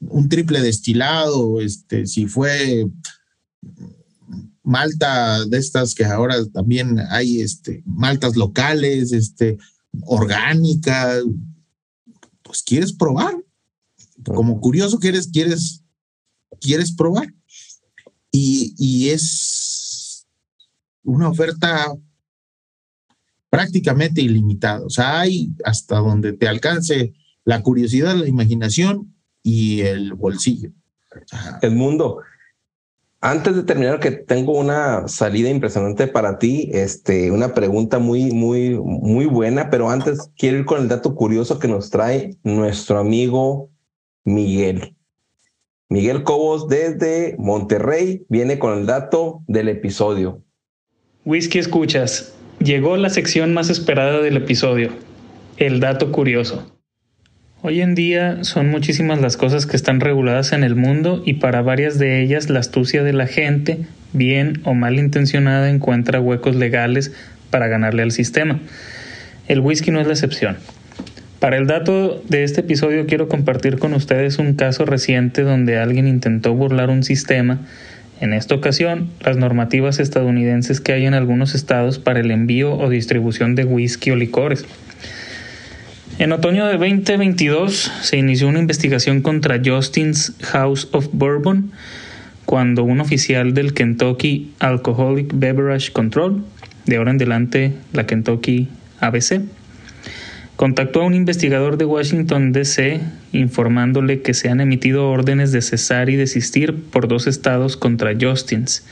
un 0.00 0.28
triple 0.28 0.60
destilado, 0.60 1.62
este, 1.62 2.06
si 2.06 2.26
fue 2.26 2.86
malta 4.62 5.44
de 5.46 5.56
estas 5.56 5.94
que 5.94 6.04
ahora 6.04 6.36
también 6.52 6.98
hay 7.10 7.40
este, 7.40 7.82
maltas 7.86 8.36
locales, 8.36 9.12
este, 9.12 9.56
orgánicas, 10.02 11.24
pues 12.42 12.62
quieres 12.62 12.92
probar. 12.92 13.34
Como 14.24 14.60
curioso 14.60 14.98
quieres, 14.98 15.26
quieres, 15.26 15.82
quieres 16.60 16.92
probar 16.92 17.32
y, 18.32 19.10
es 19.10 20.26
una 21.04 21.28
oferta 21.28 21.92
prácticamente 23.50 24.22
ilimitada. 24.22 24.84
O 24.84 24.90
sea, 24.90 25.20
hay 25.20 25.50
hasta 25.64 25.98
donde 25.98 26.32
te 26.32 26.48
alcance 26.48 27.12
la 27.44 27.62
curiosidad, 27.62 28.16
la 28.16 28.26
imaginación 28.26 29.14
y 29.42 29.82
el 29.82 30.14
bolsillo. 30.14 30.70
el 31.60 31.72
mundo. 31.72 32.20
Antes 33.20 33.54
de 33.54 33.62
terminar, 33.62 34.00
que 34.00 34.10
tengo 34.10 34.58
una 34.58 35.06
salida 35.06 35.48
impresionante 35.48 36.08
para 36.08 36.38
ti, 36.38 36.70
este, 36.72 37.30
una 37.30 37.54
pregunta 37.54 38.00
muy, 38.00 38.32
muy, 38.32 38.76
muy 38.80 39.26
buena, 39.26 39.70
pero 39.70 39.90
antes 39.90 40.30
quiero 40.36 40.58
ir 40.58 40.64
con 40.64 40.82
el 40.82 40.88
dato 40.88 41.14
curioso 41.14 41.60
que 41.60 41.68
nos 41.68 41.90
trae 41.90 42.36
nuestro 42.42 42.98
amigo 42.98 43.70
Miguel. 44.24 44.96
Miguel 45.92 46.22
Cobos 46.22 46.68
desde 46.68 47.36
Monterrey 47.38 48.24
viene 48.30 48.58
con 48.58 48.78
el 48.78 48.86
dato 48.86 49.42
del 49.46 49.68
episodio. 49.68 50.42
Whisky 51.26 51.58
escuchas. 51.58 52.34
Llegó 52.60 52.96
la 52.96 53.10
sección 53.10 53.52
más 53.52 53.68
esperada 53.68 54.22
del 54.22 54.38
episodio, 54.38 54.88
el 55.58 55.80
dato 55.80 56.10
curioso. 56.10 56.74
Hoy 57.60 57.82
en 57.82 57.94
día 57.94 58.42
son 58.42 58.70
muchísimas 58.70 59.20
las 59.20 59.36
cosas 59.36 59.66
que 59.66 59.76
están 59.76 60.00
reguladas 60.00 60.54
en 60.54 60.64
el 60.64 60.76
mundo 60.76 61.22
y 61.26 61.34
para 61.34 61.60
varias 61.60 61.98
de 61.98 62.22
ellas 62.22 62.48
la 62.48 62.60
astucia 62.60 63.02
de 63.02 63.12
la 63.12 63.26
gente, 63.26 63.80
bien 64.14 64.62
o 64.64 64.72
mal 64.72 64.98
intencionada, 64.98 65.68
encuentra 65.68 66.22
huecos 66.22 66.56
legales 66.56 67.12
para 67.50 67.68
ganarle 67.68 68.02
al 68.02 68.12
sistema. 68.12 68.60
El 69.46 69.60
whisky 69.60 69.90
no 69.90 70.00
es 70.00 70.06
la 70.06 70.14
excepción. 70.14 70.56
Para 71.42 71.56
el 71.56 71.66
dato 71.66 72.22
de 72.28 72.44
este 72.44 72.60
episodio 72.60 73.04
quiero 73.06 73.26
compartir 73.26 73.80
con 73.80 73.94
ustedes 73.94 74.38
un 74.38 74.54
caso 74.54 74.84
reciente 74.84 75.42
donde 75.42 75.76
alguien 75.76 76.06
intentó 76.06 76.54
burlar 76.54 76.88
un 76.88 77.02
sistema 77.02 77.58
en 78.20 78.32
esta 78.32 78.54
ocasión, 78.54 79.10
las 79.18 79.38
normativas 79.38 79.98
estadounidenses 79.98 80.80
que 80.80 80.92
hay 80.92 81.04
en 81.04 81.14
algunos 81.14 81.56
estados 81.56 81.98
para 81.98 82.20
el 82.20 82.30
envío 82.30 82.78
o 82.78 82.88
distribución 82.88 83.56
de 83.56 83.64
whisky 83.64 84.12
o 84.12 84.14
licores. 84.14 84.64
En 86.20 86.30
otoño 86.30 86.64
de 86.64 86.74
2022 86.74 87.90
se 88.02 88.16
inició 88.18 88.46
una 88.46 88.60
investigación 88.60 89.20
contra 89.20 89.60
Justin's 89.64 90.34
House 90.42 90.88
of 90.92 91.08
Bourbon 91.10 91.72
cuando 92.44 92.84
un 92.84 93.00
oficial 93.00 93.52
del 93.52 93.74
Kentucky 93.74 94.52
Alcoholic 94.60 95.32
Beverage 95.34 95.90
Control, 95.90 96.44
de 96.86 96.98
ahora 96.98 97.10
en 97.10 97.16
adelante 97.16 97.74
la 97.92 98.06
Kentucky 98.06 98.68
ABC, 99.00 99.40
contactó 100.56 101.02
a 101.02 101.06
un 101.06 101.14
investigador 101.14 101.76
de 101.76 101.84
Washington, 101.84 102.52
D.C., 102.52 103.00
informándole 103.32 104.22
que 104.22 104.34
se 104.34 104.48
han 104.48 104.60
emitido 104.60 105.10
órdenes 105.10 105.52
de 105.52 105.62
cesar 105.62 106.10
y 106.10 106.16
desistir 106.16 106.74
por 106.74 107.08
dos 107.08 107.26
estados 107.26 107.76
contra 107.76 108.12
Justins 108.18 108.84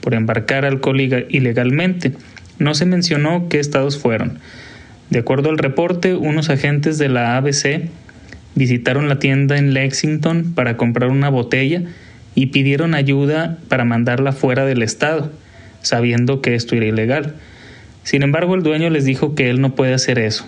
por 0.00 0.14
embarcar 0.14 0.64
alcohol 0.64 1.00
ilegalmente. 1.00 2.12
No 2.58 2.74
se 2.74 2.86
mencionó 2.86 3.48
qué 3.48 3.58
estados 3.58 3.98
fueron. 3.98 4.38
De 5.10 5.18
acuerdo 5.18 5.50
al 5.50 5.58
reporte, 5.58 6.14
unos 6.14 6.50
agentes 6.50 6.98
de 6.98 7.08
la 7.08 7.36
ABC 7.36 7.88
visitaron 8.54 9.08
la 9.08 9.18
tienda 9.18 9.58
en 9.58 9.74
Lexington 9.74 10.52
para 10.54 10.76
comprar 10.76 11.10
una 11.10 11.28
botella 11.28 11.82
y 12.34 12.46
pidieron 12.46 12.94
ayuda 12.94 13.58
para 13.68 13.84
mandarla 13.84 14.32
fuera 14.32 14.64
del 14.64 14.82
estado, 14.82 15.30
sabiendo 15.82 16.40
que 16.40 16.54
esto 16.54 16.74
era 16.74 16.86
ilegal. 16.86 17.34
Sin 18.02 18.22
embargo, 18.22 18.54
el 18.54 18.62
dueño 18.62 18.90
les 18.90 19.04
dijo 19.04 19.34
que 19.34 19.50
él 19.50 19.60
no 19.60 19.74
puede 19.74 19.94
hacer 19.94 20.18
eso, 20.18 20.46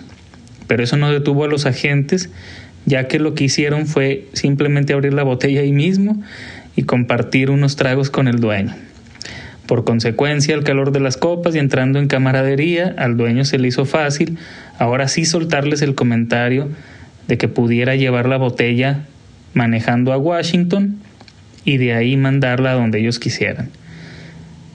pero 0.71 0.85
eso 0.85 0.95
no 0.95 1.11
detuvo 1.11 1.43
a 1.43 1.49
los 1.49 1.65
agentes, 1.65 2.29
ya 2.85 3.09
que 3.09 3.19
lo 3.19 3.35
que 3.35 3.43
hicieron 3.43 3.87
fue 3.87 4.29
simplemente 4.31 4.93
abrir 4.93 5.11
la 5.11 5.23
botella 5.23 5.59
ahí 5.59 5.73
mismo 5.73 6.23
y 6.77 6.83
compartir 6.83 7.49
unos 7.49 7.75
tragos 7.75 8.09
con 8.09 8.29
el 8.29 8.39
dueño. 8.39 8.73
Por 9.65 9.83
consecuencia, 9.83 10.55
el 10.55 10.63
calor 10.63 10.93
de 10.93 11.01
las 11.01 11.17
copas 11.17 11.55
y 11.55 11.59
entrando 11.59 11.99
en 11.99 12.07
camaradería, 12.07 12.95
al 12.97 13.17
dueño 13.17 13.43
se 13.43 13.59
le 13.59 13.67
hizo 13.67 13.83
fácil 13.83 14.37
ahora 14.79 15.09
sí 15.09 15.25
soltarles 15.25 15.81
el 15.81 15.93
comentario 15.93 16.69
de 17.27 17.37
que 17.37 17.49
pudiera 17.49 17.97
llevar 17.97 18.29
la 18.29 18.37
botella 18.37 19.01
manejando 19.53 20.13
a 20.13 20.17
Washington 20.17 20.99
y 21.65 21.79
de 21.79 21.95
ahí 21.95 22.15
mandarla 22.15 22.71
a 22.71 22.75
donde 22.75 23.01
ellos 23.01 23.19
quisieran. 23.19 23.71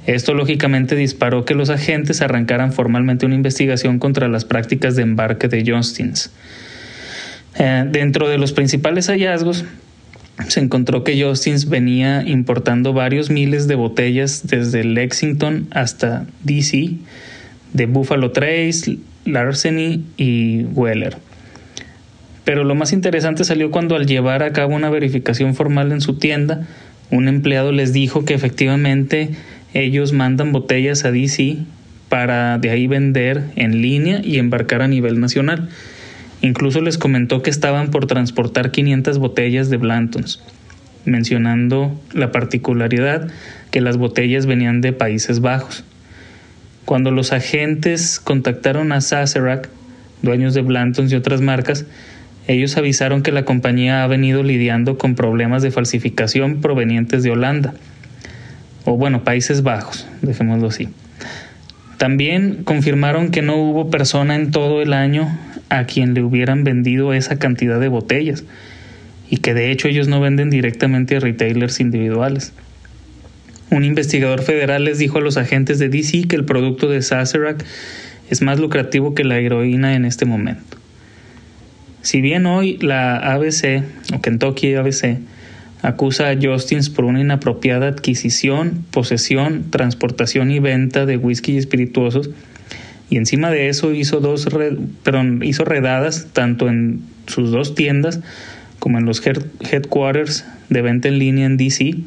Esto 0.07 0.35
lógicamente 0.35 0.95
disparó 0.95 1.45
que 1.45 1.55
los 1.55 1.69
agentes 1.69 2.23
arrancaran 2.23 2.73
formalmente 2.73 3.27
una 3.27 3.35
investigación 3.35 3.99
contra 3.99 4.29
las 4.29 4.45
prácticas 4.45 4.95
de 4.95 5.03
embarque 5.03 5.49
de 5.49 5.65
Justins. 5.67 6.31
Eh, 7.59 7.85
dentro 7.91 8.29
de 8.29 8.39
los 8.39 8.53
principales 8.53 9.09
hallazgos, 9.09 9.65
se 10.49 10.61
encontró 10.61 11.03
que 11.03 11.21
Justins 11.21 11.69
venía 11.69 12.23
importando 12.23 12.93
varios 12.93 13.31
miles 13.31 13.67
de 13.67 13.75
botellas 13.75 14.47
desde 14.47 14.85
Lexington 14.85 15.67
hasta 15.71 16.27
DC, 16.45 16.93
de 17.73 17.87
Buffalo 17.87 18.31
Trace, 18.31 18.99
Larceny 19.25 20.05
y 20.17 20.65
Weller. 20.65 21.17
Pero 22.45 22.63
lo 22.63 22.77
más 22.77 22.93
interesante 22.93 23.43
salió 23.43 23.73
cuando 23.73 23.97
al 23.97 24.07
llevar 24.07 24.45
a 24.45 24.53
cabo 24.53 24.77
una 24.77 24.89
verificación 24.89 25.55
formal 25.57 25.91
en 25.91 26.01
su 26.01 26.15
tienda, 26.15 26.67
un 27.11 27.27
empleado 27.29 27.73
les 27.73 27.93
dijo 27.93 28.25
que 28.25 28.35
efectivamente 28.35 29.31
ellos 29.77 30.15
mandan 30.15 30.53
botellas 30.53 31.05
a 31.05 31.13
DC 31.13 31.59
para 32.09 32.57
de 32.57 32.71
ahí 32.71 32.87
vender 32.87 33.45
en 33.57 33.83
línea 33.83 34.23
y 34.25 34.39
embarcar 34.39 34.81
a 34.81 34.89
nivel 34.89 35.21
nacional. 35.21 35.69
Incluso 36.41 36.81
les 36.81 36.97
comentó 36.97 37.43
que 37.43 37.51
estaban 37.51 37.91
por 37.91 38.07
transportar 38.07 38.71
500 38.71 39.19
botellas 39.19 39.69
de 39.69 39.77
Blantons, 39.77 40.43
mencionando 41.05 42.01
la 42.15 42.33
particularidad 42.33 43.29
que 43.71 43.83
las 43.83 43.99
botellas 43.99 44.47
venían 44.47 44.81
de 44.81 44.95
Países 44.95 45.41
Bajos. 45.41 45.85
Cuando 46.87 47.11
los 47.11 47.33
agentes 47.33 48.19
contactaron 48.19 48.93
a 48.93 49.03
Sacerac, 49.03 49.69
dueños 50.23 50.55
de 50.55 50.63
Blantons 50.63 51.13
y 51.13 51.17
otras 51.17 51.43
marcas, 51.43 51.85
ellos 52.49 52.79
avisaron 52.79 53.23
que 53.23 53.33
la 53.33 53.45
compañía 53.45 54.05
ha 54.05 54.07
venido 54.07 54.43
lidiando 54.43 54.97
con 54.97 55.17
problemas 55.17 55.63
de 55.63 55.71
falsificación 55.71 56.63
provenientes 56.63 57.23
de 57.25 57.33
Holanda 57.33 57.75
o 58.87 58.97
bueno, 58.97 59.25
Países 59.25 59.63
Bajos, 59.63 60.07
dejémoslo 60.23 60.69
así. 60.69 60.89
También 61.99 62.63
confirmaron 62.65 63.31
que 63.31 63.43
no 63.43 63.57
hubo 63.57 63.91
persona 63.91 64.37
en 64.37 64.53
todo 64.53 64.81
el 64.81 64.93
año 64.93 65.37
a 65.69 65.85
quien 65.85 66.15
le 66.15 66.23
hubieran 66.23 66.63
vendido 66.63 67.13
esa 67.13 67.39
cantidad 67.39 67.81
de 67.81 67.89
botellas 67.89 68.45
y 69.29 69.39
que 69.39 69.55
de 69.55 69.73
hecho 69.73 69.89
ellos 69.89 70.07
no 70.07 70.21
venden 70.21 70.51
directamente 70.51 71.17
a 71.17 71.21
retailers 71.21 71.81
individuales. 71.81 72.53
Un 73.71 73.85
investigador 73.85 74.43
federal 74.43 74.85
les 74.85 74.99
dijo 74.99 75.19
a 75.19 75.21
los 75.23 75.37
agentes 75.37 75.81
de 75.81 75.89
DC 75.89 76.29
que 76.29 76.37
el 76.37 76.45
producto 76.45 76.89
de 76.89 77.03
Sacerac 77.03 77.65
es 78.31 78.41
más 78.41 78.61
lucrativo 78.61 79.15
que 79.15 79.25
la 79.25 79.39
heroína 79.39 79.97
en 79.97 80.05
este 80.05 80.27
momento. 80.27 80.77
Si 82.03 82.21
bien 82.21 82.47
hoy 82.47 82.79
la 82.81 83.17
ABC 83.17 83.83
o 84.15 84.21
Kentucky 84.21 84.75
ABC 84.75 85.19
acusa 85.87 86.31
a 86.31 86.37
Justins 86.37 86.91
por 86.91 87.05
una 87.05 87.21
inapropiada 87.21 87.87
adquisición, 87.87 88.85
posesión, 88.91 89.71
transportación 89.71 90.51
y 90.51 90.59
venta 90.59 91.07
de 91.07 91.17
whisky 91.17 91.53
y 91.53 91.59
espirituosos. 91.59 92.31
Y 93.09 93.19
encima 93.19 93.51
de 93.51 93.69
eso 93.69 93.95
hizo 93.95 94.19
dos 94.19 94.49
hizo 95.43 95.65
redadas 95.65 96.27
tanto 96.33 96.69
en 96.69 97.03
sus 97.29 97.53
dos 97.53 97.77
tiendas 97.77 98.19
como 98.81 98.99
en 98.99 99.05
los 99.05 99.23
headquarters 99.25 100.45
de 100.71 100.83
venta 100.83 101.07
en 101.07 101.21
línea 101.21 101.47
en 101.47 101.57
DC. 101.57 101.99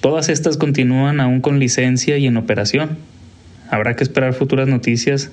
Todas 0.00 0.28
estas 0.28 0.56
continúan 0.56 1.18
aún 1.18 1.40
con 1.40 1.58
licencia 1.58 2.18
y 2.18 2.28
en 2.28 2.36
operación. 2.36 2.98
Habrá 3.68 3.96
que 3.96 4.04
esperar 4.04 4.32
futuras 4.32 4.68
noticias 4.68 5.32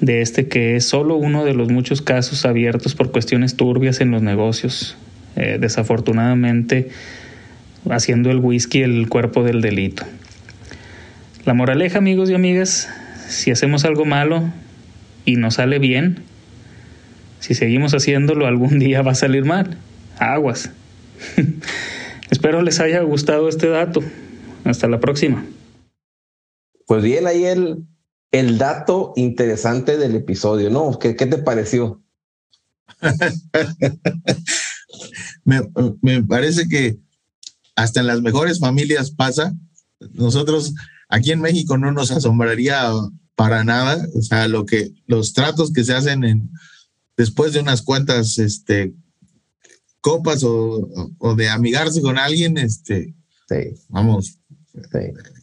de 0.00 0.20
este 0.22 0.46
que 0.46 0.76
es 0.76 0.84
solo 0.84 1.16
uno 1.16 1.44
de 1.44 1.54
los 1.54 1.70
muchos 1.70 2.02
casos 2.02 2.46
abiertos 2.46 2.94
por 2.94 3.10
cuestiones 3.10 3.56
turbias 3.56 4.00
en 4.00 4.12
los 4.12 4.22
negocios 4.22 4.96
eh, 5.36 5.58
desafortunadamente 5.60 6.90
haciendo 7.90 8.30
el 8.30 8.38
whisky 8.38 8.82
el 8.82 9.08
cuerpo 9.08 9.42
del 9.42 9.60
delito. 9.60 10.04
La 11.44 11.54
moraleja, 11.54 11.98
amigos 11.98 12.30
y 12.30 12.34
amigas, 12.34 12.88
si 13.28 13.50
hacemos 13.50 13.84
algo 13.84 14.04
malo 14.04 14.50
y 15.24 15.36
nos 15.36 15.54
sale 15.54 15.78
bien, 15.78 16.22
si 17.40 17.54
seguimos 17.54 17.94
haciéndolo 17.94 18.46
algún 18.46 18.78
día 18.78 19.02
va 19.02 19.12
a 19.12 19.16
salir 19.16 19.44
mal. 19.44 19.78
Aguas. 20.18 20.70
Espero 22.30 22.62
les 22.62 22.80
haya 22.80 23.00
gustado 23.00 23.48
este 23.48 23.68
dato. 23.68 24.02
Hasta 24.64 24.88
la 24.88 25.00
próxima. 25.00 25.46
Pues 26.86 27.02
bien, 27.02 27.26
ahí 27.26 27.44
el, 27.44 27.84
el 28.32 28.58
dato 28.58 29.12
interesante 29.16 29.96
del 29.96 30.14
episodio, 30.14 30.68
¿no? 30.70 30.98
¿Qué, 30.98 31.16
qué 31.16 31.26
te 31.26 31.38
pareció? 31.38 32.02
me, 36.02 36.22
parece 36.24 36.68
que 36.68 36.98
hasta 37.74 38.00
en 38.00 38.06
las 38.06 38.20
mejores 38.20 38.58
familias 38.58 39.10
pasa. 39.10 39.54
Nosotros 40.12 40.74
aquí 41.08 41.32
en 41.32 41.40
México 41.40 41.78
no 41.78 41.90
nos 41.92 42.10
asombraría 42.10 42.90
para 43.34 43.64
nada, 43.64 44.04
o 44.14 44.22
sea, 44.22 44.48
lo 44.48 44.66
que 44.66 44.92
los 45.06 45.32
tratos 45.32 45.72
que 45.72 45.84
se 45.84 45.94
hacen 45.94 46.24
en 46.24 46.50
después 47.16 47.52
de 47.52 47.60
unas 47.60 47.82
cuantas 47.82 48.38
este 48.38 48.94
copas 50.00 50.42
o, 50.44 50.88
de 51.36 51.48
amigarse 51.48 52.00
con 52.00 52.18
alguien, 52.18 52.58
este, 52.58 53.14
vamos, 53.88 54.38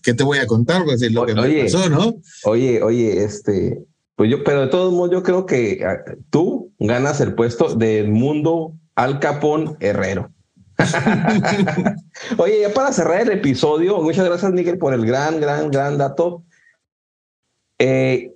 ¿qué 0.02 0.14
te 0.14 0.24
voy 0.24 0.38
a 0.38 0.48
contar? 0.48 0.84
Pues 0.84 1.02
lo 1.12 1.26
que 1.26 1.34
oye, 1.34 1.64
pasó, 1.64 1.90
¿no? 1.90 2.22
Oye, 2.46 2.82
oye, 2.82 3.24
este, 3.24 3.86
pues 4.16 4.30
yo, 4.30 4.44
pero 4.44 4.62
de 4.62 4.68
todos 4.68 4.94
modos, 4.94 5.12
yo 5.12 5.24
creo 5.24 5.46
que 5.46 5.84
ah, 5.86 6.04
tú 6.30 6.74
ganas 6.80 7.22
el 7.22 7.34
puesto 7.34 7.76
del 7.76 8.10
mundo 8.10 8.78
al 8.96 9.20
Capón 9.20 9.78
Herrero. 9.80 10.32
Oye, 12.38 12.62
ya 12.62 12.74
para 12.74 12.92
cerrar 12.92 13.22
el 13.22 13.32
episodio, 13.32 14.02
muchas 14.02 14.26
gracias, 14.26 14.52
Miguel, 14.52 14.78
por 14.78 14.94
el 14.94 15.06
gran, 15.06 15.40
gran, 15.40 15.72
gran 15.72 15.98
dato. 15.98 16.44
Eh, 17.80 18.34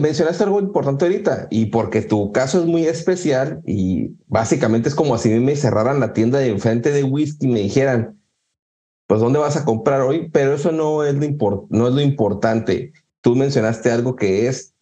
mencionaste 0.00 0.44
algo 0.44 0.60
importante 0.60 1.04
ahorita 1.04 1.48
y 1.50 1.66
porque 1.66 2.02
tu 2.02 2.32
caso 2.32 2.60
es 2.60 2.66
muy 2.66 2.86
especial 2.86 3.60
y 3.66 4.10
básicamente 4.26 4.88
es 4.88 4.94
como 4.94 5.16
si 5.18 5.30
me 5.30 5.56
cerraran 5.56 6.00
la 6.00 6.12
tienda 6.12 6.38
de 6.38 6.48
enfrente 6.48 6.90
de 6.90 7.04
whisky 7.04 7.46
y 7.46 7.50
me 7.50 7.60
dijeran, 7.60 8.20
pues, 9.06 9.20
¿dónde 9.20 9.38
vas 9.38 9.56
a 9.56 9.64
comprar 9.64 10.00
hoy? 10.00 10.30
Pero 10.32 10.54
eso 10.54 10.72
no 10.72 11.04
es 11.04 11.14
lo, 11.14 11.66
no 11.70 11.88
es 11.88 11.94
lo 11.94 12.00
importante. 12.00 12.92
tú 13.20 13.34
mencionaste 13.36 13.90
algo 13.90 14.16
que 14.16 14.48
es, 14.48 14.73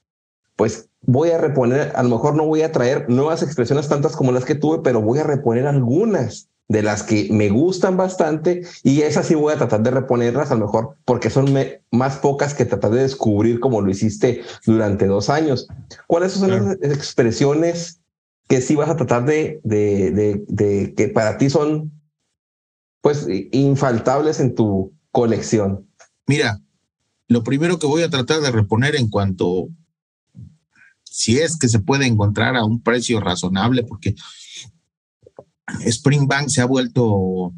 pues 0.57 0.89
voy 1.03 1.31
a 1.31 1.39
reponer, 1.39 1.93
a 1.95 2.03
lo 2.03 2.11
mejor 2.11 2.35
no 2.35 2.47
voy 2.47 2.63
a 2.63 2.73
traer 2.73 3.09
nuevas 3.09 3.43
expresiones 3.43 3.89
tantas 3.89 4.17
como 4.17 4.33
las 4.33 4.45
que 4.45 4.55
tuve, 4.55 4.81
pero 4.83 5.01
voy 5.01 5.19
a 5.19 5.25
reponer 5.25 5.67
algunas 5.67 6.49
de 6.69 6.83
las 6.83 7.03
que 7.03 7.29
me 7.31 7.51
gustan 7.51 7.97
bastante 7.97 8.63
y 8.83 9.03
esas 9.03 9.27
sí 9.27 9.35
voy 9.35 9.53
a 9.53 9.59
tratar 9.59 9.83
de 9.83 9.91
reponerlas 9.91 10.51
a 10.51 10.55
lo 10.55 10.67
mejor 10.67 10.97
porque 11.05 11.29
son 11.29 11.55
más 11.91 12.17
pocas 12.17 12.55
que 12.55 12.65
tratar 12.65 12.93
de 12.93 13.03
descubrir 13.03 13.61
como 13.61 13.81
lo 13.81 13.91
hiciste 13.91 14.43
durante 14.65 15.07
dos 15.07 15.29
años. 15.29 15.69
¿Cuáles 16.07 16.33
son 16.33 16.51
las 16.51 16.77
expresiones 16.83 18.01
que 18.49 18.61
sí 18.61 18.75
vas 18.75 18.89
a 18.89 18.97
tratar 18.97 19.27
de, 19.27 19.61
de, 19.65 20.43
de, 20.49 20.95
que 20.95 21.09
para 21.09 21.37
ti 21.37 21.51
son 21.51 21.93
pues 23.03 23.27
infaltables 23.51 24.41
en 24.41 24.55
tu 24.55 24.93
colección? 25.11 25.87
Mira, 26.27 26.61
lo 27.29 27.43
primero 27.43 27.79
que 27.79 27.87
voy 27.87 28.03
a 28.03 28.11
tratar 28.11 28.41
de 28.41 28.51
reponer 28.51 28.95
en 28.97 29.11
cuanto 29.11 29.69
si 31.13 31.39
es 31.39 31.59
que 31.59 31.69
se 31.69 31.79
puede 31.79 32.07
encontrar 32.07 32.57
a 32.57 32.65
un 32.65 32.83
precio 32.83 33.21
razonable, 33.21 33.85
porque 33.85 34.15
Springbank 35.87 36.49
se 36.49 36.63
ha 36.63 36.67
vuelto 36.67 37.53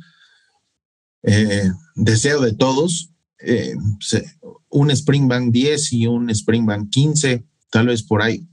eh, 1.22 1.70
deseo 1.94 2.40
de 2.40 2.55
todos. 2.55 3.11
Eh, 3.38 3.74
un 4.70 4.90
Springbank 4.90 5.52
10 5.52 5.92
y 5.92 6.07
un 6.07 6.30
Springbank 6.30 6.90
15, 6.90 7.44
tal 7.70 7.86
vez 7.86 8.02
por 8.02 8.22
ahí. 8.22 8.48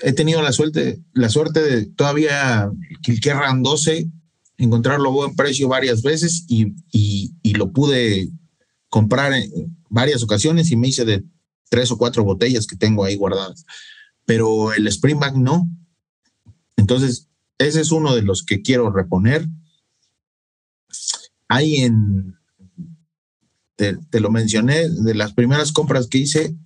He 0.00 0.12
tenido 0.12 0.42
la 0.42 0.52
suerte, 0.52 1.00
la 1.12 1.28
suerte 1.28 1.60
de 1.62 1.86
todavía 1.86 2.70
Kilkerran 3.02 3.62
12 3.62 4.08
encontrarlo 4.56 5.08
a 5.08 5.12
buen 5.12 5.36
precio 5.36 5.68
varias 5.68 6.02
veces 6.02 6.44
y, 6.48 6.74
y, 6.92 7.54
lo 7.54 7.72
pude 7.72 8.30
comprar 8.88 9.32
en 9.32 9.76
varias 9.88 10.22
ocasiones 10.22 10.70
y 10.70 10.76
me 10.76 10.88
hice 10.88 11.04
de 11.04 11.24
tres 11.68 11.90
o 11.90 11.98
cuatro 11.98 12.24
botellas 12.24 12.66
que 12.66 12.76
tengo 12.76 13.04
ahí 13.04 13.16
guardadas. 13.16 13.64
Pero 14.26 14.72
el 14.72 14.86
Springbank 14.86 15.36
no. 15.36 15.68
Entonces, 16.76 17.28
ese 17.58 17.80
es 17.80 17.92
uno 17.92 18.14
de 18.14 18.22
los 18.22 18.44
que 18.44 18.62
quiero 18.62 18.90
reponer. 18.90 19.46
Hay 21.48 21.76
en, 21.76 22.36
te, 23.76 24.20
lo 24.20 24.30
mencioné, 24.30 24.88
de 24.88 25.14
las 25.14 25.32
primeras 25.32 25.72
compras 25.72 26.06
que 26.06 26.18
hice, 26.18 26.56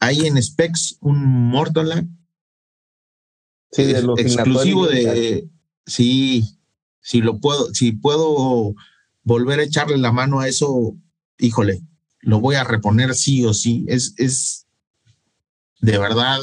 hay 0.00 0.26
en 0.26 0.42
Specs 0.42 0.96
un 1.00 1.24
Mortal 1.24 2.08
Sí, 3.72 3.84
de 3.84 4.02
los 4.02 4.18
exclusivo 4.18 4.86
de, 4.86 5.48
sí, 5.86 6.58
si 7.00 7.22
lo 7.22 7.38
puedo, 7.38 7.72
si 7.72 7.92
puedo 7.92 8.74
volver 9.22 9.60
a 9.60 9.64
echarle 9.64 9.96
la 9.96 10.12
mano 10.12 10.40
a 10.40 10.48
eso, 10.48 10.94
híjole, 11.38 11.80
lo 12.20 12.40
voy 12.40 12.56
a 12.56 12.64
reponer 12.64 13.14
sí 13.14 13.46
o 13.46 13.54
sí. 13.54 13.86
Es, 13.88 14.14
es 14.18 14.66
de 15.80 15.96
verdad 15.96 16.38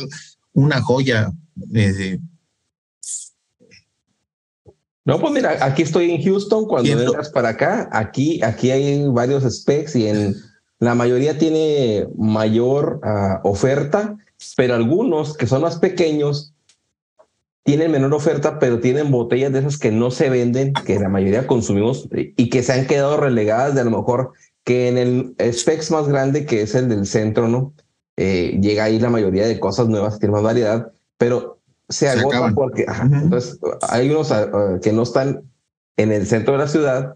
una 0.54 0.82
joya. 0.82 1.32
Eh, 1.74 2.20
no, 5.06 5.20
pues 5.20 5.34
mira, 5.34 5.58
aquí 5.66 5.82
estoy 5.82 6.12
en 6.12 6.22
Houston, 6.22 6.66
cuando 6.66 6.96
vengas 6.96 7.30
para 7.30 7.50
acá, 7.50 7.90
aquí, 7.92 8.42
aquí 8.44 8.70
hay 8.70 9.08
varios 9.08 9.44
specs 9.44 9.96
y 9.96 10.08
en 10.08 10.36
la 10.80 10.94
mayoría 10.96 11.38
tiene 11.38 12.08
mayor 12.16 13.00
ah, 13.04 13.42
oferta, 13.44 14.18
pero 14.56 14.76
algunos 14.76 15.36
que 15.36 15.48
son 15.48 15.62
más 15.62 15.78
pequeños 15.78 16.54
tienen 17.64 17.92
menor 17.92 18.14
oferta, 18.14 18.60
pero 18.60 18.80
tienen 18.80 19.12
botellas 19.12 19.52
de 19.52 19.60
esas 19.60 19.78
que 19.78 19.92
no 19.92 20.12
se 20.12 20.30
venden, 20.30 20.74
que 20.74 21.00
la 21.00 21.10
mayoría 21.10 21.48
consumimos 21.48 22.08
y 22.12 22.50
que 22.50 22.64
se 22.64 22.74
han 22.74 22.88
quedado 22.88 23.18
relegadas 23.18 23.76
de 23.76 23.82
a 23.82 23.84
lo 23.84 23.92
mejor 23.92 24.32
que 24.64 24.88
en 24.88 24.98
el 24.98 25.54
specs 25.54 25.92
más 25.92 26.08
grande, 26.08 26.46
que 26.46 26.62
es 26.62 26.76
el 26.76 26.88
del 26.88 27.06
centro, 27.06 27.48
¿no? 27.48 27.74
Eh, 28.22 28.60
llega 28.62 28.84
ahí 28.84 29.00
la 29.00 29.10
mayoría 29.10 29.48
de 29.48 29.62
cosas 29.62 29.88
nuevas, 29.88 30.20
tiene 30.20 30.34
más 30.34 30.44
variedad, 30.44 30.92
pero 31.18 31.62
se, 31.88 32.10
agota 32.10 32.52
porque 32.54 32.86
entonces 33.02 33.58
hay 33.88 34.10
unos 34.10 34.30
ah, 34.34 34.50
ah, 34.54 34.80
que 34.84 34.92
no 34.92 35.04
están 35.04 35.50
en 35.96 36.12
el 36.12 36.28
centro 36.28 36.52
de 36.52 36.60
la 36.60 36.68
ciudad. 36.68 37.16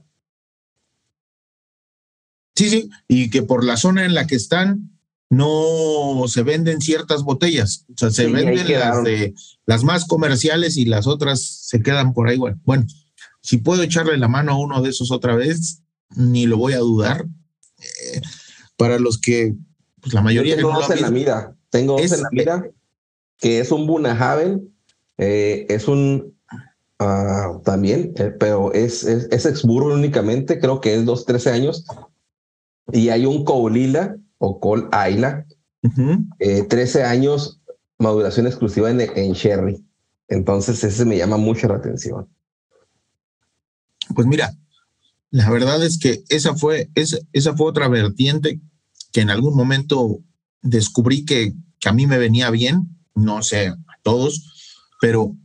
Sí, 2.56 2.70
sí, 2.70 2.90
y 3.10 3.30
que 3.30 3.44
por 3.44 3.66
la 3.66 3.76
zona 3.76 4.06
en 4.06 4.14
la 4.14 4.28
que 4.28 4.36
están 4.36 4.98
no 5.30 6.24
se 6.30 6.44
venden 6.44 6.80
ciertas 6.80 7.24
botellas, 7.24 7.86
o 7.90 7.98
sea, 7.98 8.10
se 8.10 8.28
venden 8.28 8.72
las 8.72 9.04
de 9.04 9.34
las 9.66 9.84
más 9.84 10.06
comerciales 10.06 10.78
y 10.78 10.86
las 10.86 11.06
otras 11.06 11.42
se 11.68 11.82
quedan 11.82 12.14
por 12.14 12.30
ahí. 12.30 12.38
Bueno, 12.38 12.62
bueno, 12.64 12.86
si 13.42 13.58
puedo 13.58 13.84
echarle 13.84 14.18
la 14.18 14.30
mano 14.30 14.54
a 14.54 14.58
uno 14.58 14.82
de 14.82 14.92
esos 14.92 15.12
otra 15.12 15.36
vez, 15.36 15.82
ni 16.16 16.46
lo 16.46 16.56
voy 16.56 16.74
a 16.74 16.80
dudar. 16.80 17.26
Eh, 17.80 18.22
para 18.78 19.00
los 19.00 19.20
que, 19.20 19.54
pues 20.04 20.14
la 20.14 20.22
mayoría 20.22 20.56
tengo 20.56 20.74
dos 20.74 20.90
en 20.92 21.02
la 21.02 21.10
mira, 21.10 21.56
tengo 21.72 21.98
dos 21.98 22.12
en 22.12 22.22
la 22.22 22.30
mira 22.32 22.70
que 23.44 23.60
es 23.60 23.74
un 23.74 23.88
Bunahaven, 23.88 24.74
eh, 25.18 25.66
es 25.68 25.90
un 25.90 26.34
ah, 26.98 27.60
también, 27.66 28.14
eh, 28.16 28.32
pero 28.40 28.72
es, 28.72 29.04
es, 29.04 29.46
es 29.46 29.64
únicamente, 29.66 30.60
creo 30.60 30.80
que 30.80 30.96
es 30.96 31.04
dos, 31.04 31.26
13 31.26 31.52
años. 31.52 31.86
Y 32.94 33.10
hay 33.10 33.26
un 33.26 33.44
Colila 33.44 34.16
o 34.38 34.62
Col 34.62 34.88
Ayla, 34.94 35.46
13 36.70 37.00
eh, 37.00 37.04
años, 37.04 37.60
maduración 37.98 38.48
exclusiva 38.48 38.90
en, 38.90 39.02
en 39.02 39.34
Sherry. 39.34 39.86
Entonces, 40.30 40.82
ese 40.82 41.04
me 41.04 41.18
llama 41.18 41.36
mucho 41.36 41.68
la 41.68 41.76
atención. 41.76 42.30
Pues 44.16 44.26
mira, 44.26 44.54
la 45.32 45.50
verdad 45.50 45.84
es 45.84 46.00
que 46.00 46.24
esa 46.30 46.56
fue, 46.56 46.90
esa, 46.96 47.18
esa 47.34 47.58
fue 47.58 47.68
otra 47.68 47.90
vertiente 47.90 48.62
que 49.14 49.22
en 49.22 49.30
algún 49.30 49.56
momento 49.56 50.20
descubrí 50.62 51.24
que, 51.24 51.54
que 51.80 51.90
a 51.90 51.94
mí 51.94 52.06
me 52.08 52.18
venía 52.18 52.50
bien 52.50 52.94
no 53.16 53.44
sé 53.44 53.68
a 53.68 53.78
todos, 54.02 54.88
pero 55.00 55.36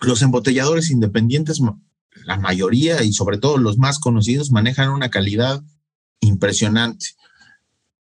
los 0.00 0.22
embotelladores 0.22 0.90
independientes, 0.90 1.60
la 2.24 2.38
mayoría 2.38 3.02
y 3.02 3.12
sobre 3.12 3.38
todo 3.38 3.56
los 3.56 3.78
más 3.78 3.98
conocidos, 3.98 4.50
manejan 4.50 4.90
una 4.90 5.10
calidad 5.10 5.62
impresionante 6.20 7.06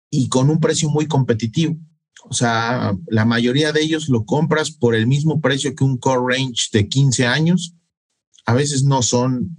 y 0.09 0.30
con 0.30 0.49
un 0.49 0.59
precio 0.59 0.89
muy 0.89 1.07
competitivo. 1.07 1.78
O 2.24 2.34
sea, 2.34 2.95
la 3.07 3.26
mayoría 3.26 3.72
de 3.72 3.82
ellos 3.82 4.09
lo 4.09 4.26
compras 4.26 4.72
por 4.72 4.93
el 4.93 5.07
mismo 5.07 5.39
precio 5.39 5.74
que 5.74 5.84
un 5.84 5.97
core 5.97 6.36
range 6.36 6.70
de 6.74 6.88
15 6.88 7.26
años. 7.26 7.74
A 8.45 8.53
veces 8.53 8.84
no 8.84 9.01
son 9.01 9.55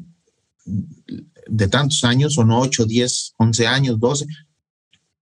de 1.46 1.68
tantos 1.68 2.04
años, 2.04 2.34
son 2.34 2.50
8, 2.50 2.84
10, 2.84 3.34
11 3.38 3.66
años, 3.66 3.98
12, 3.98 4.26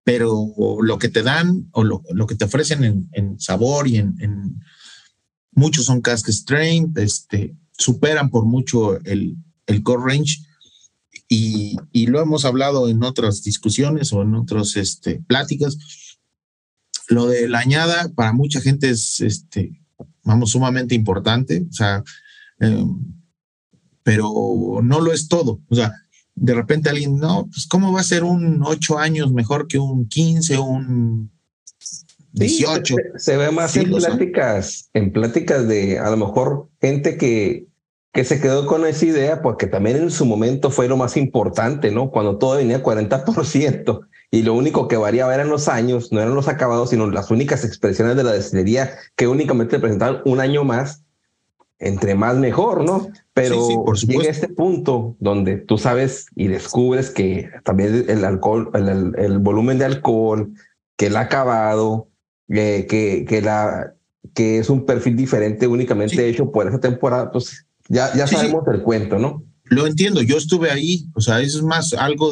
pero 0.09 0.55
lo 0.81 0.99
que 0.99 1.11
te 1.11 1.23
dan 1.23 1.69
o 1.73 1.85
lo, 1.85 2.27
que 2.27 2.35
te 2.35 2.47
ofrecen 2.47 3.11
en, 3.13 3.39
sabor 3.39 3.87
y 3.87 3.99
en, 3.99 4.59
muchos 5.53 5.85
son 5.85 6.01
cask 6.01 6.31
strain, 6.31 6.95
este, 6.97 7.55
superan 7.77 8.31
por 8.31 8.47
mucho 8.47 8.99
el, 9.05 9.37
el 9.67 9.83
core 9.83 10.15
range 10.15 10.39
y, 11.29 11.77
lo 12.07 12.23
hemos 12.23 12.47
hablado 12.47 12.89
en 12.89 13.05
otras 13.05 13.43
discusiones 13.43 14.11
o 14.15 14.23
en 14.23 14.35
otras 14.35 14.77
este, 14.77 15.23
pláticas. 15.27 15.77
Lo 17.09 17.27
de 17.27 17.47
la 17.47 17.59
añada 17.59 18.11
para 18.15 18.33
mucha 18.33 18.63
gente 18.63 18.89
es, 18.89 19.21
este, 19.21 19.79
vamos, 20.25 20.53
sumamente 20.53 20.95
importante, 20.95 21.67
o 21.69 21.73
sea, 21.75 22.03
em, 22.61 22.99
pero 24.03 24.81
no 24.83 25.03
lo 25.03 25.13
es 25.13 25.29
todo. 25.29 25.61
O 25.69 25.75
sea, 25.75 25.93
de 26.41 26.55
repente 26.55 26.89
alguien, 26.89 27.17
no, 27.17 27.49
pues 27.53 27.67
cómo 27.67 27.93
va 27.93 28.01
a 28.01 28.05
ser 28.05 28.25
un 28.25 28.63
ocho 28.65 28.99
años 28.99 29.33
mejor 29.33 29.67
que 29.67 29.79
un 29.79 30.09
15 30.09 30.57
o 30.57 30.65
un 30.65 31.31
18. 32.33 32.95
se, 33.17 33.37
ve 33.37 33.51
más 33.51 33.77
en 33.77 33.91
pláticas, 33.91 34.91
en 34.95 35.13
pláticas 35.13 35.67
de 35.67 35.99
a 35.99 36.11
lo 36.11 36.17
mejor 36.17 36.69
gente 36.81 37.17
que, 37.17 37.67
que 38.13 38.25
se 38.25 38.41
quedó 38.41 38.67
con 38.67 38.87
esa 38.87 39.07
idea 39.07 39.43
porque 39.43 39.67
también 39.67 39.97
en 39.97 40.11
su 40.11 40.25
momento 40.27 40.71
fue 40.71 40.89
lo 40.89 40.97
más 40.97 41.17
importante, 41.17 41.91
¿no? 41.91 42.11
Cuando 42.11 42.39
todo 42.39 42.57
venía 42.57 42.83
40% 42.83 44.01
y 44.31 44.43
lo 44.43 44.55
único 44.55 44.89
que 44.89 44.97
variaba 44.97 45.35
eran 45.35 45.49
los 45.49 45.69
años, 45.69 46.13
no 46.13 46.21
eran 46.21 46.35
los 46.35 46.49
acabados, 46.49 46.91
sino 46.91 47.11
las 47.11 47.31
únicas 47.31 47.65
expresiones 47.65 48.17
de 48.17 48.25
la 48.25 48.33
destilería 48.33 48.91
que 49.17 49.27
únicamente 49.27 49.79
presentaban 49.79 50.21
un 50.25 50.41
año 50.41 50.65
más 50.65 51.03
entre 51.79 52.15
más 52.15 52.37
mejor, 52.37 52.85
¿no? 52.85 53.09
Pero 53.35 53.95
llega 53.95 54.31
este 54.31 54.49
punto 54.49 55.17
donde 55.21 55.57
tú 55.57 55.79
sabes 55.79 56.27
y 56.35 56.49
descubres 56.49 57.11
que 57.11 57.51
también 57.65 58.07
el 58.09 58.25
alcohol, 58.25 58.71
el, 58.75 59.39
volumen 59.39 59.79
de 59.79 59.85
alcohol, 59.85 60.53
que 60.97 61.07
el 61.07 61.17
acabado, 61.17 62.09
eh, 62.49 62.87
que, 62.89 63.25
que, 63.29 63.43
la, 63.43 63.95
que 64.35 64.59
es 64.59 64.71
un 64.71 64.87
perfil 64.87 65.17
diferente 65.17 65.67
únicamente 65.69 66.29
hecho 66.29 66.51
por 66.51 66.67
esa 66.67 66.81
temporada, 66.81 67.31
pues 67.31 67.67
ya, 67.89 68.13
ya 68.15 68.27
sabemos 68.27 68.65
el 68.73 68.83
cuento, 68.83 69.19
¿no? 69.19 69.45
Lo 69.65 69.87
entiendo, 69.87 70.23
yo 70.23 70.37
estuve 70.37 70.71
ahí, 70.71 71.09
o 71.15 71.21
sea, 71.21 71.41
eso 71.41 71.59
es 71.59 71.65
más 71.65 71.93
algo, 71.93 72.31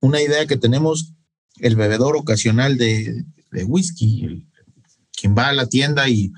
una 0.00 0.20
idea 0.20 0.46
que 0.46 0.56
tenemos 0.56 1.14
el 1.60 1.76
bebedor 1.76 2.16
ocasional 2.16 2.76
de, 2.76 3.24
de 3.50 3.64
whisky, 3.64 4.46
quien 5.18 5.34
va 5.36 5.48
a 5.48 5.52
la 5.52 5.66
tienda 5.66 6.08
y 6.08 6.32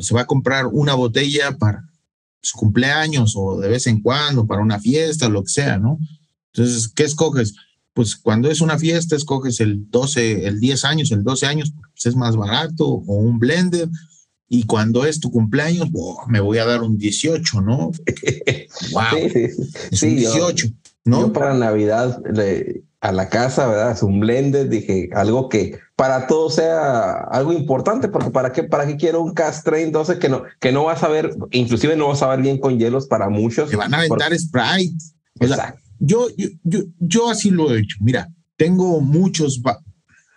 pues, 0.00 0.08
se 0.08 0.14
va 0.14 0.22
a 0.22 0.26
comprar 0.26 0.66
una 0.66 0.94
botella 0.94 1.56
para 1.56 1.84
su 2.42 2.56
cumpleaños 2.56 3.34
o 3.36 3.60
de 3.60 3.68
vez 3.68 3.86
en 3.86 4.00
cuando 4.00 4.46
para 4.46 4.62
una 4.62 4.80
fiesta, 4.80 5.28
lo 5.28 5.42
que 5.42 5.50
sea, 5.50 5.78
¿no? 5.78 5.98
Entonces, 6.52 6.88
¿qué 6.88 7.04
escoges? 7.04 7.54
pues 7.92 8.16
cuando 8.16 8.50
es 8.50 8.60
una 8.60 8.78
fiesta, 8.78 9.16
escoges 9.16 9.60
el 9.60 9.90
12, 9.90 10.46
el 10.46 10.60
10 10.60 10.84
años, 10.84 11.12
el 11.12 11.22
12 11.22 11.46
años, 11.46 11.72
pues 11.92 12.06
es 12.06 12.16
más 12.16 12.36
barato, 12.36 12.86
o 12.86 13.14
un 13.16 13.38
blender, 13.38 13.88
y 14.48 14.64
cuando 14.64 15.04
es 15.04 15.20
tu 15.20 15.30
cumpleaños, 15.30 15.88
me 16.28 16.40
voy 16.40 16.58
a 16.58 16.64
dar 16.64 16.82
un 16.82 16.96
18, 16.96 17.60
¿no? 17.60 17.90
wow. 18.92 19.30
Sí, 19.92 20.06
un 20.06 20.16
18, 20.16 20.68
¿no? 21.04 21.20
Yo 21.20 21.32
para 21.32 21.54
Navidad 21.54 22.22
a 23.00 23.12
la 23.12 23.28
casa, 23.28 23.66
¿verdad? 23.66 23.92
Es 23.92 24.02
un 24.02 24.20
blender, 24.20 24.68
dije, 24.68 25.10
algo 25.12 25.48
que 25.48 25.78
para 26.00 26.26
todos 26.26 26.54
sea 26.54 27.12
algo 27.30 27.52
importante, 27.52 28.08
porque 28.08 28.30
para 28.30 28.52
qué, 28.52 28.62
para 28.62 28.86
qué 28.86 28.96
quiero 28.96 29.20
un 29.20 29.34
Cast 29.34 29.66
Train 29.66 29.92
12 29.92 30.18
que 30.18 30.30
no, 30.30 30.44
que 30.58 30.72
no 30.72 30.84
vas 30.84 31.02
a 31.02 31.08
ver, 31.08 31.36
inclusive 31.50 31.94
no 31.94 32.08
vas 32.08 32.22
a 32.22 32.28
ver 32.28 32.40
bien 32.40 32.56
con 32.56 32.78
hielos 32.78 33.06
para 33.06 33.28
muchos. 33.28 33.68
Te 33.68 33.76
van 33.76 33.92
a 33.92 33.98
aventar 33.98 34.32
Sprite. 34.34 34.96
Exacto. 35.40 35.78
Yo, 35.98 36.28
yo, 36.64 36.80
yo, 37.00 37.28
así 37.28 37.50
lo 37.50 37.70
he 37.70 37.80
hecho. 37.80 37.98
Mira, 38.00 38.32
tengo 38.56 39.02
muchos 39.02 39.60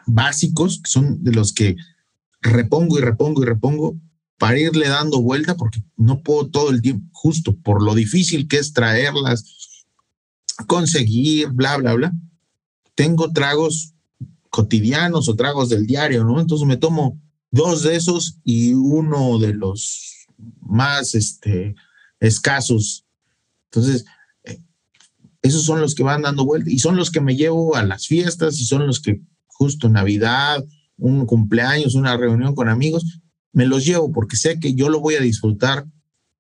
básicos 0.05 0.81
que 0.83 0.91
son 0.91 1.23
de 1.23 1.31
los 1.31 1.53
que 1.53 1.77
repongo 2.41 2.99
y 2.99 3.01
repongo 3.01 3.43
y 3.43 3.45
repongo 3.45 3.95
para 4.37 4.59
irle 4.59 4.89
dando 4.89 5.21
vuelta 5.21 5.55
porque 5.55 5.81
no 5.95 6.23
puedo 6.23 6.49
todo 6.49 6.71
el 6.71 6.81
tiempo, 6.81 7.07
justo 7.13 7.55
por 7.55 7.81
lo 7.81 7.95
difícil 7.95 8.49
que 8.49 8.57
es 8.57 8.73
traerlas, 8.73 9.85
conseguir, 10.67 11.51
bla, 11.51 11.77
bla, 11.77 11.93
bla. 11.93 12.11
Tengo 12.95 13.31
tragos 13.31 13.92
cotidianos 14.53 15.27
o 15.27 15.35
tragos 15.35 15.69
del 15.69 15.87
diario, 15.87 16.23
¿no? 16.23 16.39
Entonces 16.39 16.67
me 16.67 16.77
tomo 16.77 17.19
dos 17.49 17.81
de 17.81 17.95
esos 17.95 18.37
y 18.43 18.75
uno 18.75 19.39
de 19.39 19.51
los 19.51 20.27
más 20.61 21.15
este, 21.15 21.73
escasos. 22.19 23.03
Entonces, 23.71 24.05
esos 25.41 25.63
son 25.63 25.81
los 25.81 25.95
que 25.95 26.03
van 26.03 26.21
dando 26.21 26.45
vuelta 26.45 26.69
y 26.69 26.77
son 26.77 26.97
los 26.97 27.09
que 27.09 27.19
me 27.19 27.35
llevo 27.35 27.75
a 27.75 27.81
las 27.81 28.05
fiestas 28.05 28.59
y 28.59 28.65
son 28.65 28.85
los 28.85 28.99
que 28.99 29.21
justo 29.47 29.89
Navidad, 29.89 30.63
un 30.97 31.25
cumpleaños, 31.25 31.95
una 31.95 32.15
reunión 32.15 32.53
con 32.53 32.69
amigos, 32.69 33.21
me 33.53 33.65
los 33.65 33.83
llevo 33.83 34.11
porque 34.11 34.35
sé 34.35 34.59
que 34.59 34.75
yo 34.75 34.87
lo 34.87 34.99
voy 34.99 35.15
a 35.15 35.21
disfrutar 35.21 35.87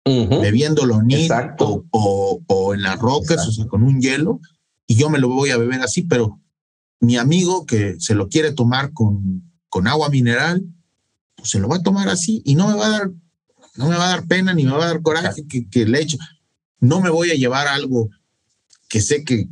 bebiéndolo 0.05 0.99
bebiéndolo 0.99 1.87
o, 1.89 2.43
o, 2.45 2.73
en 2.75 2.83
las 2.83 2.99
rocas, 2.99 3.47
o 3.47 3.51
sea, 3.51 3.65
con 3.65 3.81
un 3.81 3.99
hielo, 3.99 4.39
y 4.85 4.97
yo 4.97 5.09
me 5.09 5.17
lo 5.17 5.29
voy 5.29 5.49
a 5.49 5.57
beber 5.57 5.81
así, 5.81 6.03
pero 6.03 6.42
mi 7.03 7.17
amigo 7.17 7.65
que 7.65 7.97
se 7.99 8.15
lo 8.15 8.29
quiere 8.29 8.53
tomar 8.53 8.93
con, 8.93 9.43
con 9.67 9.87
agua 9.87 10.09
mineral, 10.09 10.63
pues 11.35 11.49
se 11.49 11.59
lo 11.59 11.67
va 11.67 11.75
a 11.75 11.83
tomar 11.83 12.07
así 12.07 12.41
y 12.45 12.55
no 12.55 12.67
me 12.67 12.75
va 12.75 12.85
a 12.85 12.89
dar, 12.89 13.11
no 13.75 13.89
me 13.89 13.97
va 13.97 14.05
a 14.05 14.15
dar 14.15 14.25
pena 14.25 14.53
ni 14.53 14.63
me 14.63 14.71
va 14.71 14.85
a 14.85 14.87
dar 14.87 15.01
coraje 15.01 15.45
que, 15.45 15.69
que 15.69 15.85
le 15.85 15.99
eche. 15.99 16.17
No 16.79 17.01
me 17.01 17.09
voy 17.09 17.31
a 17.31 17.35
llevar 17.35 17.67
algo 17.67 18.09
que 18.87 19.01
sé 19.01 19.25
que, 19.25 19.49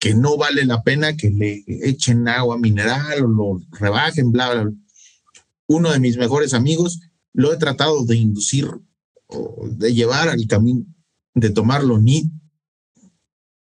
que 0.00 0.14
no 0.14 0.36
vale 0.36 0.64
la 0.64 0.82
pena 0.82 1.16
que 1.16 1.30
le 1.30 1.62
echen 1.66 2.26
agua 2.26 2.58
mineral 2.58 3.22
o 3.22 3.28
lo 3.28 3.62
rebajen, 3.78 4.32
bla, 4.32 4.52
bla, 4.52 4.64
bla. 4.64 4.72
Uno 5.68 5.92
de 5.92 6.00
mis 6.00 6.16
mejores 6.16 6.52
amigos 6.52 6.98
lo 7.32 7.52
he 7.52 7.58
tratado 7.58 8.04
de 8.04 8.16
inducir 8.16 8.68
o 9.28 9.68
de 9.70 9.94
llevar 9.94 10.28
al 10.28 10.46
camino 10.48 10.84
de 11.34 11.50
tomarlo 11.50 11.98
ni 11.98 12.30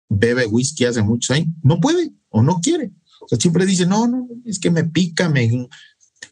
bebe 0.09 0.47
whisky 0.47 0.85
hace 0.85 1.03
muchos 1.03 1.37
años, 1.37 1.49
no 1.63 1.81
puede 1.81 2.13
o 2.29 2.43
no 2.43 2.61
quiere. 2.61 2.93
O 3.21 3.29
sea, 3.29 3.39
siempre 3.39 3.67
dice, 3.67 3.87
no, 3.87 4.07
no, 4.07 4.29
es 4.45 4.59
que 4.59 4.71
me 4.71 4.85
pica, 4.85 5.29
me... 5.29 5.69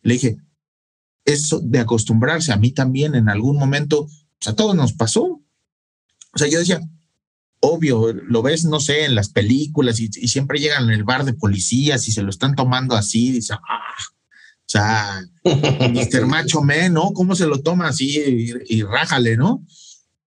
Le 0.02 0.14
dije, 0.14 0.38
eso 1.24 1.60
de 1.60 1.80
acostumbrarse 1.80 2.52
a 2.52 2.56
mí 2.56 2.70
también 2.70 3.14
en 3.14 3.28
algún 3.28 3.58
momento, 3.58 4.06
pues 4.38 4.48
a 4.48 4.54
todos 4.54 4.74
nos 4.74 4.92
pasó. 4.92 5.24
O 5.24 6.38
sea, 6.38 6.48
yo 6.48 6.58
decía, 6.58 6.80
obvio, 7.60 8.12
lo 8.12 8.42
ves, 8.42 8.64
no 8.64 8.80
sé, 8.80 9.04
en 9.04 9.14
las 9.14 9.28
películas 9.28 10.00
y, 10.00 10.08
siempre 10.28 10.60
llegan 10.60 10.84
en 10.84 10.90
el 10.90 11.04
bar 11.04 11.24
de 11.24 11.34
policías 11.34 12.06
y 12.08 12.12
se 12.12 12.22
lo 12.22 12.30
están 12.30 12.54
tomando 12.54 12.94
así, 12.94 13.32
dice, 13.32 13.54
ah, 13.54 13.96
o 13.98 14.68
sea, 14.68 15.22
Mr. 15.44 16.26
Macho 16.26 16.62
Man, 16.62 16.92
¿no? 16.92 17.12
¿Cómo 17.12 17.34
se 17.34 17.46
lo 17.46 17.62
toma 17.62 17.88
así 17.88 18.52
y, 18.66 18.82
rájale, 18.82 19.36
¿no? 19.36 19.64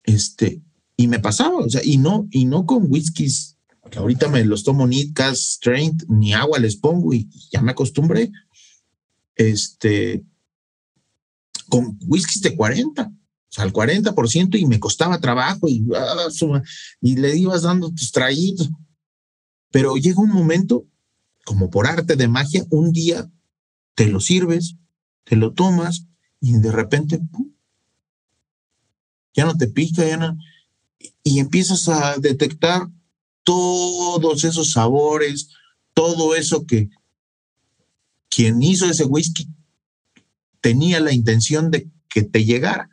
Este, 0.04 0.62
y 1.00 1.06
me 1.06 1.20
pasaba, 1.20 1.58
o 1.58 1.70
sea, 1.70 1.80
y 1.84 1.96
no, 1.96 2.26
y 2.32 2.44
no 2.44 2.66
con 2.66 2.90
whiskies, 2.90 3.56
que 3.88 4.00
ahorita 4.00 4.28
me 4.28 4.44
los 4.44 4.64
tomo 4.64 4.84
ni 4.84 5.12
cast 5.12 5.40
strength, 5.42 6.04
ni 6.08 6.34
agua 6.34 6.58
les 6.58 6.74
pongo 6.74 7.14
y, 7.14 7.30
ya 7.52 7.62
me 7.62 7.70
acostumbré. 7.70 8.32
Este, 9.36 10.24
con 11.68 11.96
whiskies 12.04 12.42
de 12.42 12.56
40 12.56 13.12
o 13.48 13.52
sea, 13.52 13.62
al 13.62 13.72
40% 13.72 14.58
y 14.58 14.66
me 14.66 14.80
costaba 14.80 15.20
trabajo 15.20 15.68
y, 15.68 15.86
ah, 15.94 16.62
y 17.00 17.16
le 17.16 17.36
ibas 17.36 17.62
dando 17.62 17.90
tus 17.90 18.10
traídos. 18.10 18.68
Pero 19.70 19.94
llega 19.94 20.20
un 20.20 20.32
momento, 20.32 20.84
como 21.44 21.70
por 21.70 21.86
arte 21.86 22.16
de 22.16 22.26
magia, 22.26 22.66
un 22.70 22.92
día 22.92 23.30
te 23.94 24.08
lo 24.08 24.18
sirves, 24.18 24.74
te 25.22 25.36
lo 25.36 25.54
tomas 25.54 26.06
y 26.40 26.54
de 26.54 26.72
repente 26.72 27.20
ya 29.32 29.44
no 29.44 29.56
te 29.56 29.68
pica, 29.68 30.04
ya 30.04 30.16
no. 30.16 30.36
Y 31.22 31.38
empiezas 31.38 31.88
a 31.88 32.16
detectar 32.18 32.88
todos 33.44 34.44
esos 34.44 34.72
sabores, 34.72 35.48
todo 35.94 36.34
eso 36.34 36.66
que 36.66 36.90
quien 38.28 38.62
hizo 38.62 38.86
ese 38.86 39.04
whisky 39.04 39.48
tenía 40.60 41.00
la 41.00 41.12
intención 41.12 41.70
de 41.70 41.90
que 42.08 42.22
te 42.22 42.44
llegara 42.44 42.90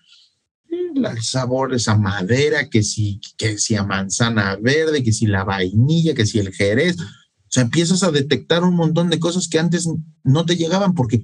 el 0.96 1.24
sabor 1.24 1.74
esa 1.74 1.98
madera, 1.98 2.70
que 2.70 2.84
si, 2.84 3.20
que 3.38 3.58
si 3.58 3.76
a 3.76 3.84
manzana 3.84 4.56
verde, 4.56 5.04
que 5.04 5.12
si 5.12 5.28
la 5.28 5.44
vainilla, 5.44 6.14
que 6.14 6.26
si 6.26 6.40
el 6.40 6.54
jerez. 6.54 6.98
O 7.00 7.50
sea, 7.50 7.64
empiezas 7.64 8.04
a 8.04 8.12
detectar 8.12 8.64
un 8.64 8.76
montón 8.76 9.10
de 9.10 9.20
cosas 9.20 9.48
que 9.48 9.60
antes 9.60 9.88
no 10.24 10.46
te 10.46 10.56
llegaban 10.56 10.94
porque 10.94 11.24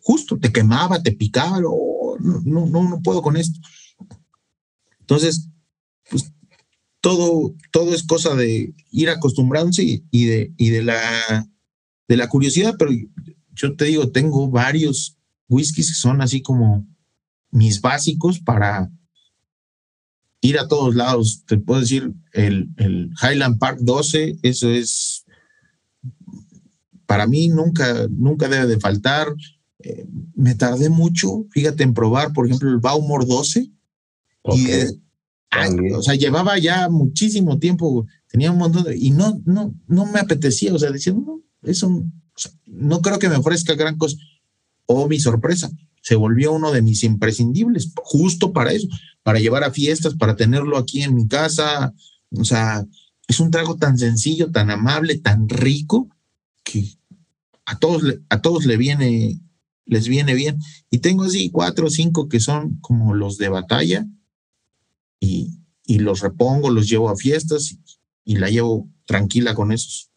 justo 0.00 0.38
te 0.38 0.52
quemaba, 0.52 1.02
te 1.02 1.12
picaba, 1.12 1.60
no, 1.60 1.72
no, 2.44 2.66
no, 2.66 2.88
no 2.88 3.02
puedo 3.02 3.22
con 3.22 3.36
esto. 3.36 3.58
Entonces, 5.00 5.48
todo, 7.00 7.54
todo 7.70 7.94
es 7.94 8.02
cosa 8.02 8.34
de 8.34 8.74
ir 8.90 9.08
acostumbrándose 9.08 10.02
y 10.10 10.24
de, 10.26 10.52
y 10.56 10.70
de 10.70 10.82
la 10.82 11.48
de 12.10 12.16
la 12.16 12.28
curiosidad, 12.28 12.74
pero 12.76 12.90
yo 13.54 13.76
te 13.76 13.84
digo, 13.84 14.10
tengo 14.10 14.50
varios 14.50 15.16
whiskies 15.48 15.90
que 15.90 15.94
son 15.94 16.20
así 16.20 16.42
como 16.42 16.84
mis 17.52 17.80
básicos 17.80 18.40
para 18.40 18.90
ir 20.40 20.58
a 20.58 20.66
todos 20.66 20.96
lados. 20.96 21.44
Te 21.46 21.56
puedo 21.56 21.80
decir, 21.80 22.12
el, 22.32 22.68
el 22.78 23.12
Highland 23.22 23.60
Park 23.60 23.78
12, 23.82 24.38
eso 24.42 24.70
es, 24.70 25.24
para 27.06 27.28
mí 27.28 27.46
nunca, 27.46 28.08
nunca 28.10 28.48
debe 28.48 28.66
de 28.66 28.80
faltar. 28.80 29.28
Eh, 29.78 30.04
me 30.34 30.56
tardé 30.56 30.90
mucho, 30.90 31.46
fíjate, 31.52 31.84
en 31.84 31.94
probar, 31.94 32.32
por 32.32 32.46
ejemplo, 32.46 32.68
el 32.70 32.78
Baumor 32.78 33.24
12. 33.24 33.70
Y, 34.52 34.66
o 35.94 36.02
sea, 36.02 36.14
llevaba 36.14 36.58
ya 36.58 36.88
muchísimo 36.88 37.58
tiempo, 37.58 38.06
tenía 38.28 38.52
un 38.52 38.58
montón 38.58 38.84
de, 38.84 38.96
y 38.96 39.10
no, 39.10 39.40
no, 39.44 39.74
no 39.88 40.06
me 40.06 40.20
apetecía, 40.20 40.72
o 40.72 40.78
sea, 40.78 40.90
decía, 40.90 41.12
no, 41.12 41.42
eso, 41.62 42.04
no 42.66 43.00
creo 43.00 43.18
que 43.18 43.28
me 43.28 43.36
ofrezca 43.36 43.74
gran 43.74 43.96
cosa. 43.96 44.16
O 44.86 45.08
mi 45.08 45.18
sorpresa, 45.20 45.70
se 46.02 46.14
volvió 46.16 46.52
uno 46.52 46.72
de 46.72 46.82
mis 46.82 47.04
imprescindibles, 47.04 47.92
justo 47.96 48.52
para 48.52 48.72
eso, 48.72 48.88
para 49.22 49.40
llevar 49.40 49.64
a 49.64 49.72
fiestas, 49.72 50.14
para 50.14 50.36
tenerlo 50.36 50.78
aquí 50.78 51.02
en 51.02 51.14
mi 51.14 51.26
casa. 51.28 51.92
O 52.30 52.44
sea, 52.44 52.84
es 53.28 53.40
un 53.40 53.50
trago 53.50 53.76
tan 53.76 53.98
sencillo, 53.98 54.50
tan 54.50 54.70
amable, 54.70 55.18
tan 55.18 55.48
rico, 55.48 56.08
que 56.62 56.94
a 57.66 57.78
todos, 57.78 58.02
a 58.28 58.40
todos 58.40 58.66
le 58.66 58.76
viene, 58.76 59.40
les 59.84 60.08
viene 60.08 60.34
bien. 60.34 60.58
Y 60.90 60.98
tengo 60.98 61.24
así 61.24 61.50
cuatro 61.50 61.86
o 61.86 61.90
cinco 61.90 62.28
que 62.28 62.40
son 62.40 62.78
como 62.80 63.14
los 63.14 63.36
de 63.36 63.48
batalla 63.48 64.06
y, 65.20 65.60
y 65.84 65.98
los 65.98 66.20
repongo, 66.20 66.70
los 66.70 66.88
llevo 66.88 67.10
a 67.10 67.16
fiestas 67.16 67.76
y 68.24 68.36
la 68.36 68.48
llevo 68.48 68.88
tranquila 69.04 69.54
con 69.54 69.70
esos. 69.70 70.10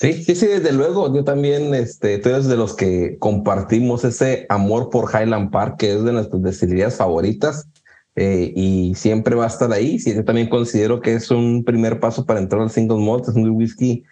Sí, 0.00 0.24
sí, 0.24 0.34
sí, 0.34 0.46
desde 0.46 0.72
luego. 0.72 1.14
Yo 1.14 1.22
también, 1.22 1.72
este, 1.74 2.18
tú 2.18 2.30
de 2.30 2.56
los 2.56 2.74
que 2.74 3.16
compartimos 3.18 4.04
ese 4.04 4.46
amor 4.48 4.90
por 4.90 5.10
Highland 5.10 5.50
Park, 5.50 5.76
que 5.78 5.94
es 5.94 6.04
de 6.04 6.12
nuestras 6.12 6.42
destilerías 6.42 6.96
favoritas. 6.96 7.68
Eh, 8.16 8.52
y 8.54 8.94
siempre 8.94 9.34
va 9.34 9.44
a 9.44 9.48
estar 9.48 9.72
ahí. 9.72 9.98
Sí, 9.98 10.14
yo 10.14 10.24
también 10.24 10.48
considero 10.48 11.00
que 11.00 11.14
es 11.14 11.30
un 11.30 11.64
primer 11.64 12.00
paso 12.00 12.24
para 12.24 12.40
entrar 12.40 12.62
al 12.62 12.70
single 12.70 13.04
malt. 13.04 13.28
Es 13.28 13.34
un 13.34 13.48
whisky 13.50 14.04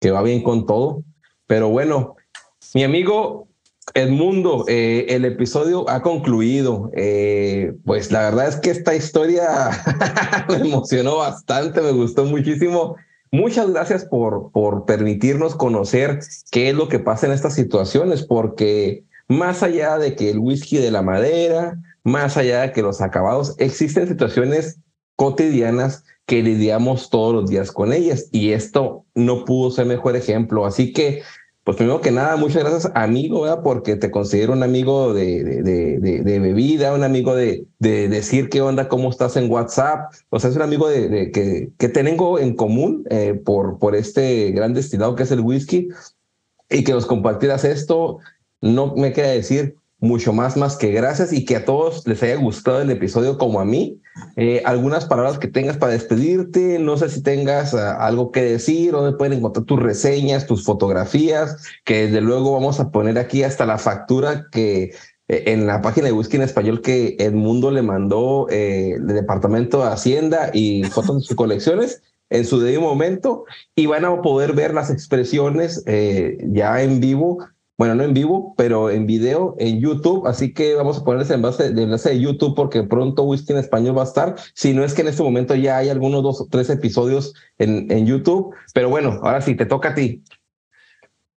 que 0.00 0.10
va 0.10 0.22
bien 0.22 0.42
con 0.42 0.66
todo. 0.66 1.02
Pero 1.46 1.68
bueno, 1.68 2.16
mi 2.74 2.84
amigo 2.84 3.48
Edmundo, 3.94 4.64
eh, 4.68 5.06
el 5.08 5.24
episodio 5.24 5.88
ha 5.90 6.02
concluido. 6.02 6.90
Eh, 6.94 7.74
pues 7.84 8.10
la 8.12 8.20
verdad 8.20 8.48
es 8.48 8.56
que 8.56 8.70
esta 8.70 8.94
historia 8.94 9.70
me 10.48 10.56
emocionó 10.56 11.18
bastante, 11.18 11.80
me 11.80 11.92
gustó 11.92 12.24
muchísimo. 12.24 12.96
Muchas 13.30 13.70
gracias 13.70 14.04
por, 14.04 14.50
por 14.52 14.84
permitirnos 14.84 15.56
conocer 15.56 16.20
qué 16.50 16.70
es 16.70 16.74
lo 16.74 16.88
que 16.88 16.98
pasa 16.98 17.26
en 17.26 17.32
estas 17.32 17.54
situaciones, 17.54 18.22
porque 18.22 19.04
más 19.28 19.62
allá 19.62 19.98
de 19.98 20.14
que 20.14 20.30
el 20.30 20.38
whisky 20.38 20.76
de 20.76 20.90
la 20.90 21.02
madera, 21.02 21.78
más 22.04 22.36
allá 22.36 22.62
de 22.62 22.72
que 22.72 22.82
los 22.82 23.00
acabados, 23.00 23.54
existen 23.58 24.06
situaciones 24.06 24.78
cotidianas 25.16 26.04
que 26.26 26.42
lidiamos 26.42 27.10
todos 27.10 27.34
los 27.34 27.50
días 27.50 27.72
con 27.72 27.92
ellas. 27.92 28.28
Y 28.32 28.52
esto 28.52 29.06
no 29.14 29.44
pudo 29.44 29.70
ser 29.70 29.86
mejor 29.86 30.16
ejemplo. 30.16 30.66
Así 30.66 30.92
que 30.92 31.22
pues 31.64 31.76
primero 31.76 32.00
que 32.00 32.10
nada, 32.10 32.36
muchas 32.36 32.64
gracias, 32.64 32.92
amigo, 32.96 33.42
¿verdad? 33.42 33.62
porque 33.62 33.94
te 33.94 34.10
considero 34.10 34.52
un 34.52 34.64
amigo 34.64 35.14
de, 35.14 35.44
de, 35.62 35.98
de, 35.98 36.38
bebida, 36.40 36.92
un 36.92 37.04
amigo 37.04 37.36
de, 37.36 37.66
de 37.78 38.08
decir 38.08 38.48
qué 38.48 38.60
onda, 38.60 38.88
cómo 38.88 39.10
estás 39.10 39.36
en 39.36 39.48
WhatsApp. 39.48 40.12
O 40.30 40.40
sea, 40.40 40.50
es 40.50 40.56
un 40.56 40.62
amigo 40.62 40.88
de, 40.88 41.30
que, 41.30 41.70
que 41.78 41.88
tengo 41.88 42.40
en 42.40 42.56
común 42.56 43.04
eh, 43.10 43.34
por, 43.34 43.78
por 43.78 43.94
este 43.94 44.50
gran 44.50 44.74
destilado 44.74 45.14
que 45.14 45.22
es 45.22 45.30
el 45.30 45.40
whisky 45.40 45.88
y 46.68 46.82
que 46.82 46.92
nos 46.92 47.06
compartieras 47.06 47.64
esto. 47.64 48.18
No 48.60 48.96
me 48.96 49.12
queda 49.12 49.28
decir 49.28 49.76
mucho 50.02 50.32
más, 50.32 50.56
más 50.56 50.76
que 50.76 50.90
gracias 50.90 51.32
y 51.32 51.44
que 51.44 51.54
a 51.54 51.64
todos 51.64 52.04
les 52.08 52.20
haya 52.24 52.34
gustado 52.34 52.82
el 52.82 52.90
episodio 52.90 53.38
como 53.38 53.60
a 53.60 53.64
mí. 53.64 54.00
Eh, 54.36 54.60
algunas 54.64 55.06
palabras 55.06 55.38
que 55.38 55.46
tengas 55.46 55.76
para 55.76 55.92
despedirte, 55.92 56.80
no 56.80 56.96
sé 56.96 57.08
si 57.08 57.22
tengas 57.22 57.72
ah, 57.72 58.04
algo 58.04 58.32
que 58.32 58.42
decir, 58.42 58.90
donde 58.90 59.16
pueden 59.16 59.38
encontrar 59.38 59.64
tus 59.64 59.80
reseñas, 59.80 60.46
tus 60.48 60.64
fotografías, 60.64 61.56
que 61.84 62.06
desde 62.06 62.20
luego 62.20 62.52
vamos 62.52 62.80
a 62.80 62.90
poner 62.90 63.16
aquí 63.16 63.44
hasta 63.44 63.64
la 63.64 63.78
factura 63.78 64.48
que 64.50 64.92
eh, 65.28 65.44
en 65.46 65.68
la 65.68 65.80
página 65.80 66.06
de 66.06 66.12
Whisky 66.12 66.34
en 66.34 66.42
Español 66.42 66.82
que 66.82 67.14
Edmundo 67.20 67.70
le 67.70 67.82
mandó 67.82 68.48
eh, 68.50 68.94
el 68.96 69.06
Departamento 69.06 69.84
de 69.84 69.92
Hacienda 69.92 70.50
y 70.52 70.82
fotos 70.82 71.18
de 71.18 71.22
sus 71.22 71.36
colecciones 71.36 72.02
en 72.28 72.44
su 72.44 72.58
debido 72.58 72.80
momento 72.80 73.44
y 73.76 73.86
van 73.86 74.04
a 74.04 74.20
poder 74.20 74.52
ver 74.52 74.74
las 74.74 74.90
expresiones 74.90 75.84
ya 75.84 76.82
en 76.82 76.98
vivo 76.98 77.38
bueno, 77.82 77.96
no 77.96 78.04
en 78.04 78.14
vivo, 78.14 78.54
pero 78.56 78.90
en 78.90 79.08
video 79.08 79.56
en 79.58 79.80
YouTube. 79.80 80.28
Así 80.28 80.54
que 80.54 80.76
vamos 80.76 80.98
a 80.98 81.04
poner 81.04 81.22
ese 81.22 81.34
enlace, 81.34 81.72
de 81.72 81.82
enlace 81.82 82.10
de 82.10 82.20
YouTube 82.20 82.54
porque 82.54 82.84
pronto 82.84 83.24
Whisky 83.24 83.54
en 83.54 83.58
español 83.58 83.98
va 83.98 84.02
a 84.02 84.04
estar. 84.04 84.36
Si 84.54 84.72
no 84.72 84.84
es 84.84 84.94
que 84.94 85.02
en 85.02 85.08
este 85.08 85.24
momento 85.24 85.56
ya 85.56 85.78
hay 85.78 85.88
algunos 85.88 86.22
dos 86.22 86.40
o 86.40 86.46
tres 86.48 86.70
episodios 86.70 87.34
en, 87.58 87.90
en 87.90 88.06
YouTube. 88.06 88.54
Pero 88.72 88.88
bueno, 88.88 89.18
ahora 89.24 89.40
sí, 89.40 89.56
te 89.56 89.66
toca 89.66 89.88
a 89.88 89.94
ti. 89.96 90.22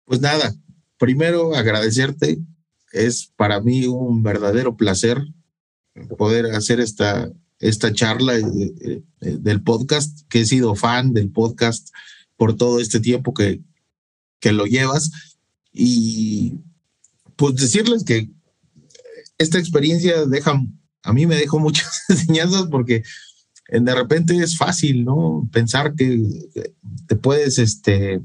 Pues 0.05 0.21
nada, 0.21 0.53
primero 0.99 1.55
agradecerte. 1.55 2.37
Es 2.91 3.33
para 3.35 3.59
mí 3.59 3.87
un 3.87 4.21
verdadero 4.21 4.77
placer 4.77 5.17
poder 6.15 6.45
hacer 6.53 6.79
esta, 6.79 7.27
esta 7.57 7.91
charla 7.91 8.37
eh, 8.37 8.43
eh, 8.81 9.01
del 9.19 9.63
podcast, 9.63 10.29
que 10.29 10.41
he 10.41 10.45
sido 10.45 10.75
fan 10.75 11.11
del 11.11 11.31
podcast 11.31 11.89
por 12.37 12.55
todo 12.55 12.79
este 12.79 12.99
tiempo 12.99 13.33
que, 13.33 13.61
que 14.39 14.51
lo 14.51 14.67
llevas 14.67 15.34
y 15.77 16.61
pues 17.35 17.55
decirles 17.55 18.05
que 18.05 18.29
esta 19.37 19.59
experiencia 19.59 20.25
deja, 20.25 20.63
a 21.03 21.13
mí 21.13 21.25
me 21.25 21.35
dejó 21.35 21.59
muchas 21.59 22.03
enseñanzas 22.09 22.67
porque 22.71 23.03
de 23.69 23.95
repente 23.95 24.37
es 24.37 24.57
fácil, 24.57 25.03
¿no? 25.03 25.49
Pensar 25.51 25.95
que 25.95 26.23
te 27.07 27.15
puedes 27.15 27.59
este, 27.59 28.21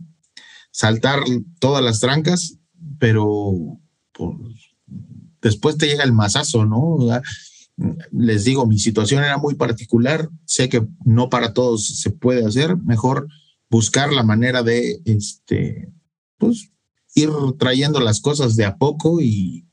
saltar 0.71 1.21
todas 1.59 1.83
las 1.83 1.99
trancas, 1.99 2.59
pero 2.99 3.53
pues, 4.13 4.37
después 5.43 5.77
te 5.77 5.87
llega 5.87 6.05
el 6.05 6.13
mazazo, 6.13 6.67
¿no? 6.67 6.99
Les 8.13 8.45
digo, 8.45 8.67
mi 8.67 8.79
situación 8.79 9.25
era 9.25 9.39
muy 9.39 9.55
particular, 9.55 10.29
sé 10.45 10.69
que 10.69 10.87
no 11.05 11.31
para 11.31 11.53
todos 11.53 12.01
se 12.01 12.11
puede 12.11 12.47
hacer, 12.47 12.77
mejor 12.77 13.27
buscar 13.71 14.13
la 14.13 14.23
manera 14.23 14.63
de, 14.63 15.01
este, 15.05 15.91
pues, 16.37 16.71
ir 17.15 17.31
trayendo 17.59 18.01
las 18.01 18.21
cosas 18.21 18.57
de 18.57 18.65
a 18.65 18.77
poco 18.77 19.21
y, 19.21 19.67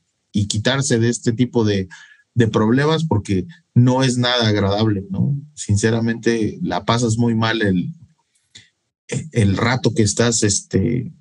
quitarse 0.48 1.00
de 1.00 1.08
este 1.08 1.32
tipo 1.32 1.64
de, 1.64 1.88
problemas 2.52 3.02
porque 3.02 3.44
no 3.74 4.04
es 4.04 4.16
nada 4.16 4.46
agradable, 4.46 5.04
¿no? 5.10 5.36
Sinceramente, 5.54 6.60
la 6.62 6.84
pasas 6.84 7.18
muy 7.18 7.34
mal 7.34 7.60
el, 7.60 7.92
el 9.32 9.56
rato 9.56 9.92
que 9.92 10.04
estás 10.04 10.44
este, 10.44 11.12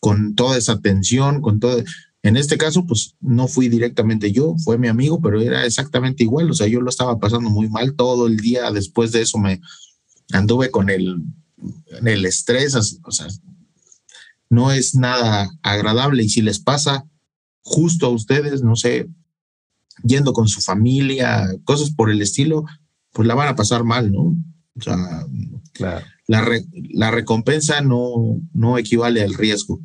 con 0.00 0.34
toda 0.34 0.58
esa 0.58 0.80
tensión, 0.80 1.40
con 1.40 1.60
todo. 1.60 1.82
En 2.22 2.36
este 2.36 2.58
caso, 2.58 2.86
pues 2.86 3.16
no 3.20 3.48
fui 3.48 3.70
directamente 3.70 4.32
yo, 4.32 4.54
fue 4.62 4.76
mi 4.76 4.88
amigo, 4.88 5.20
pero 5.22 5.40
era 5.40 5.64
exactamente 5.64 6.24
igual. 6.24 6.50
O 6.50 6.54
sea, 6.54 6.66
yo 6.66 6.82
lo 6.82 6.90
estaba 6.90 7.18
pasando 7.18 7.48
muy 7.48 7.70
mal 7.70 7.94
todo 7.94 8.26
el 8.26 8.36
día. 8.36 8.70
Después 8.70 9.12
de 9.12 9.22
eso 9.22 9.38
me 9.38 9.62
anduve 10.32 10.70
con 10.70 10.90
el, 10.90 11.22
el 12.04 12.24
estrés, 12.26 12.74
o 12.74 13.10
sea, 13.12 13.28
no 14.54 14.72
es 14.72 14.94
nada 14.94 15.50
agradable 15.62 16.22
y 16.22 16.28
si 16.28 16.42
les 16.42 16.58
pasa 16.58 17.04
justo 17.62 18.06
a 18.06 18.10
ustedes, 18.10 18.62
no 18.62 18.76
sé, 18.76 19.08
yendo 20.02 20.32
con 20.32 20.48
su 20.48 20.60
familia, 20.60 21.48
cosas 21.64 21.90
por 21.90 22.10
el 22.10 22.22
estilo, 22.22 22.64
pues 23.12 23.26
la 23.26 23.34
van 23.34 23.48
a 23.48 23.56
pasar 23.56 23.84
mal, 23.84 24.12
¿no? 24.12 24.36
O 24.76 24.80
sea, 24.80 25.26
la, 25.78 26.02
la 26.26 27.10
recompensa 27.10 27.80
no, 27.80 28.40
no 28.52 28.78
equivale 28.78 29.22
al 29.22 29.34
riesgo. 29.34 29.80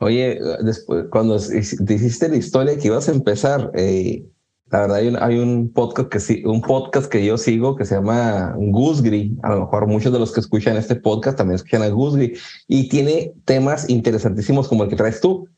Oye, 0.00 0.38
después, 0.62 1.06
cuando 1.10 1.38
te 1.40 1.94
hiciste 1.94 2.28
la 2.28 2.36
historia 2.36 2.78
que 2.78 2.86
ibas 2.86 3.08
a 3.08 3.12
empezar, 3.12 3.72
eh, 3.74 4.24
la 4.70 4.80
verdad, 4.80 4.96
hay 4.98 5.08
un, 5.08 5.16
hay 5.22 5.38
un, 5.38 5.72
podcast 5.72 6.08
que 6.10 6.20
sí, 6.20 6.42
un 6.44 6.60
podcast 6.60 7.10
que 7.10 7.24
yo 7.24 7.38
sigo 7.38 7.74
que 7.74 7.86
se 7.86 7.94
llama 7.94 8.54
Gusgri. 8.56 9.36
A 9.42 9.50
lo 9.54 9.60
mejor 9.60 9.86
muchos 9.86 10.12
de 10.12 10.18
los 10.18 10.32
que 10.32 10.40
escuchan 10.40 10.76
este 10.76 10.96
podcast 10.96 11.38
también 11.38 11.56
escuchan 11.56 11.82
a 11.82 11.88
Gusgri 11.88 12.34
y 12.66 12.88
tiene 12.88 13.32
temas 13.46 13.88
interesantísimos 13.88 14.68
como 14.68 14.84
el 14.84 14.90
que 14.90 14.96
traes 14.96 15.20
tú, 15.20 15.48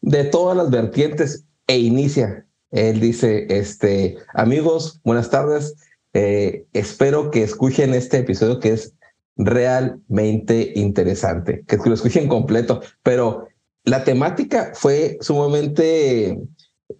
de 0.00 0.24
todas 0.24 0.56
las 0.56 0.70
vertientes 0.70 1.44
e 1.68 1.78
inicia. 1.78 2.44
Él 2.72 2.98
dice, 2.98 3.46
este, 3.50 4.16
amigos, 4.34 5.00
buenas 5.04 5.30
tardes. 5.30 5.76
Eh, 6.12 6.66
espero 6.72 7.30
que 7.30 7.42
escuchen 7.42 7.94
este 7.94 8.18
episodio 8.18 8.58
que 8.58 8.72
es 8.72 8.94
realmente 9.36 10.72
interesante, 10.74 11.62
que 11.66 11.76
lo 11.76 11.94
escuchen 11.94 12.26
completo, 12.26 12.80
pero 13.02 13.46
la 13.84 14.02
temática 14.02 14.72
fue 14.74 15.18
sumamente 15.20 16.36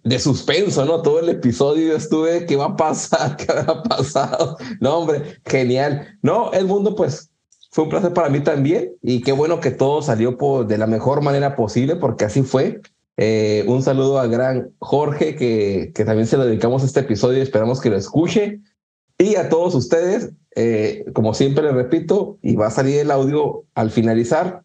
de 0.03 0.19
suspenso, 0.19 0.85
¿no? 0.85 1.01
Todo 1.01 1.19
el 1.19 1.29
episodio 1.29 1.95
estuve, 1.95 2.45
¿qué 2.45 2.55
va 2.55 2.65
a 2.65 2.75
pasar? 2.75 3.35
¿Qué 3.37 3.51
ha 3.51 3.83
pasado? 3.83 4.57
No, 4.79 4.97
hombre, 4.97 5.39
genial. 5.45 6.17
No, 6.21 6.51
el 6.51 6.65
mundo, 6.65 6.95
pues, 6.95 7.31
fue 7.71 7.83
un 7.85 7.89
placer 7.89 8.13
para 8.13 8.29
mí 8.29 8.39
también 8.39 8.93
y 9.01 9.21
qué 9.21 9.31
bueno 9.31 9.59
que 9.59 9.71
todo 9.71 10.01
salió 10.01 10.37
por, 10.37 10.67
de 10.67 10.77
la 10.77 10.87
mejor 10.87 11.21
manera 11.21 11.55
posible, 11.55 11.95
porque 11.95 12.25
así 12.25 12.43
fue. 12.43 12.81
Eh, 13.17 13.63
un 13.67 13.81
saludo 13.81 14.19
al 14.19 14.29
gran 14.29 14.71
Jorge, 14.79 15.35
que, 15.35 15.91
que 15.93 16.05
también 16.05 16.27
se 16.27 16.37
lo 16.37 16.45
dedicamos 16.45 16.83
a 16.83 16.85
este 16.85 16.99
episodio 17.01 17.39
y 17.39 17.41
esperamos 17.41 17.81
que 17.81 17.89
lo 17.89 17.97
escuche. 17.97 18.61
Y 19.17 19.35
a 19.35 19.49
todos 19.49 19.73
ustedes, 19.73 20.31
eh, 20.55 21.05
como 21.13 21.33
siempre 21.33 21.63
les 21.63 21.73
repito, 21.73 22.37
y 22.41 22.55
va 22.55 22.67
a 22.67 22.71
salir 22.71 22.99
el 22.99 23.09
audio 23.09 23.65
al 23.73 23.89
finalizar, 23.89 24.63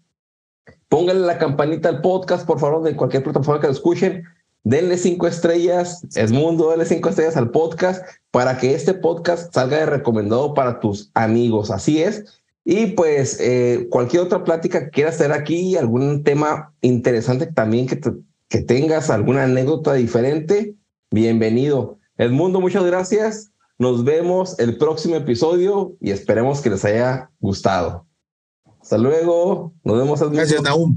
pónganle 0.89 1.27
la 1.27 1.39
campanita 1.39 1.89
al 1.89 2.03
podcast, 2.03 2.47
por 2.47 2.61
favor, 2.61 2.83
de 2.83 2.95
cualquier 2.95 3.23
plataforma 3.23 3.61
que 3.61 3.69
lo 3.69 3.73
escuchen 3.73 4.25
denle 4.65 4.97
cinco 4.97 5.27
estrellas, 5.27 6.03
es 6.15 6.33
mundo, 6.33 6.71
denle 6.71 6.87
cinco 6.87 7.09
estrellas 7.09 7.37
al 7.37 7.51
podcast 7.51 8.05
para 8.31 8.59
que 8.59 8.75
este 8.75 8.95
podcast 8.95 9.53
salga 9.53 9.79
de 9.79 9.87
recomendado 9.87 10.55
para 10.55 10.81
tus 10.81 11.11
amigos. 11.15 11.71
Así 11.71 12.03
es. 12.03 12.25
Y 12.65 12.87
pues 12.89 13.39
eh, 13.41 13.89
cualquier 13.91 14.23
otra 14.23 14.45
plática 14.45 14.85
que 14.85 14.91
quieras 14.91 15.17
hacer 15.17 15.33
aquí, 15.33 15.77
algún 15.77 16.23
tema 16.23 16.73
interesante 16.81 17.47
también 17.47 17.87
que, 17.87 18.01
que 18.49 18.61
tengas, 18.61 19.11
alguna 19.11 19.45
anécdota 19.45 19.95
diferente, 19.95 20.77
bienvenido. 21.11 21.99
Edmundo, 22.19 22.61
muchas 22.61 22.85
gracias. 22.85 23.51
Nos 23.79 24.05
vemos 24.05 24.59
el 24.61 24.79
próximo 24.79 25.17
episodio 25.17 25.97
y 26.01 26.13
esperemos 26.13 26.61
que 26.61 26.71
les 26.71 26.85
haya 26.85 27.31
gustado. 27.41 28.07
Hasta 28.81 28.99
luego. 28.99 29.73
Nos 29.85 29.99
vemos. 29.99 30.21
Edmundo. 30.21 30.39
Gracias, 30.39 30.63
Naum. 30.63 30.97